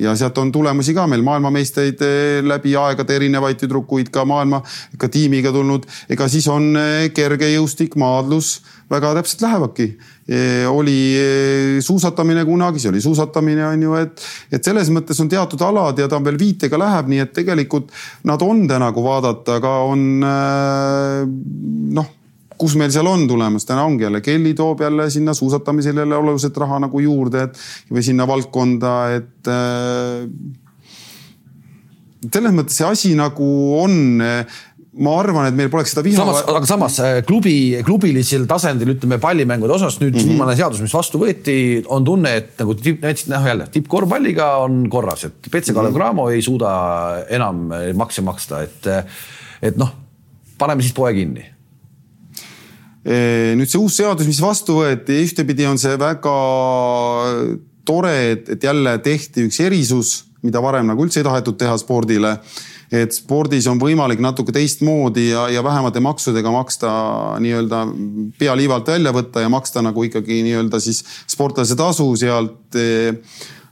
ja 0.00 0.14
sealt 0.18 0.38
on 0.40 0.52
tulemusi 0.52 0.94
ka 0.96 1.06
meil 1.10 1.24
maailmameistreid 1.26 2.04
eh, 2.06 2.40
läbi 2.46 2.74
aegade 2.78 3.16
erinevaid 3.16 3.60
tüdrukuid 3.60 4.10
ka 4.14 4.24
maailma, 4.28 4.62
ka 4.98 5.08
tiimiga 5.12 5.52
tulnud. 5.54 5.86
ega 6.10 6.28
siis 6.28 6.48
on 6.48 6.72
kergejõustik, 7.14 7.96
maadlus 8.00 8.60
väga 8.90 9.12
täpselt 9.20 9.44
lähevadki 9.46 9.92
oli 10.70 10.94
suusatamine 11.82 12.44
kunagi, 12.46 12.78
see 12.78 12.90
oli 12.92 13.00
suusatamine, 13.02 13.64
on 13.66 13.82
ju, 13.82 13.96
et, 13.98 14.22
et 14.54 14.62
selles 14.62 14.90
mõttes 14.94 15.18
on 15.22 15.30
teatud 15.30 15.62
alad 15.66 15.98
ja 15.98 16.06
ta 16.10 16.20
veel 16.22 16.38
viitega 16.38 16.78
läheb, 16.78 17.10
nii 17.10 17.24
et 17.24 17.32
tegelikult 17.34 17.90
nad 18.30 18.42
on 18.46 18.62
täna, 18.70 18.92
kui 18.94 19.06
vaadata, 19.06 19.58
aga 19.58 19.74
on 19.90 20.06
noh 21.98 22.14
kus 22.60 22.76
meil 22.76 22.92
seal 22.92 23.08
on 23.08 23.26
tulemas, 23.28 23.64
täna 23.68 23.86
ongi 23.88 24.04
jälle 24.04 24.20
Kelly 24.24 24.54
toob 24.54 24.82
jälle 24.84 25.08
sinna 25.10 25.34
suusatamisele 25.34 26.04
jälle 26.04 26.16
oluliselt 26.16 26.56
raha 26.60 26.80
nagu 26.86 27.00
juurde, 27.00 27.46
et 27.48 27.60
või 27.92 28.04
sinna 28.04 28.26
valdkonda, 28.28 28.96
et 29.16 29.48
äh, 29.48 30.26
selles 32.28 32.56
mõttes 32.56 32.76
see 32.76 32.88
asi 32.88 33.14
nagu 33.16 33.46
on 33.80 33.96
ma 35.00 35.12
arvan, 35.20 35.46
et 35.48 35.56
meil 35.56 35.70
poleks 35.72 35.94
seda 35.94 36.02
viha. 36.04 36.18
samas, 36.18 36.42
aga 36.50 36.68
samas 36.68 36.98
äh, 37.04 37.20
klubi, 37.26 37.54
klubilisel 37.86 38.44
tasandil 38.50 38.96
ütleme 38.96 39.20
pallimängude 39.22 39.76
osas 39.76 40.00
nüüd 40.02 40.16
mm 40.16 40.18
-hmm. 40.18 40.32
viimane 40.34 40.56
seadus, 40.58 40.82
mis 40.84 40.94
vastu 40.94 41.20
võeti, 41.22 41.56
on 41.86 42.04
tunne, 42.04 42.34
et 42.42 42.58
nagu 42.60 42.74
näiteks 42.74 43.28
noh 43.30 43.46
jälle 43.46 43.68
tippkorvpalliga 43.72 44.50
on 44.66 44.82
korras, 44.90 45.24
et 45.30 45.48
BC 45.48 45.72
Kalev 45.74 45.94
Cramo 45.94 46.24
mm 46.24 46.28
-hmm. 46.28 46.34
ei 46.34 46.42
suuda 46.42 46.72
enam 47.30 47.70
makse 47.94 48.22
maksta, 48.22 48.62
et, 48.62 48.90
et 49.62 49.76
noh, 49.76 49.94
paneme 50.58 50.82
siis 50.82 50.92
poe 50.92 51.14
kinni 51.14 51.46
nüüd 53.04 53.70
see 53.70 53.80
uus 53.80 53.96
seadus, 53.96 54.28
mis 54.28 54.42
vastu 54.44 54.80
võeti, 54.82 55.22
ühtepidi 55.24 55.64
on 55.68 55.78
see 55.80 55.96
väga 56.00 56.34
tore, 57.88 58.16
et, 58.34 58.50
et 58.56 58.66
jälle 58.66 58.98
tehti 59.04 59.46
üks 59.48 59.60
erisus, 59.64 60.10
mida 60.44 60.60
varem 60.62 60.88
nagu 60.88 61.04
üldse 61.04 61.22
ei 61.22 61.26
tahetud 61.26 61.58
teha 61.60 61.76
spordile. 61.80 62.36
Et 62.90 63.12
spordis 63.14 63.68
on 63.70 63.78
võimalik 63.78 64.18
natuke 64.18 64.50
teistmoodi 64.52 65.28
ja, 65.28 65.44
ja 65.52 65.62
vähemate 65.62 66.02
maksudega 66.02 66.50
maksta 66.50 66.90
nii-öelda 67.42 67.84
pea 68.40 68.56
liivalt 68.58 68.90
välja 68.90 69.12
võtta 69.14 69.44
ja 69.44 69.52
maksta 69.52 69.84
nagu 69.86 70.02
ikkagi 70.08 70.40
nii-öelda 70.48 70.80
siis 70.82 71.04
sportlase 71.30 71.78
tasu 71.78 72.08
sealt 72.18 72.80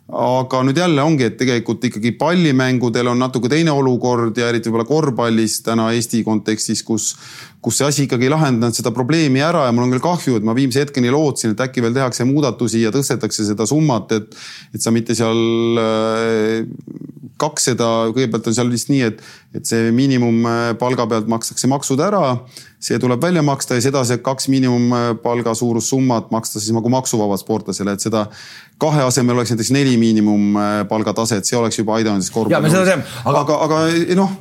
aga 0.09 0.63
nüüd 0.65 0.79
jälle 0.81 1.03
ongi, 1.05 1.27
et 1.29 1.37
tegelikult 1.37 1.83
ikkagi 1.85 2.15
pallimängudel 2.17 3.11
on 3.11 3.19
natuke 3.21 3.51
teine 3.53 3.75
olukord 3.77 4.39
ja 4.41 4.49
eriti 4.49 4.71
võib-olla 4.71 4.89
korvpallis 4.89 5.59
täna 5.67 5.91
Eesti 5.93 6.23
kontekstis, 6.25 6.81
kus, 6.83 7.11
kus 7.63 7.81
see 7.81 7.89
asi 7.89 8.05
ikkagi 8.07 8.29
ei 8.29 8.33
lahendanud 8.33 8.77
seda 8.77 8.93
probleemi 8.95 9.43
ära 9.43 9.65
ja 9.67 9.75
mul 9.75 9.89
on 9.89 9.95
küll 9.97 10.05
kahju, 10.05 10.39
et 10.39 10.47
ma 10.47 10.55
viimse 10.57 10.83
hetkeni 10.85 11.11
lootsin, 11.11 11.57
et 11.57 11.63
äkki 11.65 11.83
veel 11.83 11.97
tehakse 11.97 12.27
muudatusi 12.29 12.85
ja 12.85 12.93
tõstetakse 12.95 13.49
seda 13.49 13.67
summat, 13.67 14.15
et, 14.15 14.37
et 14.75 14.85
sa 14.85 14.95
mitte 14.95 15.17
seal 15.19 15.41
kaks 17.39 17.69
seda, 17.71 17.89
kõigepealt 18.15 18.51
on 18.51 18.57
seal 18.57 18.71
vist 18.73 18.91
nii, 18.91 19.03
et, 19.11 19.23
et 19.55 19.69
see 19.69 19.93
miinimumpalga 19.95 21.07
pealt 21.11 21.31
makstakse 21.31 21.71
maksud 21.71 22.03
ära. 22.03 22.39
see 22.79 22.99
tuleb 23.03 23.23
välja 23.23 23.43
maksta 23.43 23.75
ja 23.75 23.83
sedasi, 23.83 24.15
et 24.15 24.23
kaks 24.23 24.47
miinimumpalga 24.53 25.55
suurussummat 25.59 26.31
maksta 26.31 26.61
siis 26.61 26.75
nagu 26.75 26.91
maksuvabalt 26.95 27.43
sportlasele, 27.43 27.95
et 27.95 28.05
seda 28.07 28.29
kahe 28.79 29.03
asemel 29.03 29.39
oleks 29.39 29.51
näiteks 29.55 29.73
neli 29.75 29.97
miinimumpalga 29.99 31.15
taset, 31.15 31.47
see 31.47 31.59
oleks 31.59 31.79
juba 31.79 31.99
aidanud 31.99 32.23
siis 32.23 32.35
korvpalli. 32.35 32.55
aga, 33.25 33.43
aga, 33.43 33.59
aga 33.67 33.83
noh. 34.19 34.39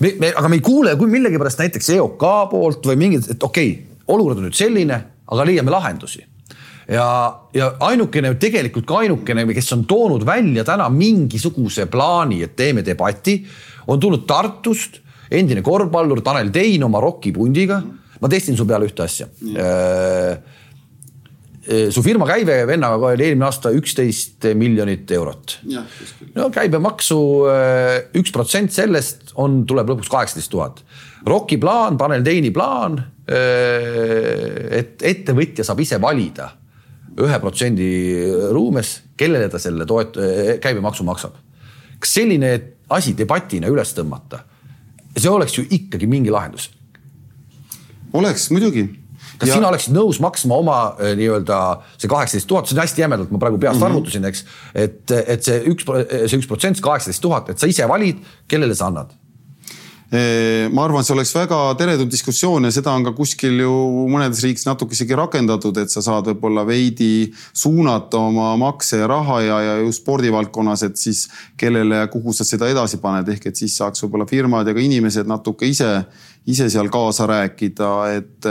Me, 0.00 0.12
me, 0.20 0.30
aga 0.34 0.48
me 0.48 0.60
ei 0.60 0.64
kuule, 0.64 0.96
kui 1.00 1.10
millegipärast 1.12 1.62
näiteks 1.62 1.90
EOK 1.96 2.28
poolt 2.50 2.86
või 2.90 3.00
mingid, 3.00 3.30
et 3.30 3.42
okei 3.42 3.72
okay,, 3.74 3.98
olukord 4.14 4.40
on 4.40 4.48
nüüd 4.48 4.58
selline, 4.58 5.00
aga 5.30 5.46
leiame 5.48 5.72
lahendusi 5.72 6.24
ja, 6.88 7.06
ja 7.54 7.70
ainukene, 7.84 8.34
tegelikult 8.40 8.86
ka 8.88 9.00
ainukene, 9.04 9.46
kes 9.56 9.72
on 9.76 9.84
toonud 9.88 10.26
välja 10.26 10.64
täna 10.66 10.88
mingisuguse 10.92 11.86
plaani, 11.90 12.42
et 12.44 12.56
teeme 12.56 12.84
debati, 12.86 13.38
on 13.88 14.00
tulnud 14.00 14.26
Tartust 14.28 15.00
endine 15.34 15.62
korvpallur 15.64 16.22
Tanel 16.24 16.52
Tein 16.52 16.84
oma 16.84 17.00
rokipundiga. 17.02 17.82
ma 18.20 18.28
testin 18.30 18.56
su 18.56 18.64
peale 18.64 18.86
ühte 18.88 19.02
asja. 19.04 19.26
Äh, 19.60 20.38
su 21.64 22.02
firma 22.04 22.26
käive 22.28 22.58
vennaga 22.68 23.12
oli 23.14 23.24
eelmine 23.24 23.46
aasta 23.46 23.70
üksteist 23.72 24.44
miljonit 24.58 25.10
eurot. 25.16 25.58
no 26.34 26.50
käibemaksu 26.52 27.18
äh, 27.48 27.94
üks 28.20 28.32
protsent 28.34 28.72
sellest 28.74 29.32
on, 29.40 29.62
tuleb 29.66 29.94
lõpuks 29.94 30.10
kaheksateist 30.12 30.52
tuhat. 30.52 30.82
Rocki 31.26 31.56
plaan, 31.56 31.96
Tanel 31.96 32.24
Teini 32.24 32.50
plaan, 32.52 32.98
et 33.24 35.00
ettevõtja 35.00 35.64
saab 35.64 35.80
ise 35.80 35.96
valida 35.96 36.50
ühe 37.24 37.38
protsendi 37.40 37.88
ruumes, 38.52 38.90
kellele 39.16 39.48
ta 39.48 39.60
selle 39.62 39.86
toet-, 39.88 40.18
käibemaksu 40.60 41.06
maksab. 41.06 41.38
kas 41.98 42.14
selline 42.18 42.50
asi 42.92 43.14
debatina 43.16 43.70
üles 43.72 43.94
tõmmata, 43.96 44.42
see 45.16 45.30
oleks 45.30 45.56
ju 45.58 45.64
ikkagi 45.70 46.06
mingi 46.10 46.30
lahendus? 46.34 46.68
oleks 48.12 48.50
muidugi 48.50 48.84
kas 49.38 49.50
ja... 49.50 49.58
sina 49.58 49.70
oleksid 49.72 49.96
nõus 49.96 50.20
maksma 50.22 50.60
oma 50.60 50.78
eh, 50.98 51.16
nii-öelda 51.18 51.60
see 51.96 52.10
kaheksateist 52.10 52.50
tuhat, 52.50 52.70
see 52.70 52.78
on 52.78 52.84
hästi 52.84 53.04
jämedalt, 53.06 53.34
ma 53.34 53.42
praegu 53.42 53.58
peast 53.58 53.78
mm 53.78 53.86
-hmm. 53.86 53.90
arvutasin, 53.90 54.30
eks. 54.30 54.44
et, 54.74 55.10
et 55.10 55.44
see 55.44 55.60
üks, 55.72 55.90
see 56.28 56.40
üks 56.40 56.48
protsent, 56.50 56.80
kaheksateist 56.80 57.22
tuhat, 57.22 57.50
et 57.50 57.58
sa 57.58 57.70
ise 57.70 57.88
valid, 57.88 58.22
kellele 58.48 58.74
sa 58.74 58.90
annad 58.92 59.14
ma 60.70 60.84
arvan, 60.84 61.02
see 61.04 61.14
oleks 61.14 61.32
väga 61.34 61.58
teretulnud 61.78 62.12
diskussioon 62.12 62.68
ja 62.68 62.72
seda 62.74 62.92
on 62.94 63.06
ka 63.06 63.14
kuskil 63.16 63.56
ju 63.64 63.72
mõnedes 64.12 64.42
riikides 64.44 64.66
natuke 64.68 64.94
isegi 64.94 65.16
rakendatud, 65.18 65.78
et 65.80 65.90
sa 65.90 66.04
saad 66.04 66.28
võib-olla 66.28 66.62
veidi 66.68 67.32
suunata 67.56 68.20
oma 68.28 68.52
makse 68.60 69.00
ja 69.00 69.08
raha 69.10 69.40
ja, 69.42 69.56
ja 69.64 69.74
just 69.80 70.04
spordivaldkonnas, 70.04 70.84
et 70.86 71.00
siis 71.00 71.24
kellele 71.60 72.04
ja 72.04 72.10
kuhu 72.12 72.34
sa 72.36 72.46
seda 72.46 72.68
edasi 72.70 73.00
paned, 73.02 73.32
ehk 73.32 73.48
et 73.50 73.64
siis 73.64 73.74
saaks 73.80 74.04
võib-olla 74.04 74.28
firmad 74.30 74.68
ja 74.68 74.76
ka 74.76 74.84
inimesed 74.84 75.30
natuke 75.30 75.66
ise 75.72 75.90
ise 76.46 76.68
seal 76.72 76.90
kaasa 76.92 77.26
rääkida, 77.30 77.90
et 78.18 78.48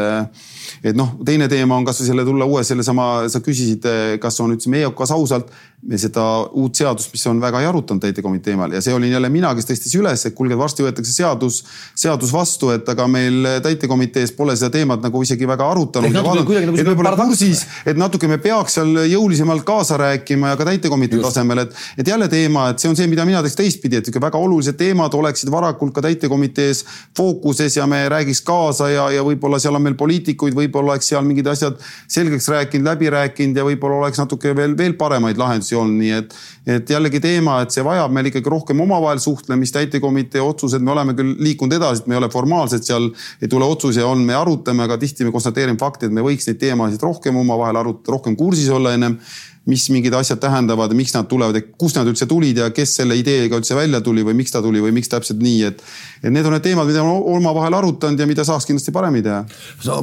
et 0.84 0.98
noh, 0.98 1.14
teine 1.26 1.48
teema 1.52 1.78
on 1.78 1.86
kasvõi 1.86 2.08
selle 2.08 2.26
tulla 2.26 2.48
uue 2.50 2.64
sellesama, 2.66 3.28
sa 3.30 3.42
küsisid, 3.44 3.86
kas 4.22 4.40
on 4.42 4.56
üldse 4.56 4.72
meie 4.74 4.90
kas 4.98 5.14
ausalt 5.14 5.54
seda 6.00 6.24
uut 6.56 6.78
seadust, 6.80 7.12
mis 7.12 7.26
on 7.28 7.42
väga 7.44 7.60
ei 7.60 7.68
arutanud 7.68 8.02
täitekomitee 8.04 8.54
teemal 8.54 8.72
ja 8.72 8.82
see 8.82 8.94
olin 8.96 9.12
jälle 9.12 9.30
mina, 9.32 9.52
kes 9.56 9.68
tõstis 9.68 9.96
üles, 10.00 10.22
et 10.26 10.36
kuulge, 10.36 10.56
varsti 10.58 10.86
võetakse 10.86 11.12
seadus, 11.12 11.60
seadus 12.00 12.32
vastu, 12.34 12.70
et 12.76 12.88
aga 12.90 13.08
meil 13.12 13.48
täitekomitees 13.64 14.32
pole 14.38 14.56
seda 14.60 14.72
teemat 14.74 15.04
nagu 15.04 15.22
isegi 15.24 15.48
väga 15.50 15.68
arutanud. 15.74 16.14
Nagu 16.14 16.36
et 16.72 16.88
võib-olla 16.88 17.16
kursis, 17.20 17.66
et 17.86 18.00
natuke 18.00 18.30
me 18.32 18.40
peaks 18.44 18.78
seal 18.80 19.04
jõulisemalt 19.12 19.66
kaasa 19.68 19.98
rääkima 20.00 20.54
ja 20.54 20.60
ka 20.60 20.68
täitekomitee 20.72 21.20
tasemel, 21.24 21.66
et, 21.66 21.76
et 22.00 22.14
jälle 22.14 22.30
teema, 22.32 22.70
et 22.72 22.84
see 22.84 22.92
on 22.92 22.98
see, 23.00 23.10
mida 23.12 23.28
mina 23.28 23.44
teeks 23.44 23.60
teistpidi, 23.60 24.00
et 24.00 24.22
väga 24.24 24.40
olulised 24.40 24.80
teemad 24.80 25.14
oleksid 25.20 25.52
varakult 25.52 25.96
ka 25.96 26.06
täitekomitees 26.06 26.84
fookuses 27.18 27.78
ja 27.78 27.88
me 27.90 28.06
räägiks 28.14 28.44
kaasa 28.48 28.90
ja, 28.94 29.10
ja 29.18 29.26
võib-olla 29.26 29.60
seal 29.60 29.76
on 29.76 29.84
meil 29.84 30.00
poliitikuid, 30.00 30.56
võib-olla 30.56 30.96
oleks 30.96 31.12
seal 31.12 31.28
mingid 31.28 31.52
asjad 31.52 31.80
selgeks 32.08 32.48
rääkinud, 32.54 32.88
läbi 32.88 33.12
rääkinud 33.12 33.60
ja 33.60 33.68
võib-olla 33.68 34.04
oleks 34.06 34.22
natuke 34.22 34.56
veel, 34.56 34.78
veel 34.78 34.96
paremaid 35.00 35.40
lahendusi 35.40 35.73
olnud, 35.78 36.00
nii 36.00 36.12
et, 36.18 36.36
et 36.76 36.90
jällegi 36.96 37.22
teema, 37.24 37.60
et 37.64 37.76
see 37.76 37.86
vajab 37.86 38.14
meil 38.14 38.30
ikkagi 38.32 38.52
rohkem 38.52 38.82
omavahel 38.84 39.22
suhtlemist, 39.24 39.78
täitekomitee 39.78 40.42
otsused, 40.44 40.84
me 40.84 40.94
oleme 40.96 41.16
küll 41.18 41.36
liikunud 41.44 41.78
edasi, 41.80 42.04
et 42.04 42.12
me 42.12 42.18
ei 42.18 42.22
ole 42.24 42.30
formaalselt 42.34 42.88
seal, 42.88 43.10
ei 43.42 43.52
tule 43.52 43.68
otsus 43.70 44.00
ja 44.00 44.10
on, 44.10 44.26
me 44.28 44.38
arutame, 44.38 44.86
aga 44.88 45.00
tihti 45.02 45.28
me 45.28 45.34
konstateerime 45.36 45.80
fakti, 45.82 46.10
et 46.10 46.16
me 46.16 46.26
võiks 46.26 46.50
neid 46.50 46.62
teemasid 46.62 47.04
rohkem 47.04 47.42
omavahel 47.42 47.82
arutada, 47.84 48.18
rohkem 48.18 48.38
kursis 48.40 48.70
olla 48.74 48.94
ennem 48.98 49.20
mis 49.66 49.86
mingid 49.94 50.14
asjad 50.14 50.42
tähendavad 50.44 50.92
ja 50.92 50.98
miks 50.98 51.14
nad 51.16 51.28
tulevad 51.32 51.56
ja 51.56 51.64
kust 51.80 51.96
nad 51.96 52.08
üldse 52.10 52.28
tulid 52.28 52.58
ja 52.60 52.70
kes 52.76 52.98
selle 53.00 53.16
ideega 53.16 53.56
üldse 53.60 53.78
välja 53.78 54.02
tuli 54.04 54.26
või 54.28 54.36
miks 54.36 54.52
ta 54.52 54.62
tuli 54.64 54.82
või 54.84 54.92
miks 54.96 55.12
täpselt 55.12 55.40
nii, 55.44 55.62
et. 55.70 55.84
et 56.20 56.32
need 56.34 56.46
on 56.46 56.58
need 56.58 56.66
teemad, 56.66 56.90
mida 56.90 57.04
me 57.06 57.16
omavahel 57.38 57.80
arutanud 57.80 58.20
ja 58.20 58.28
mida 58.28 58.44
saaks 58.48 58.68
kindlasti 58.68 58.92
paremini 58.96 59.24
teha. 59.24 59.46
no 59.88 60.02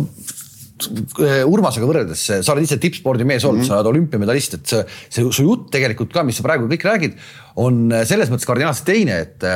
Urmasega 1.50 1.86
võrreldes, 1.88 2.24
sa 2.44 2.54
oled 2.54 2.66
ise 2.66 2.78
tippspordi 2.80 3.26
mees 3.28 3.44
olnud 3.44 3.62
mm, 3.62 3.66
-hmm. 3.66 3.68
sa 3.68 3.78
oled 3.80 3.90
olümpiamedalist, 3.92 4.58
et 4.58 4.66
see, 4.72 4.84
see 5.08 5.30
su 5.36 5.46
jutt 5.46 5.70
tegelikult 5.74 6.12
ka, 6.14 6.24
mis 6.26 6.40
sa 6.40 6.46
praegu 6.46 6.68
kõik 6.70 6.86
räägid, 6.88 7.16
on 7.60 7.90
selles 8.08 8.30
mõttes 8.30 8.48
kardinaalselt 8.48 8.86
teine, 8.88 9.16
et, 9.26 9.48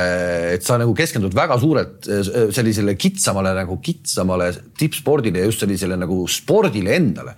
et 0.55 0.65
sa 0.65 0.77
nagu 0.81 0.93
keskendud 0.97 1.35
väga 1.35 1.57
suurelt 1.61 2.09
sellisele 2.55 2.95
kitsamale 2.99 3.55
nagu 3.57 3.79
kitsamale 3.83 4.51
tippspordile 4.77 5.41
ja 5.41 5.49
just 5.49 5.63
sellisele 5.63 5.97
nagu 5.99 6.25
spordile 6.31 6.95
endale. 6.99 7.35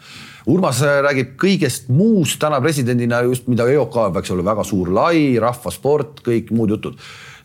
Urmas 0.47 0.79
räägib 0.79 1.33
kõigest 1.39 1.89
muust 1.91 2.39
täna 2.39 2.61
presidendina 2.63 3.19
just, 3.25 3.49
mida 3.51 3.65
EOK 3.67 3.97
peaks 4.15 4.31
olema 4.31 4.53
väga 4.53 4.63
suur, 4.67 4.93
lai 4.95 5.35
rahvasport, 5.43 6.21
kõik 6.27 6.53
muud 6.55 6.71
jutud. 6.77 6.95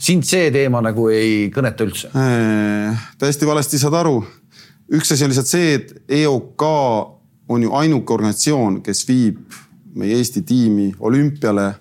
sind 0.03 0.25
see 0.27 0.51
teema 0.51 0.81
nagu 0.83 1.09
ei 1.15 1.51
kõneta 1.55 1.85
üldse 1.87 2.09
äh,? 2.11 3.03
täiesti 3.19 3.47
valesti 3.47 3.79
saad 3.79 3.95
aru 3.95 4.25
üks 4.93 5.13
asi 5.13 5.25
on 5.25 5.33
lihtsalt 5.33 5.51
see, 5.51 5.75
et 5.79 5.93
EOK 6.23 6.65
on 7.53 7.63
ju 7.63 7.73
ainuke 7.77 8.15
organisatsioon, 8.15 8.81
kes 8.85 9.05
viib 9.09 9.41
meie 9.99 10.17
Eesti 10.17 10.43
tiimi 10.49 10.93
olümpiale 11.01 11.73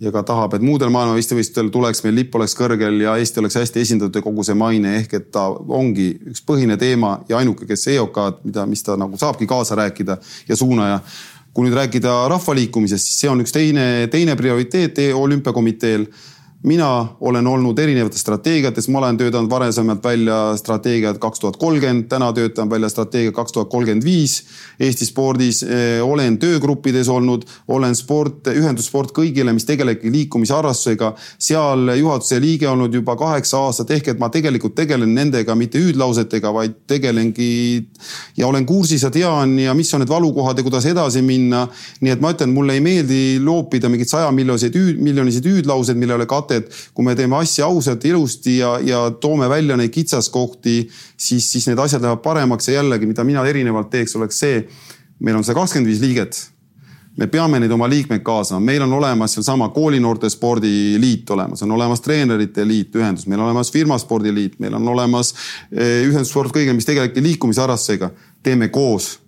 ja 0.00 0.10
ka 0.12 0.24
tahab, 0.26 0.56
et 0.56 0.64
muudel 0.64 0.90
maailmameistrivõistlustel 0.92 1.70
tuleks 1.72 2.02
meil 2.04 2.16
lipp 2.18 2.34
oleks 2.36 2.56
kõrgel 2.58 2.98
ja 3.04 3.14
Eesti 3.20 3.40
oleks 3.40 3.56
hästi 3.60 3.84
esindatud 3.84 4.18
ja 4.18 4.24
kogu 4.24 4.44
see 4.46 4.56
maine 4.58 4.96
ehk 4.98 5.14
et 5.20 5.30
ta 5.34 5.46
ongi 5.52 6.10
üks 6.32 6.42
põhine 6.46 6.76
teema 6.80 7.18
ja 7.28 7.38
ainuke, 7.40 7.68
kes 7.68 7.86
EOK-d, 7.94 8.42
mida, 8.48 8.66
mis 8.68 8.82
ta 8.84 8.98
nagu 9.00 9.18
saabki 9.20 9.48
kaasa 9.50 9.78
rääkida 9.80 10.18
ja 10.48 10.56
suunaja. 10.56 11.00
kui 11.54 11.68
nüüd 11.68 11.76
rääkida 11.78 12.10
rahvaliikumisest, 12.26 13.06
siis 13.06 13.20
see 13.20 13.28
on 13.30 13.38
üks 13.44 13.52
teine, 13.54 14.08
teine 14.10 14.34
prioriteet 14.34 14.96
olümpiakomiteel 15.14 16.08
mina 16.64 17.06
olen 17.20 17.46
olnud 17.46 17.78
erinevates 17.78 18.22
strateegiates, 18.24 18.88
ma 18.88 18.98
olen 18.98 19.18
töötanud 19.20 19.50
varasemalt 19.50 20.04
välja 20.04 20.36
strateegiat 20.56 21.18
kaks 21.20 21.40
tuhat 21.40 21.56
kolmkümmend, 21.60 22.06
täna 22.08 22.30
töötan 22.32 22.70
välja 22.70 22.88
strateegia 22.88 23.32
kaks 23.36 23.52
tuhat 23.52 23.68
kolmkümmend 23.68 24.04
viis. 24.04 24.38
Eesti 24.80 25.06
spordis. 25.06 25.62
Eh, 25.62 26.00
olen 26.02 26.38
töögruppides 26.40 27.08
olnud, 27.08 27.44
olen 27.68 27.94
sport, 27.94 28.48
ühendussport 28.48 29.12
kõigile, 29.12 29.52
mis 29.52 29.68
tegelebki 29.68 30.12
liikumisharrastusega, 30.12 31.12
seal 31.38 31.92
juhatuse 31.98 32.40
liige 32.40 32.68
olnud 32.68 32.94
juba 32.94 33.16
kaheksa 33.16 33.60
aastat, 33.66 33.92
ehk 33.98 34.08
et 34.14 34.22
ma 34.22 34.30
tegelikult 34.32 34.74
tegelen 34.74 35.12
nendega 35.14 35.54
mitte 35.54 35.78
hüüdlausetega, 35.78 36.54
vaid 36.54 36.80
tegelengi 36.88 37.50
ja 38.40 38.48
olen 38.48 38.64
kursis 38.66 39.04
ja 39.04 39.12
tean 39.12 39.58
ja 39.58 39.76
mis 39.76 39.92
on 39.94 40.00
need 40.00 40.10
valukohad 40.10 40.58
ja 40.58 40.64
kuidas 40.64 40.88
edasi 40.88 41.22
minna. 41.22 41.68
nii 42.00 42.12
et 42.12 42.20
ma 42.20 42.32
ütlen, 42.32 42.56
mulle 42.56 42.72
ei 42.72 42.80
meeldi 42.80 43.22
loopida 43.44 43.88
mingeid 43.92 44.08
sajamiljoniseid, 44.08 44.80
miljoniseid 44.98 45.44
hüüdlauseid, 45.44 46.00
mille 46.00 46.16
ei 46.16 46.53
katet 46.54 46.64
et 46.64 46.94
kui 46.94 47.04
me 47.04 47.14
teeme 47.18 47.36
asja 47.40 47.66
ausalt, 47.66 48.04
ilusti 48.04 48.58
ja, 48.58 48.78
ja 48.82 49.04
toome 49.20 49.48
välja 49.48 49.76
neid 49.76 49.92
kitsaskohti, 49.94 50.88
siis, 51.16 51.50
siis 51.50 51.68
need 51.68 51.78
asjad 51.78 52.02
lähevad 52.02 52.22
paremaks 52.24 52.68
ja 52.68 52.80
jällegi, 52.80 53.06
mida 53.06 53.24
mina 53.24 53.44
erinevalt 53.46 53.90
teeks, 53.90 54.16
oleks 54.16 54.42
see, 54.44 54.64
meil 55.20 55.38
on 55.38 55.46
see 55.46 55.56
kakskümmend 55.56 55.90
viis 55.90 56.02
liiget. 56.02 56.42
Me 57.14 57.28
peame 57.30 57.60
neid 57.62 57.70
oma 57.70 57.86
liikmeid 57.86 58.24
kaasama, 58.26 58.58
meil 58.58 58.82
on 58.82 58.92
olemas 58.96 59.36
sealsama 59.36 59.68
koolinoorte 59.70 60.26
spordiliit 60.32 61.30
olemas, 61.30 61.62
on 61.62 61.74
olemas 61.76 62.02
treenerite 62.02 62.64
liit, 62.66 62.96
ühendus, 62.98 63.28
meil 63.30 63.38
on 63.38 63.52
olemas 63.52 63.70
firmaspordiliit, 63.70 64.58
meil 64.58 64.74
on 64.74 64.88
olemas 64.90 65.30
eh, 65.70 66.02
ühendussport 66.08 66.50
kõigil, 66.54 66.74
mis 66.74 66.88
tegelebki 66.88 67.22
liikumisharrastusega. 67.22 68.10
teeme 68.42 68.68
koos 68.68 69.23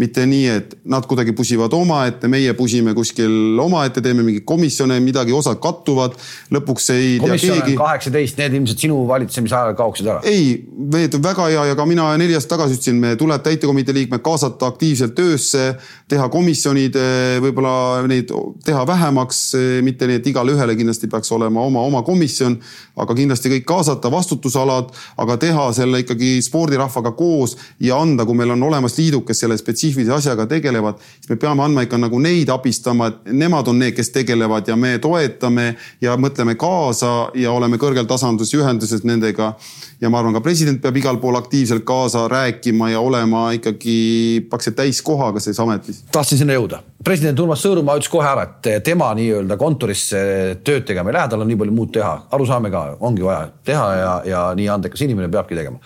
mitte 0.00 0.24
nii, 0.26 0.46
et 0.48 0.74
nad 0.88 1.04
kuidagi 1.08 1.34
pusivad 1.36 1.74
omaette, 1.76 2.28
meie 2.30 2.54
pusime 2.56 2.94
kuskil 2.96 3.58
omaette, 3.60 4.00
teeme 4.04 4.24
mingeid 4.24 4.46
komisjone, 4.48 4.96
midagi, 5.04 5.34
osad 5.36 5.60
kattuvad, 5.62 6.16
lõpuks 6.54 6.88
ei 6.94 7.10
komisjon 7.20 7.58
tea 7.58 7.66
keegi. 7.66 7.76
kaheksateist, 7.80 8.40
need 8.40 8.56
ilmselt 8.56 8.84
sinu 8.86 9.00
valitsemise 9.08 9.56
ajal 9.58 9.76
kaoksid 9.78 10.08
ära? 10.08 10.22
ei, 10.28 10.54
need 10.94 11.16
on 11.18 11.24
väga 11.24 11.48
hea 11.52 11.66
ja 11.70 11.78
ka 11.78 11.86
mina 11.88 12.08
neli 12.20 12.36
aastat 12.38 12.56
tagasi 12.56 12.78
ütlesin, 12.78 13.00
me 13.02 13.12
tuleb 13.20 13.44
täitekomitee 13.44 13.96
liikmed 13.96 14.24
kaasata 14.24 14.70
aktiivselt 14.72 15.14
töösse, 15.18 15.66
teha 16.10 16.28
komisjonid, 16.32 16.96
võib-olla 17.44 17.74
neid 18.10 18.32
teha 18.64 18.86
vähemaks, 18.88 19.42
mitte 19.86 20.08
nii, 20.08 20.20
et 20.22 20.30
igale 20.32 20.56
ühele 20.56 20.76
kindlasti 20.78 21.10
peaks 21.12 21.30
olema 21.36 21.62
oma, 21.68 21.84
oma 21.86 22.02
komisjon, 22.06 22.56
aga 23.00 23.16
kindlasti 23.16 23.52
kõik 23.54 23.68
kaasata, 23.68 24.10
vastutusalad, 24.12 24.90
aga 25.20 25.36
teha 25.40 25.68
selle 25.76 26.02
ikkagi 26.02 26.38
spordirahvaga 26.44 27.12
koos 27.18 27.56
ja 27.84 28.00
anda, 28.00 28.24
kui 28.26 28.38
meil 28.38 28.56
on 28.56 28.68
olemas 28.70 28.96
liidud, 28.98 29.26
kes 29.28 29.44
selle 29.44 29.58
spetsiifilise 29.60 29.89
spetsiifilise 29.90 30.12
asjaga 30.12 30.46
tegelevad, 30.46 30.98
siis 31.20 31.28
me 31.30 31.36
peame 31.36 31.64
andma 31.64 31.84
ikka 31.84 31.98
nagu 31.98 32.18
neid 32.22 32.48
abistama, 32.50 33.10
et 33.10 33.32
nemad 33.32 33.68
on 33.68 33.78
need, 33.78 33.94
kes 33.96 34.10
tegelevad 34.14 34.68
ja 34.68 34.76
me 34.76 34.98
toetame 34.98 35.74
ja 36.00 36.16
mõtleme 36.16 36.56
kaasa 36.58 37.30
ja 37.34 37.52
oleme 37.52 37.78
kõrgel 37.80 38.06
tasandus 38.06 38.52
ühenduses 38.54 39.04
nendega. 39.04 39.54
ja 40.00 40.08
ma 40.10 40.18
arvan, 40.18 40.32
ka 40.32 40.40
president 40.40 40.80
peab 40.80 40.96
igal 40.96 41.18
pool 41.20 41.36
aktiivselt 41.36 41.84
kaasa 41.84 42.28
rääkima 42.28 42.90
ja 42.90 43.00
olema 43.00 43.50
ikkagi 43.52 44.46
praktiliselt 44.48 44.76
täiskohaga 44.76 45.40
selles 45.40 45.60
ametis. 45.60 46.04
tahtsin 46.12 46.38
sinna 46.38 46.54
jõuda. 46.54 46.80
president 47.04 47.40
Urmas 47.40 47.64
Sõõrumaa 47.64 47.98
ütles 47.98 48.10
kohe 48.10 48.26
ära, 48.26 48.42
et 48.42 48.84
tema 48.84 49.12
nii-öelda 49.14 49.56
kontorisse 49.56 50.20
tööd 50.64 50.86
tegema 50.86 51.10
ei 51.10 51.18
lähe, 51.18 51.28
tal 51.28 51.40
on 51.40 51.48
nii 51.48 51.56
palju 51.56 51.72
muud 51.72 51.92
teha. 51.92 52.26
aru 52.30 52.46
saame 52.46 52.70
ka, 52.70 52.96
ongi 53.00 53.22
vaja 53.22 53.50
teha 53.64 53.90
ja, 53.94 54.14
ja 54.24 54.46
nii 54.54 54.68
andekas 54.68 55.02
inimene 55.02 55.28
peabki 55.28 55.58
tegema 55.58 55.80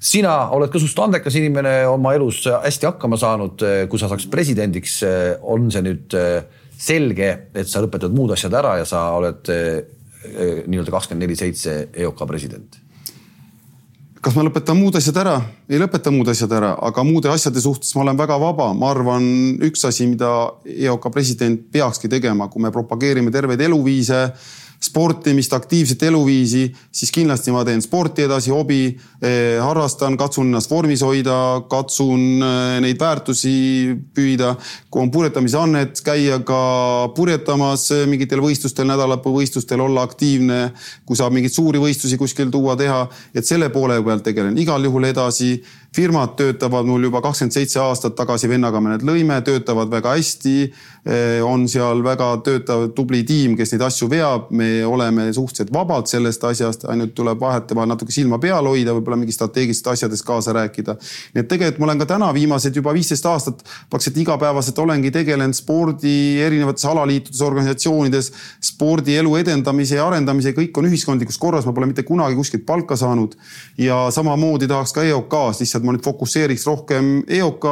sina 0.00 0.34
oled 0.54 0.70
ka 0.70 0.78
suhteliselt 0.78 1.04
andekas 1.08 1.36
inimene, 1.40 1.74
oma 1.90 2.14
elus 2.16 2.44
hästi 2.46 2.90
hakkama 2.90 3.18
saanud, 3.20 3.64
kui 3.90 4.00
sa 4.00 4.10
saaks 4.10 4.28
presidendiks, 4.30 5.00
on 5.42 5.70
see 5.74 5.84
nüüd 5.86 6.18
selge, 6.78 7.30
et 7.54 7.70
sa 7.70 7.82
lõpetad 7.82 8.14
muud 8.14 8.34
asjad 8.36 8.54
ära 8.54 8.76
ja 8.78 8.88
sa 8.88 9.08
oled 9.18 9.48
nii-öelda 9.48 10.92
kakskümmend 10.94 11.26
neli 11.26 11.38
seitse 11.38 11.80
EOK 11.94 12.26
president? 12.28 12.84
kas 14.22 14.34
ma 14.34 14.42
lõpetan 14.42 14.78
muud 14.78 14.96
asjad 14.98 15.18
ära? 15.22 15.36
ei 15.70 15.78
lõpeta 15.80 16.10
muud 16.12 16.28
asjad 16.30 16.52
ära, 16.58 16.72
aga 16.88 17.04
muude 17.06 17.30
asjade 17.32 17.62
suhtes 17.62 17.94
ma 17.96 18.02
olen 18.04 18.18
väga 18.18 18.38
vaba. 18.40 18.72
ma 18.74 18.90
arvan, 18.92 19.24
üks 19.64 19.84
asi, 19.88 20.08
mida 20.10 20.30
EOK 20.64 21.10
president 21.14 21.68
peakski 21.72 22.10
tegema, 22.10 22.48
kui 22.50 22.62
me 22.62 22.72
propageerime 22.74 23.32
terveid 23.34 23.62
eluviise 23.68 24.26
sportimist, 24.80 25.52
aktiivset 25.52 26.02
eluviisi, 26.06 26.68
siis 26.92 27.10
kindlasti 27.14 27.50
ma 27.50 27.64
teen 27.66 27.82
sporti 27.82 28.22
edasi, 28.28 28.52
hobi 28.54 28.82
eh,, 28.88 29.58
harrastan, 29.62 30.16
katsun 30.18 30.46
ennast 30.46 30.70
vormis 30.70 31.02
hoida, 31.02 31.38
katsun 31.70 32.44
eh, 32.46 32.76
neid 32.84 33.00
väärtusi 33.00 33.96
püüda. 34.14 34.54
kui 34.90 35.02
on 35.02 35.10
purjetamise 35.10 35.58
annet, 35.58 36.02
käia 36.04 36.38
ka 36.46 36.60
purjetamas 37.16 37.88
eh, 37.96 38.06
mingitel 38.06 38.42
võistlustel, 38.44 38.86
nädalapõuvõistlustel, 38.92 39.82
olla 39.82 40.06
aktiivne. 40.06 40.60
kui 41.04 41.16
saab 41.18 41.34
mingeid 41.34 41.52
suuri 41.52 41.82
võistlusi 41.82 42.18
kuskil 42.18 42.50
tuua, 42.50 42.76
teha, 42.76 43.06
et 43.34 43.46
selle 43.46 43.72
poole 43.74 43.98
pealt 44.04 44.22
tegelen 44.22 44.58
igal 44.58 44.84
juhul 44.84 45.10
edasi 45.10 45.56
firmad 45.96 46.36
töötavad 46.36 46.86
mul 46.86 47.08
juba 47.08 47.22
kakskümmend 47.24 47.54
seitse 47.54 47.80
aastat 47.80 48.16
tagasi 48.18 48.48
vennaga 48.50 48.80
me 48.80 48.92
need 48.92 49.04
lõime, 49.08 49.40
töötavad 49.44 49.90
väga 49.92 50.14
hästi. 50.18 50.56
Eh, 51.08 51.38
on 51.44 51.62
seal 51.70 52.02
väga 52.04 52.26
töötav 52.44 52.82
tubli 52.92 53.22
tiim, 53.24 53.54
kes 53.56 53.70
neid 53.72 53.84
asju 53.86 54.10
veab, 54.12 54.50
me 54.52 54.84
oleme 54.84 55.28
suhteliselt 55.32 55.70
vabad 55.72 56.10
sellest 56.10 56.42
asjast, 56.44 56.84
ainult 56.92 57.14
tuleb 57.16 57.40
vahetevahel 57.40 57.88
natuke 57.88 58.12
silma 58.12 58.36
peal 58.42 58.66
hoida, 58.68 58.92
võib-olla 58.92 59.16
mingi 59.16 59.32
strateegilistes 59.32 59.94
asjades 59.94 60.22
kaasa 60.26 60.52
rääkida. 60.52 60.98
nii 61.34 61.40
et 61.40 61.48
tegelikult 61.48 61.80
ma 61.80 61.88
olen 61.88 62.02
ka 62.02 62.08
täna 62.12 62.28
viimased 62.34 62.76
juba 62.76 62.92
viisteist 62.92 63.24
aastat 63.26 63.64
praktiliselt 63.88 64.20
igapäevaselt 64.26 64.78
olengi 64.84 65.10
tegelenud 65.14 65.56
spordi 65.56 66.42
erinevates 66.44 66.84
alaliitudes, 66.84 67.40
organisatsioonides, 67.40 68.32
spordielu 68.60 69.36
edendamise 69.40 69.96
ja 69.96 70.06
arendamise, 70.06 70.52
kõik 70.52 70.76
on 70.76 70.90
ühiskondlikus 70.90 71.40
korras, 71.40 71.64
ma 71.64 71.72
pole 71.72 71.88
mitte 71.88 72.04
kunagi 72.04 72.36
kuskilt 72.36 72.66
palka 72.66 72.96
saanud. 72.96 73.38
ja 73.78 74.10
samamoodi 74.10 74.68
tahaks 74.68 74.92
ka 74.92 75.02
EOK-s 75.08 75.60
lihtsalt 75.64 75.77
ma 75.84 75.94
nüüd 75.94 76.04
fokusseeriks 76.04 76.66
rohkem 76.68 77.10
EOK 77.38 77.66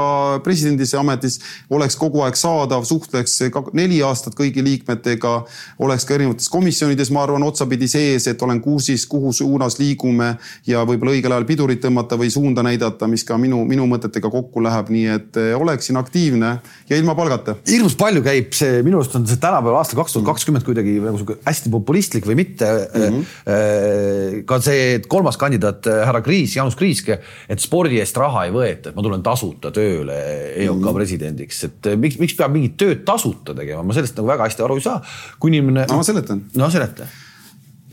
presidendisse 0.45 0.99
ametis, 1.01 1.39
oleks 1.71 1.97
kogu 1.99 2.23
aeg 2.27 2.39
saadav, 2.39 2.85
suhtleks 2.89 3.39
neli 3.77 4.01
aastat 4.05 4.37
kõigi 4.39 4.65
liikmetega, 4.65 5.35
oleks 5.83 6.07
ka 6.07 6.17
erinevates 6.17 6.51
komisjonides, 6.53 7.11
ma 7.15 7.25
arvan, 7.27 7.47
otsapidi 7.47 7.89
sees, 7.91 8.27
et 8.31 8.43
olen 8.43 8.61
kursis, 8.65 9.07
kuhu 9.11 9.33
suunas 9.37 9.79
liigume 9.81 10.35
ja 10.69 10.85
võib-olla 10.89 11.17
õigel 11.17 11.37
ajal 11.37 11.49
pidurit 11.49 11.83
tõmmata 11.83 12.19
või 12.21 12.31
suunda 12.33 12.65
näidata, 12.67 13.09
mis 13.11 13.25
ka 13.27 13.39
minu, 13.41 13.63
minu 13.69 13.87
mõtetega 13.91 14.31
kokku 14.33 14.63
läheb, 14.65 14.93
nii 14.95 15.07
et 15.15 15.41
eh, 15.41 15.53
oleksin 15.57 15.99
aktiivne 16.01 16.53
ja 16.91 16.99
ilma 16.99 17.17
palgata. 17.19 17.57
hirmus 17.69 17.97
palju 17.99 18.23
käib 18.27 18.55
see, 18.57 18.83
minu 18.87 19.01
arust 19.01 19.17
on 19.19 19.27
see 19.29 19.41
tänapäeval 19.43 19.81
aasta 19.81 19.99
kaks 19.99 20.17
tuhat 20.17 20.29
kakskümmend 20.33 20.67
kuidagi 20.67 20.97
nagu 21.03 21.19
sihuke 21.21 21.39
hästi 21.47 21.73
populistlik 21.73 22.27
või 22.29 22.39
mitte 22.43 22.67
mm. 22.67 23.03
-hmm. 23.03 24.43
ka 24.49 24.61
see 24.65 25.01
kolmas 25.09 25.39
kandidaat, 25.41 25.87
härra 26.07 26.23
Kriis, 26.25 26.57
Jaanus 26.57 26.77
Kriiske, 26.79 27.21
et 27.49 27.63
spordi 27.63 27.96
eest 28.03 28.17
raha 28.21 28.47
ei 28.47 28.55
võeta, 28.55 28.91
et 28.91 28.97
ma 28.97 29.05
tulen 29.05 29.23
tasuta 29.27 29.73
tööle 29.75 30.17
EOK 30.65 30.81
mm 30.81 30.97
presidendiks, 30.97 31.63
et 31.67 31.91
eh, 31.91 31.97
miks, 32.01 32.17
miks 32.23 32.35
peab 32.39 32.55
mingit 32.55 32.77
tööd 32.81 33.05
tasuta 33.07 33.55
tegema, 33.57 33.83
ma 33.85 33.95
sellest 33.97 34.17
nagu 34.17 34.31
väga 34.31 34.47
hästi 34.49 34.65
aru 34.65 34.79
ei 34.79 34.85
saa. 34.85 35.01
kui 35.41 35.53
inimene. 35.53 35.87
no 35.91 36.01
ma 36.01 36.07
seletan. 36.07 36.45
no 36.57 36.71
seleta 36.73 37.09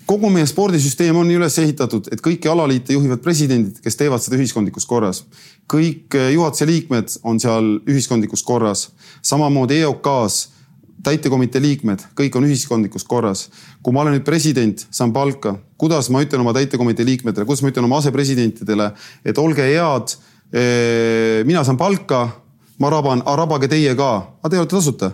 kogu 0.05 0.29
meie 0.29 0.47
spordisüsteem 0.47 1.15
on 1.15 1.29
üles 1.31 1.55
ehitatud, 1.61 2.09
et 2.11 2.21
kõiki 2.23 2.49
alaliite 2.51 2.95
juhivad 2.95 3.21
presidendid, 3.23 3.79
kes 3.83 3.95
teevad 3.99 4.23
seda 4.23 4.39
ühiskondlikus 4.39 4.87
korras. 4.87 5.23
kõik 5.71 6.15
eh, 6.19 6.33
juhatuse 6.35 6.67
liikmed 6.67 7.17
on 7.23 7.39
seal 7.39 7.77
ühiskondlikus 7.87 8.43
korras, 8.43 8.89
samamoodi 9.21 9.81
EOK-s 9.83 10.52
täitekomitee 11.03 11.61
liikmed, 11.61 12.03
kõik 12.17 12.35
on 12.37 12.45
ühiskondlikus 12.47 13.03
korras. 13.07 13.49
kui 13.83 13.93
ma 13.93 14.01
olen 14.01 14.17
nüüd 14.17 14.25
president, 14.27 14.85
saan 14.91 15.13
palka, 15.13 15.55
kuidas 15.77 16.09
ma 16.09 16.21
ütlen 16.23 16.41
oma 16.41 16.53
täitekomitee 16.53 17.05
liikmetele, 17.05 17.45
kuidas 17.45 17.63
ma 17.63 17.73
ütlen 17.73 17.85
oma 17.85 17.97
asepresidentidele, 17.97 18.91
et 19.25 19.37
olge 19.37 19.65
head. 19.67 20.15
Eh, 20.53 21.41
mina 21.45 21.63
saan 21.63 21.77
palka, 21.77 22.27
ma 22.79 22.89
raban, 22.89 23.23
rabage 23.25 23.67
teie 23.67 23.95
ka, 23.95 24.11
aga 24.43 24.49
te 24.49 24.59
olete 24.59 24.75
tasuta 24.75 25.11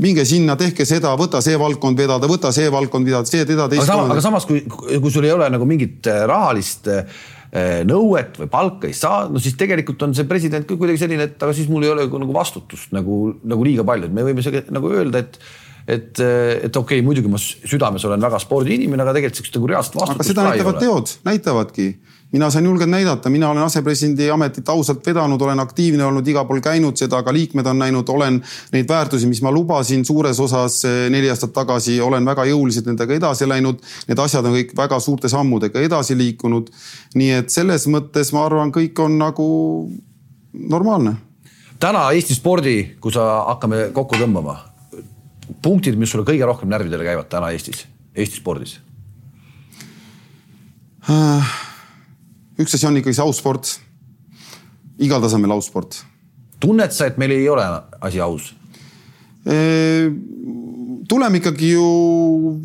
minge 0.00 0.24
sinna, 0.28 0.56
tehke 0.60 0.84
seda, 0.84 1.14
võta 1.16 1.40
see 1.40 1.56
valdkond 1.58 1.98
vedada, 1.98 2.28
võta 2.28 2.50
see 2.52 2.68
valdkond 2.72 3.06
vedada, 3.08 3.28
see 3.28 3.46
teda 3.48 3.64
teist. 3.72 3.88
aga 3.88 4.20
samas, 4.20 4.44
kui, 4.48 4.60
kui 4.68 5.12
sul 5.12 5.24
ei 5.24 5.32
ole 5.32 5.48
nagu 5.52 5.66
mingit 5.68 6.06
eh, 6.10 6.24
rahalist 6.28 6.90
äh, 6.92 7.20
nõuet 7.50 8.36
või 8.38 8.50
palka 8.50 8.86
ei 8.86 8.94
saa, 8.94 9.24
no 9.30 9.40
siis 9.42 9.56
tegelikult 9.58 10.04
on 10.06 10.14
see 10.14 10.28
president 10.30 10.68
ka 10.68 10.76
kuidagi 10.78 11.00
selline, 11.02 11.26
et 11.26 11.42
aga 11.42 11.54
siis 11.56 11.66
mul 11.70 11.82
ei 11.82 11.90
ole 11.90 12.06
nagu 12.06 12.36
vastutust 12.36 12.94
nagu, 12.94 13.24
nagu 13.42 13.66
liiga 13.66 13.82
palju, 13.86 14.06
et 14.06 14.14
me 14.14 14.26
võime 14.28 14.62
nagu 14.70 14.94
öelda, 14.94 15.24
et 15.24 15.42
et, 15.90 16.20
et 16.20 16.76
okei 16.76 17.00
okay,, 17.00 17.02
muidugi 17.02 17.30
ma 17.32 17.38
südames 17.40 18.04
olen 18.06 18.22
väga 18.22 18.38
spordiinimene, 18.42 19.02
aga 19.02 19.14
tegelikult 19.16 19.40
siukest 19.40 19.56
nagu 19.56 19.70
reaalset 19.70 19.96
vastutust. 19.98 20.20
aga 20.20 20.28
seda 20.28 20.44
näitavad 20.46 20.78
teod, 20.78 21.14
näitavadki 21.26 21.86
mina 22.32 22.50
saan 22.50 22.64
julgelt 22.64 22.90
näidata, 22.90 23.30
mina 23.30 23.50
olen 23.50 23.62
asepresidendi 23.62 24.30
ametit 24.30 24.68
ausalt 24.68 25.06
vedanud, 25.06 25.40
olen 25.40 25.60
aktiivne 25.60 26.04
olnud, 26.04 26.26
igal 26.28 26.46
pool 26.46 26.60
käinud, 26.62 26.96
seda 26.98 27.22
ka 27.26 27.32
liikmed 27.34 27.66
on 27.66 27.78
näinud, 27.82 28.08
olen 28.08 28.38
neid 28.72 28.88
väärtusi, 28.88 29.26
mis 29.26 29.42
ma 29.42 29.52
lubasin 29.52 30.04
suures 30.06 30.40
osas 30.40 30.84
eh, 30.86 30.98
neli 31.10 31.30
aastat 31.30 31.52
tagasi, 31.56 31.98
olen 32.00 32.26
väga 32.26 32.46
jõuliselt 32.50 32.86
nendega 32.86 33.16
edasi 33.16 33.48
läinud. 33.50 33.82
Need 34.08 34.22
asjad 34.22 34.46
on 34.46 34.54
kõik 34.58 34.74
väga 34.78 35.00
suurte 35.00 35.28
sammudega 35.28 35.82
edasi 35.82 36.18
liikunud. 36.18 36.70
nii 37.14 37.30
et 37.40 37.50
selles 37.50 37.86
mõttes 37.90 38.30
ma 38.32 38.44
arvan, 38.46 38.70
kõik 38.72 38.98
on 39.02 39.18
nagu 39.18 39.46
normaalne. 40.52 41.16
täna 41.80 42.10
Eesti 42.12 42.34
spordi, 42.34 42.96
kui 43.00 43.12
sa 43.12 43.44
hakkame 43.48 43.88
kokku 43.92 44.16
tõmbama, 44.20 44.56
punktid, 45.62 45.98
mis 45.98 46.10
sulle 46.10 46.24
kõige 46.24 46.46
rohkem 46.46 46.68
närvidele 46.68 47.04
käivad 47.04 47.28
täna 47.28 47.50
Eestis, 47.50 47.86
Eesti 48.14 48.36
spordis 48.36 48.78
äh 51.08 51.69
üks 52.60 52.76
asi 52.76 52.86
on 52.88 52.98
ikkagi 53.00 53.16
see 53.16 53.24
aus 53.24 53.40
sport. 53.40 53.74
igal 55.00 55.22
tasemel 55.22 55.54
aus 55.56 55.70
sport. 55.70 56.02
tunned 56.60 56.92
sa, 56.92 57.08
et 57.08 57.18
meil 57.18 57.32
ei 57.34 57.48
ole 57.48 57.64
asi 58.00 58.20
aus? 58.20 58.52
Tuleme 61.10 61.40
ikkagi 61.40 61.72
ju, 61.72 61.86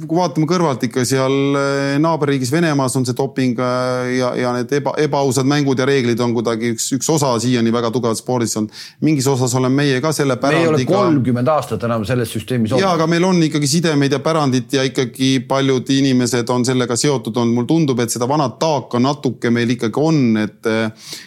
kui 0.06 0.18
vaatame 0.20 0.46
kõrvalt 0.50 0.84
ikka 0.86 1.04
seal 1.08 1.58
eh, 1.58 1.96
naaberriigis 2.02 2.52
Venemaas 2.54 2.94
on 3.00 3.06
see 3.08 3.18
doping 3.18 3.58
eh, 3.58 4.12
ja, 4.20 4.32
ja 4.38 4.52
need 4.54 4.74
eba, 4.78 4.94
ebaausad 5.02 5.48
mängud 5.50 5.80
ja 5.82 5.88
reeglid 5.90 6.22
on 6.22 6.36
kuidagi 6.36 6.76
üks, 6.76 6.92
üks 6.98 7.10
osa 7.10 7.32
siiani 7.42 7.74
väga 7.74 7.90
tugevalt 7.96 8.22
spordis 8.22 8.54
olnud. 8.60 8.84
mingis 9.06 9.28
osas 9.32 9.56
oleme 9.58 9.82
meie 9.82 10.02
ka 10.04 10.12
selle 10.14 10.38
pärandiga. 10.42 10.76
me 10.76 10.84
ei 10.84 10.86
ole 10.86 10.90
kolmkümmend 10.92 11.50
aastat 11.56 11.88
enam 11.88 12.06
selles 12.06 12.34
süsteemis 12.36 12.76
olnud. 12.76 12.86
ja, 12.86 12.92
aga 12.94 13.08
meil 13.10 13.26
on 13.26 13.42
ikkagi 13.48 13.70
sidemeid 13.72 14.14
ja 14.14 14.22
pärandit 14.22 14.78
ja 14.78 14.86
ikkagi 14.86 15.32
paljud 15.50 15.90
inimesed 15.98 16.54
on 16.54 16.68
sellega 16.70 17.00
seotud 17.00 17.42
olnud. 17.42 17.58
mulle 17.58 17.72
tundub, 17.72 18.04
et 18.06 18.14
seda 18.14 18.30
vanat 18.30 18.60
taaka 18.62 19.02
natuke 19.02 19.50
meil 19.50 19.74
ikkagi 19.74 20.02
on, 20.02 20.22
et, 20.44 20.72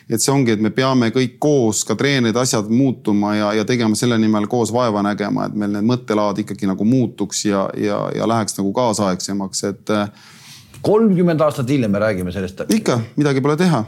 et 0.06 0.22
see 0.22 0.34
ongi, 0.34 0.54
et 0.54 0.62
me 0.62 0.70
peame 0.74 1.10
kõik 1.14 1.38
koos, 1.42 1.82
ka 1.88 1.98
treenerid, 1.98 2.38
asjad 2.38 2.70
muutuma 2.70 3.34
ja, 3.34 3.52
ja 3.58 3.66
tegema 3.66 3.98
selle 3.98 4.20
nimel 4.22 4.46
koos 4.46 4.70
vaeva 4.74 5.02
nägema, 5.02 5.48
et 5.48 5.58
meil 5.58 5.74
need 5.74 5.90
mõttelaad 5.90 6.44
ikkagi 6.46 6.70
nagu 6.70 6.86
muutuvad 6.86 7.07
muutuks 7.08 7.44
ja, 7.48 7.68
ja, 7.76 8.00
ja 8.14 8.28
läheks 8.28 8.58
nagu 8.58 8.72
kaasaegsemaks, 8.76 9.64
et. 9.70 9.94
Äh, 9.94 10.10
kolmkümmend 10.84 11.40
aastat 11.42 11.70
hiljem 11.72 11.90
me 11.90 12.02
räägime 12.02 12.32
sellest. 12.32 12.68
ikka, 12.74 13.00
midagi 13.16 13.42
pole 13.44 13.56
teha. 13.58 13.84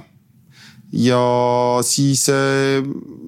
ja 0.91 1.23
siis 1.87 2.25
äh, 2.33 2.83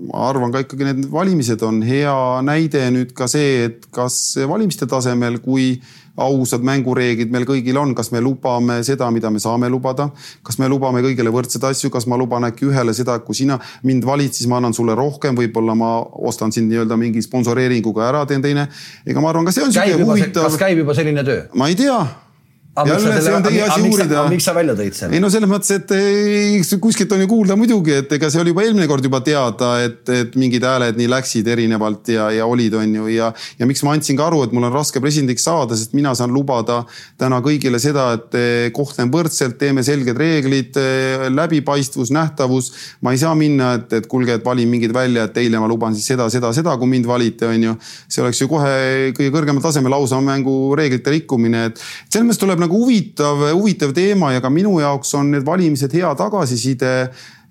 ma 0.09 0.28
arvan 0.30 0.53
ka 0.53 0.64
ikkagi 0.64 0.88
need 0.88 1.05
valimised 1.12 1.62
on 1.62 1.82
hea 1.86 2.14
näide 2.43 2.88
nüüd 2.90 3.12
ka 3.14 3.28
see, 3.30 3.68
et 3.68 3.86
kas 3.95 4.16
valimiste 4.51 4.88
tasemel, 4.90 5.38
kui 5.45 5.76
ausad 6.20 6.64
mängureeglid 6.66 7.30
meil 7.32 7.46
kõigil 7.48 7.78
on, 7.80 7.94
kas 7.96 8.10
me 8.12 8.20
lubame 8.20 8.80
seda, 8.84 9.08
mida 9.10 9.30
me 9.30 9.40
saame 9.40 9.70
lubada. 9.72 10.10
kas 10.44 10.58
me 10.58 10.68
lubame 10.68 11.00
kõigile 11.04 11.32
võrdseid 11.32 11.64
asju, 11.64 11.90
kas 11.90 12.06
ma 12.06 12.18
luban 12.20 12.44
äkki 12.44 12.68
ühele 12.68 12.94
seda, 12.94 13.18
kui 13.24 13.34
sina 13.34 13.58
mind 13.82 14.04
valid, 14.04 14.32
siis 14.36 14.48
ma 14.48 14.58
annan 14.60 14.76
sulle 14.76 14.94
rohkem, 14.98 15.36
võib-olla 15.38 15.74
ma 15.74 15.92
ostan 16.28 16.52
sind 16.52 16.68
nii-öelda 16.72 16.98
mingi 17.00 17.22
sponsoreeringuga 17.22 18.08
ära, 18.08 18.26
teen 18.26 18.42
teine. 18.42 18.68
ega 19.06 19.20
ma 19.20 19.32
arvan, 19.32 19.48
ka 19.48 19.52
see 19.52 19.64
on 19.64 19.72
sihuke 19.72 20.04
huvitav. 20.04 20.50
kas 20.50 20.60
käib 20.60 20.84
juba 20.84 20.94
selline 20.94 21.24
töö? 21.24 21.46
ma 21.54 21.70
ei 21.72 21.78
tea 21.78 21.96
on 22.72 23.44
teie 23.44 23.64
asi 23.66 23.82
uurida. 23.84 24.22
miks 24.32 24.46
sa 24.48 24.54
välja 24.56 24.72
tõid 24.76 24.94
selle? 24.96 25.12
ei 25.12 25.20
no 25.20 25.28
selles 25.32 25.50
mõttes, 25.50 25.74
et 25.76 25.90
ei, 25.92 26.60
kuskilt 26.80 27.10
on 27.12 27.20
ju 27.20 27.28
kuulda 27.28 27.56
muidugi, 27.58 27.98
et 28.00 28.12
ega 28.16 28.30
see 28.32 28.40
oli 28.40 28.54
juba 28.54 28.64
eelmine 28.64 28.86
kord 28.88 29.04
juba 29.04 29.20
teada, 29.24 29.74
et, 29.84 30.00
et 30.08 30.38
mingid 30.40 30.64
hääled 30.64 30.96
nii 30.96 31.10
läksid 31.12 31.50
erinevalt 31.52 32.08
ja, 32.14 32.30
ja 32.32 32.46
olid, 32.48 32.72
on 32.80 32.94
ju, 32.96 33.10
ja. 33.12 33.28
ja 33.58 33.68
miks 33.68 33.84
ma 33.84 33.92
andsin 33.92 34.16
ka 34.16 34.30
aru, 34.30 34.40
et 34.46 34.54
mul 34.56 34.64
on 34.70 34.72
raske 34.72 35.02
presidendiks 35.04 35.44
saada, 35.44 35.76
sest 35.76 35.92
mina 35.98 36.14
saan 36.16 36.32
lubada 36.32 36.78
täna 37.20 37.42
kõigile 37.44 37.80
seda, 37.82 38.06
et 38.16 38.72
kohtlen 38.72 39.12
võrdselt, 39.12 39.58
teeme 39.60 39.84
selged 39.84 40.16
reeglid, 40.16 40.80
läbipaistvus, 41.28 42.14
nähtavus. 42.16 42.72
ma 43.04 43.12
ei 43.12 43.20
saa 43.20 43.34
minna, 43.36 43.74
et, 43.82 43.92
et 44.00 44.08
kuulge, 44.08 44.38
et 44.40 44.48
valin 44.48 44.72
mingid 44.72 44.96
välja, 44.96 45.26
et 45.28 45.36
teile 45.36 45.60
ma 45.60 45.68
luban 45.68 45.92
siis 45.92 46.08
seda, 46.14 46.30
seda, 46.32 46.54
seda, 46.56 46.78
kui 46.80 46.88
mind 46.88 47.10
valite, 47.10 47.52
on 47.52 47.68
ju. 47.68 47.76
see 48.08 48.24
oleks 48.24 48.40
ju 48.40 48.48
kohe 48.48 49.12
kõige 49.12 49.28
kõrgemal 49.36 49.60
tasemel 49.60 50.00
ausa 50.00 50.24
mängu 50.24 50.56
reeglite 50.78 51.12
rikkumine, 51.18 51.68
et 51.68 51.84
selles 52.08 52.24
mõttes 52.24 52.40
tuleb 52.40 52.61
nagu 52.62 52.82
huvitav, 52.84 53.44
huvitav 53.52 53.92
teema 53.96 54.32
ja 54.36 54.42
ka 54.44 54.50
minu 54.50 54.78
jaoks 54.80 55.14
on 55.18 55.34
need 55.34 55.46
valimised 55.46 55.92
hea 55.92 56.14
tagasiside 56.18 56.92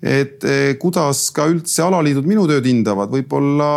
et 0.02 0.42
eh, 0.44 0.74
kuidas 0.82 1.28
ka 1.34 1.46
üldse 1.50 1.84
alaliidud 1.86 2.26
minu 2.26 2.44
tööd 2.50 2.66
hindavad, 2.66 3.10
võib-olla 3.12 3.70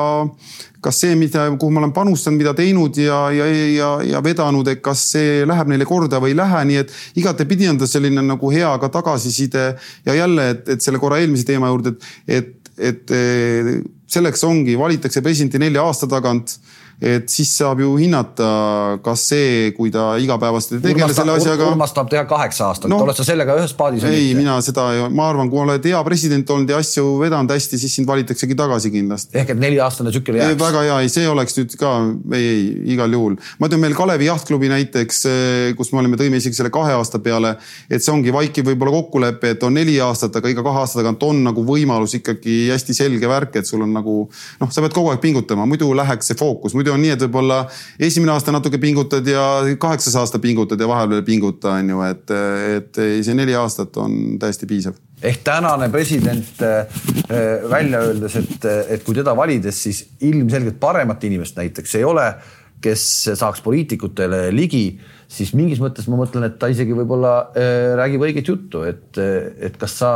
kas 0.86 1.00
see, 1.02 1.16
mida, 1.18 1.46
kuhu 1.58 1.74
ma 1.74 1.84
olen 1.84 1.94
panustanud, 1.94 2.38
mida 2.42 2.54
teinud 2.58 2.98
ja, 2.98 3.20
ja, 3.34 3.46
ja, 3.74 3.90
ja 4.06 4.22
vedanud, 4.26 4.68
et 4.70 4.82
kas 4.86 5.04
see 5.14 5.44
läheb 5.46 5.70
neile 5.70 5.86
korda 5.90 6.20
või 6.22 6.34
ei 6.34 6.38
lähe, 6.38 6.62
nii 6.70 6.80
et 6.82 6.94
igatepidi 7.22 7.70
on 7.70 7.80
ta 7.82 7.90
selline 7.90 8.26
nagu 8.26 8.52
hea 8.54 8.74
ka 8.82 8.90
tagasiside. 8.94 9.66
ja 10.06 10.18
jälle, 10.18 10.50
et, 10.56 10.70
et 10.76 10.82
selle 10.82 11.02
korra 11.02 11.22
eelmise 11.22 11.46
teema 11.46 11.70
juurde, 11.74 11.96
et, 12.28 12.42
et, 12.42 12.74
et 12.90 13.16
eh, 13.18 13.72
selleks 14.10 14.46
ongi, 14.46 14.78
valitakse 14.78 15.22
presidenti 15.26 15.62
nelja 15.62 15.86
aasta 15.86 16.10
tagant 16.10 16.58
et 17.02 17.28
siis 17.30 17.50
saab 17.58 17.82
ju 17.84 17.90
hinnata, 18.00 18.48
kas 19.04 19.26
see, 19.32 19.72
kui 19.76 19.92
ta 19.92 20.14
igapäevaselt 20.22 20.78
ei 20.78 20.84
tegele 20.94 21.16
selle 21.16 21.36
asjaga. 21.36 21.68
Urmas 21.74 21.92
tahab 21.96 22.12
teha 22.14 22.24
kaheksa 22.30 22.70
aastat 22.70 22.92
no,, 22.92 23.02
oled 23.04 23.18
sa 23.18 23.26
sellega 23.28 23.58
ühes 23.60 23.74
paadis? 23.76 24.06
ei, 24.08 24.30
mina 24.38 24.56
seda, 24.64 24.88
ma 25.12 25.28
arvan, 25.32 25.50
kui 25.52 25.60
oled 25.66 25.88
hea 25.90 26.00
president 26.08 26.54
olnud 26.56 26.72
ja 26.72 26.80
asju 26.80 27.18
vedanud 27.20 27.52
hästi, 27.52 27.80
siis 27.82 27.98
sind 28.00 28.08
valitaksegi 28.08 28.56
tagasi 28.58 28.92
kindlasti. 28.94 29.36
ehk 29.42 29.52
et 29.56 29.60
neliaastane 29.60 30.14
tsükkel 30.14 30.40
jääks? 30.40 30.60
väga 30.62 30.86
hea, 30.88 31.00
ei, 31.04 31.12
see 31.12 31.28
oleks 31.30 31.60
nüüd 31.60 31.76
ka, 31.80 31.92
ei, 32.38 32.48
ei 32.54 32.64
igal 32.96 33.12
juhul. 33.18 33.36
ma 33.60 33.70
ütlen 33.70 33.84
meil 33.84 33.98
Kalevi 33.98 34.30
jahtklubi 34.30 34.72
näiteks, 34.72 35.22
kus 35.76 35.92
me 35.92 36.02
olime, 36.04 36.20
tõime 36.22 36.40
isegi 36.40 36.58
selle 36.58 36.72
kahe 36.74 36.96
aasta 36.96 37.20
peale, 37.24 37.58
et 37.90 38.04
see 38.04 38.14
ongi 38.16 38.34
vaikiv 38.36 38.72
võib-olla 38.72 38.96
kokkulepe, 39.02 39.56
et 39.58 39.68
on 39.68 39.76
neli 39.76 39.98
aastat, 40.04 40.40
aga 40.40 40.52
iga 40.52 40.64
kahe 40.66 40.84
aasta 40.86 41.02
tagant 41.02 41.28
on 41.28 41.44
nagu 41.50 41.68
võimalus 41.68 42.16
ikkagi 42.22 42.70
hästi 42.72 42.96
selge 42.96 43.30
värk, 43.30 43.60
et 43.60 43.68
sul 43.68 43.84
on 43.84 43.94
nagu 43.96 44.18
noh, 44.62 44.72
sa 44.72 44.84
pead 44.86 44.96
kogu 44.96 45.12
aeg 45.12 45.22
pingutama, 45.24 45.68
muidu 45.70 45.92
läheks 45.98 46.32
see 46.32 46.40
fookus, 46.40 46.76
muidu 46.78 46.85
on 46.94 47.02
nii, 47.02 47.14
et 47.16 47.26
võib-olla 47.26 47.64
esimene 48.00 48.34
aasta 48.36 48.54
natuke 48.56 48.80
pingutad 48.82 49.28
ja 49.28 49.46
kaheksas 49.82 50.16
aasta 50.22 50.40
pingutad 50.44 50.82
ja 50.82 50.90
vahepeal 50.90 51.22
ei 51.22 51.28
pinguta, 51.28 51.76
on 51.80 51.90
ju, 51.94 52.04
et, 52.10 52.36
et 52.80 53.02
see 53.26 53.38
neli 53.38 53.56
aastat 53.58 53.98
on 54.02 54.38
täiesti 54.42 54.70
piisav. 54.70 54.98
Ehk 55.26 55.46
tänane 55.48 55.88
president 55.90 56.62
äh, 56.62 56.86
välja 57.72 58.04
öeldes, 58.10 58.36
et, 58.42 58.66
et 58.98 59.04
kui 59.06 59.16
teda 59.16 59.34
valides, 59.38 59.78
siis 59.88 60.04
ilmselgelt 60.28 60.78
paremat 60.80 61.24
inimest 61.26 61.58
näiteks 61.58 61.96
ei 62.00 62.04
ole, 62.06 62.28
kes 62.84 63.06
saaks 63.40 63.64
poliitikutele 63.66 64.50
ligi, 64.54 65.00
siis 65.32 65.56
mingis 65.58 65.80
mõttes 65.82 66.10
ma 66.12 66.20
mõtlen, 66.20 66.46
et 66.50 66.60
ta 66.62 66.70
isegi 66.70 66.94
võib-olla 66.98 67.38
äh, 67.56 67.96
räägib 67.98 68.28
õiget 68.28 68.52
juttu, 68.52 68.84
et, 68.86 69.18
et 69.18 69.80
kas 69.82 69.96
sa 70.04 70.12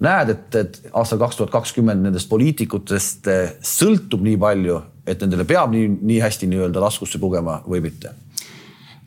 näed, 0.00 0.30
et, 0.32 0.56
et 0.56 0.78
aastal 0.96 1.20
kaks 1.20 1.36
tuhat 1.36 1.52
kakskümmend 1.52 2.06
nendest 2.06 2.30
poliitikutest 2.30 3.28
sõltub 3.66 4.22
nii 4.24 4.38
palju, 4.40 4.78
et 5.12 5.22
nendele 5.24 5.46
peab 5.48 5.72
nii, 5.74 5.86
nii 6.00 6.18
hästi 6.24 6.48
nii-öelda 6.50 6.82
taskusse 6.86 7.20
pugema 7.22 7.60
või 7.68 7.82
mitte? 7.84 8.14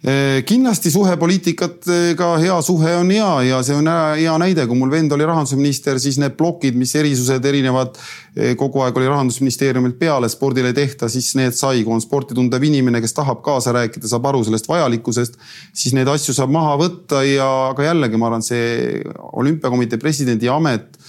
Eh, 0.03 0.41
kindlasti 0.43 0.91
suhe 0.91 1.13
poliitikatega, 1.15 2.25
hea 2.41 2.55
suhe 2.61 2.89
on 2.99 3.11
hea 3.13 3.27
ja 3.47 3.61
see 3.63 3.77
on 3.79 3.87
hea 3.87 4.33
näide, 4.41 4.65
kui 4.67 4.75
mul 4.75 4.91
vend 4.91 5.15
oli 5.15 5.23
rahandusminister, 5.23 5.95
siis 6.03 6.17
need 6.19 6.35
plokid, 6.35 6.75
mis 6.75 6.91
erisused 6.99 7.47
erinevad 7.47 7.95
eh, 8.35 8.51
kogu 8.59 8.83
aeg 8.83 8.99
oli 8.99 9.07
rahandusministeeriumilt 9.07 9.95
peale, 10.01 10.27
spordile 10.27 10.73
ei 10.73 10.75
tehta, 10.81 11.07
siis 11.07 11.31
need 11.39 11.55
sai, 11.55 11.85
kui 11.87 11.95
on 11.95 12.03
sporti 12.03 12.35
tundev 12.35 12.67
inimene, 12.67 12.99
kes 12.99 13.15
tahab 13.15 13.39
kaasa 13.47 13.71
rääkida, 13.79 14.11
saab 14.11 14.27
aru 14.27 14.43
sellest 14.43 14.67
vajalikkusest, 14.67 15.39
siis 15.71 15.95
neid 15.95 16.11
asju 16.11 16.35
saab 16.35 16.51
maha 16.51 16.75
võtta 16.83 17.23
ja, 17.23 17.47
aga 17.69 17.87
jällegi 17.87 18.19
ma 18.19 18.27
arvan, 18.27 18.43
see 18.43 18.99
olümpiakomitee 19.39 20.03
presidendi 20.03 20.51
amet 20.51 20.99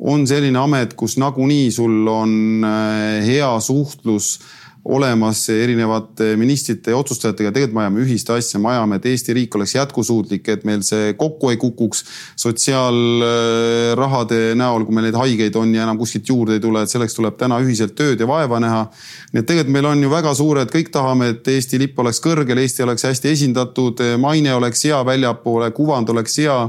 on 0.00 0.24
selline 0.26 0.58
amet, 0.58 0.94
kus 0.96 1.18
nagunii 1.20 1.68
sul 1.74 2.08
on 2.08 2.64
eh, 2.64 3.26
hea 3.26 3.52
suhtlus 3.60 4.38
olemas 4.84 5.48
erinevate 5.52 6.36
ministrite 6.40 6.90
ja 6.90 6.96
otsustajatega, 6.96 7.52
tegelikult 7.52 7.74
me 7.76 7.82
ajame 7.82 8.00
ühist 8.00 8.30
asja, 8.32 8.60
me 8.60 8.68
ajame, 8.72 8.96
et 8.96 9.06
Eesti 9.10 9.34
riik 9.36 9.54
oleks 9.58 9.74
jätkusuutlik, 9.74 10.48
et 10.48 10.64
meil 10.64 10.80
see 10.86 11.12
kokku 11.20 11.50
ei 11.52 11.56
kukuks 11.60 12.04
sotsiaalrahade 12.40 14.54
näol, 14.56 14.84
kui 14.88 14.94
meil 14.96 15.04
neid 15.10 15.18
haigeid 15.20 15.56
on 15.60 15.74
ja 15.76 15.82
enam 15.84 15.98
kuskilt 16.00 16.28
juurde 16.32 16.52
ei 16.56 16.64
tule, 16.64 16.82
et 16.82 16.92
selleks 16.92 17.14
tuleb 17.18 17.36
täna 17.40 17.60
ühiselt 17.60 17.94
tööd 17.98 18.20
ja 18.20 18.26
vaeva 18.30 18.60
näha. 18.62 18.86
nii 19.34 19.40
et 19.42 19.46
tegelikult 19.52 19.74
meil 19.76 19.86
on 19.92 20.02
ju 20.02 20.08
väga 20.16 20.34
suured, 20.40 20.68
kõik 20.72 20.88
tahame, 20.96 21.24
et 21.34 21.48
Eesti 21.48 21.78
lipp 21.82 21.96
oleks 22.00 22.20
kõrgel, 22.24 22.58
Eesti 22.64 22.82
oleks 22.88 23.04
hästi 23.04 23.28
esindatud, 23.36 23.96
maine 24.18 24.54
oleks 24.56 24.84
hea 24.88 25.04
väljapoole, 25.04 25.70
kuvand 25.76 26.08
oleks 26.08 26.38
hea 26.40 26.60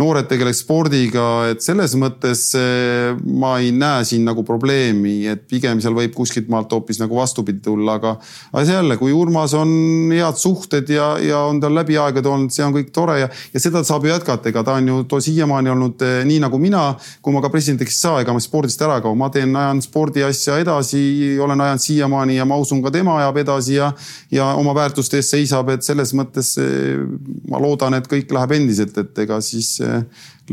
noored 0.00 0.26
tegeleks 0.26 0.64
spordiga, 0.64 1.24
et 1.52 1.62
selles 1.62 1.92
mõttes 1.98 2.48
eh, 2.58 3.14
ma 3.14 3.54
ei 3.62 3.70
näe 3.74 4.02
siin 4.06 4.24
nagu 4.26 4.42
probleemi, 4.46 5.28
et 5.30 5.44
pigem 5.50 5.78
seal 5.82 5.94
võib 5.94 6.16
kuskilt 6.16 6.48
maalt 6.50 6.72
hoopis 6.74 6.98
nagu 6.98 7.14
vastupidi 7.14 7.62
tulla, 7.62 7.94
aga. 8.00 8.16
aga 8.50 8.64
see 8.66 8.74
jälle, 8.74 8.96
kui 8.98 9.14
Urmas 9.14 9.54
on 9.54 10.10
head 10.10 10.40
suhted 10.40 10.90
ja, 10.90 11.12
ja 11.22 11.44
on 11.46 11.60
tal 11.62 11.76
läbi 11.78 11.98
aegade 12.00 12.30
olnud, 12.30 12.50
see 12.54 12.64
on 12.66 12.74
kõik 12.74 12.90
tore 12.94 13.20
ja, 13.20 13.28
ja 13.54 13.62
seda 13.62 13.84
saab 13.86 14.08
ju 14.08 14.10
jätkata, 14.10 14.50
ega 14.50 14.64
ta 14.66 14.74
on 14.80 14.90
ju 14.90 15.20
siiamaani 15.28 15.70
olnud 15.76 16.02
eh, 16.02 16.16
nii 16.26 16.40
nagu 16.42 16.58
mina. 16.58 16.82
kui 17.22 17.32
ma 17.32 17.44
ka 17.44 17.52
presidendiks 17.52 17.94
ei 17.94 18.00
saa, 18.00 18.24
ega 18.24 18.34
ma 18.34 18.42
spordist 18.42 18.82
ära 18.82 18.98
kao, 19.04 19.14
ma 19.14 19.30
teen, 19.30 19.54
ajan 19.54 19.82
spordi 19.84 20.26
asja 20.26 20.58
edasi, 20.58 21.04
olen 21.38 21.60
ajanud 21.68 21.86
siiamaani 21.86 22.40
ja 22.40 22.48
ma 22.48 22.58
usun 22.58 22.82
ka 22.82 22.90
tema 22.94 23.20
ajab 23.20 23.38
edasi 23.44 23.78
ja, 23.78 23.92
ja 24.34 24.50
oma 24.58 24.74
väärtuste 24.74 25.22
eest 25.22 25.36
seisab, 25.36 25.70
et 25.70 25.86
selles 25.86 26.16
mõttes 26.18 26.56
eh, 26.58 26.98
ma 27.46 27.62
loodan, 27.62 27.94
et 27.94 28.10
kõik 28.10 28.34
läheb 28.34 28.58
endiselt, 28.58 28.98
et 28.98 29.24
ega 29.26 29.38
siis 29.44 29.76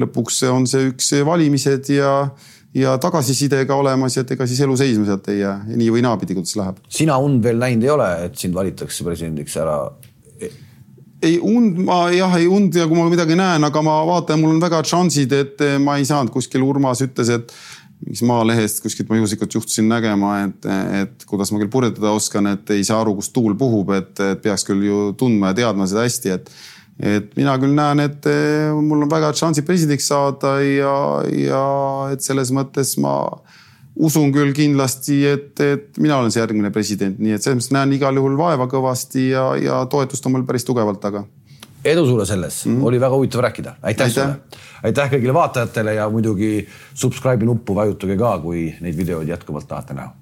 lõpuks 0.01 0.41
on 0.51 0.67
see 0.69 0.91
üks 0.91 1.11
valimised 1.27 1.89
ja, 1.95 2.13
ja 2.77 2.95
tagasisidega 3.01 3.75
olemas 3.75 4.15
ja 4.17 4.25
et 4.25 4.35
ega 4.37 4.47
siis 4.47 4.61
elu 4.63 4.77
seisma 4.79 5.07
sealt 5.09 5.27
ei 5.33 5.41
jää, 5.41 5.57
nii 5.73 5.89
või 5.97 6.05
naapidi, 6.05 6.37
kuidas 6.37 6.55
läheb. 6.59 6.79
sina 6.89 7.17
und 7.19 7.43
veel 7.43 7.59
näinud 7.61 7.87
ei 7.87 7.93
ole, 7.95 8.09
et 8.27 8.39
sind 8.39 8.57
valitakse 8.57 9.07
presidendiks 9.07 9.57
ära? 9.61 9.81
ei 11.21 11.37
und 11.37 11.77
ma 11.85 12.07
jah, 12.13 12.33
ei 12.39 12.47
und 12.49 12.75
ja 12.75 12.87
kui 12.89 12.97
ma 12.97 13.05
midagi 13.09 13.35
näen, 13.37 13.63
aga 13.67 13.83
ma 13.85 13.99
vaatan, 14.07 14.41
mul 14.41 14.55
on 14.55 14.63
väga 14.63 14.81
šansid, 14.89 15.35
et 15.37 15.61
ma 15.83 15.99
ei 15.99 16.07
saanud 16.07 16.33
kuskil, 16.33 16.63
Urmas 16.65 17.03
ütles, 17.05 17.29
et 17.29 17.53
mingis 18.01 18.23
Maalehest 18.25 18.81
kuskilt 18.81 19.09
ma 19.11 19.19
juhuslikult 19.19 19.53
juhtusin 19.53 19.89
nägema, 19.89 20.33
et, 20.47 20.67
et 21.01 21.25
kuidas 21.29 21.51
ma 21.53 21.61
küll 21.61 21.71
purjetada 21.71 22.13
oskan, 22.15 22.49
et 22.55 22.73
ei 22.73 22.85
saa 22.87 23.01
aru, 23.03 23.13
kust 23.19 23.33
tuul 23.35 23.53
puhub, 23.59 23.93
et, 23.97 24.13
et 24.17 24.41
peaks 24.41 24.65
küll 24.67 24.81
ju 24.87 25.01
tundma 25.19 25.51
ja 25.51 25.61
teadma 25.61 25.85
seda 25.89 26.07
hästi, 26.07 26.33
et 26.39 26.49
et 27.01 27.33
mina 27.37 27.55
küll 27.61 27.73
näen, 27.75 28.03
et 28.03 28.27
eh, 28.29 28.69
mul 28.77 29.05
on 29.05 29.09
väga 29.09 29.31
head 29.31 29.39
šansid 29.39 29.65
presidendiks 29.65 30.07
saada 30.11 30.59
ja, 30.61 30.93
ja 31.33 31.63
et 32.13 32.21
selles 32.25 32.53
mõttes 32.53 32.93
ma 33.01 33.15
usun 34.01 34.31
küll 34.33 34.53
kindlasti, 34.55 35.17
et, 35.27 35.51
et 35.65 35.99
mina 36.01 36.19
olen 36.21 36.31
see 36.31 36.41
järgmine 36.43 36.71
president, 36.73 37.17
nii 37.19 37.35
et 37.35 37.43
selles 37.43 37.59
mõttes 37.59 37.73
näen 37.75 37.97
igal 37.97 38.21
juhul 38.21 38.37
vaeva 38.39 38.69
kõvasti 38.71 39.31
ja, 39.33 39.49
ja 39.59 39.81
toetust 39.91 40.29
on 40.29 40.37
mul 40.37 40.47
päris 40.47 40.67
tugevalt 40.67 41.01
taga. 41.03 41.25
edu 41.83 42.05
sulle 42.05 42.25
selles 42.25 42.65
mm, 42.65 42.77
-hmm. 42.77 42.85
oli 42.85 42.99
väga 42.99 43.15
huvitav 43.15 43.41
rääkida, 43.41 43.75
aitäh, 43.81 44.05
aitäh 44.05 44.23
sulle. 44.23 44.61
aitäh 44.83 45.11
kõigile 45.11 45.33
vaatajatele 45.33 45.93
ja 45.93 46.09
muidugi 46.09 46.67
subscribe'i 46.93 47.45
nuppu 47.45 47.75
vajutage 47.75 48.17
ka, 48.17 48.39
kui 48.39 48.75
neid 48.81 48.97
videoid 48.97 49.27
jätkuvalt 49.27 49.67
tahate 49.67 49.93
näha 49.93 50.20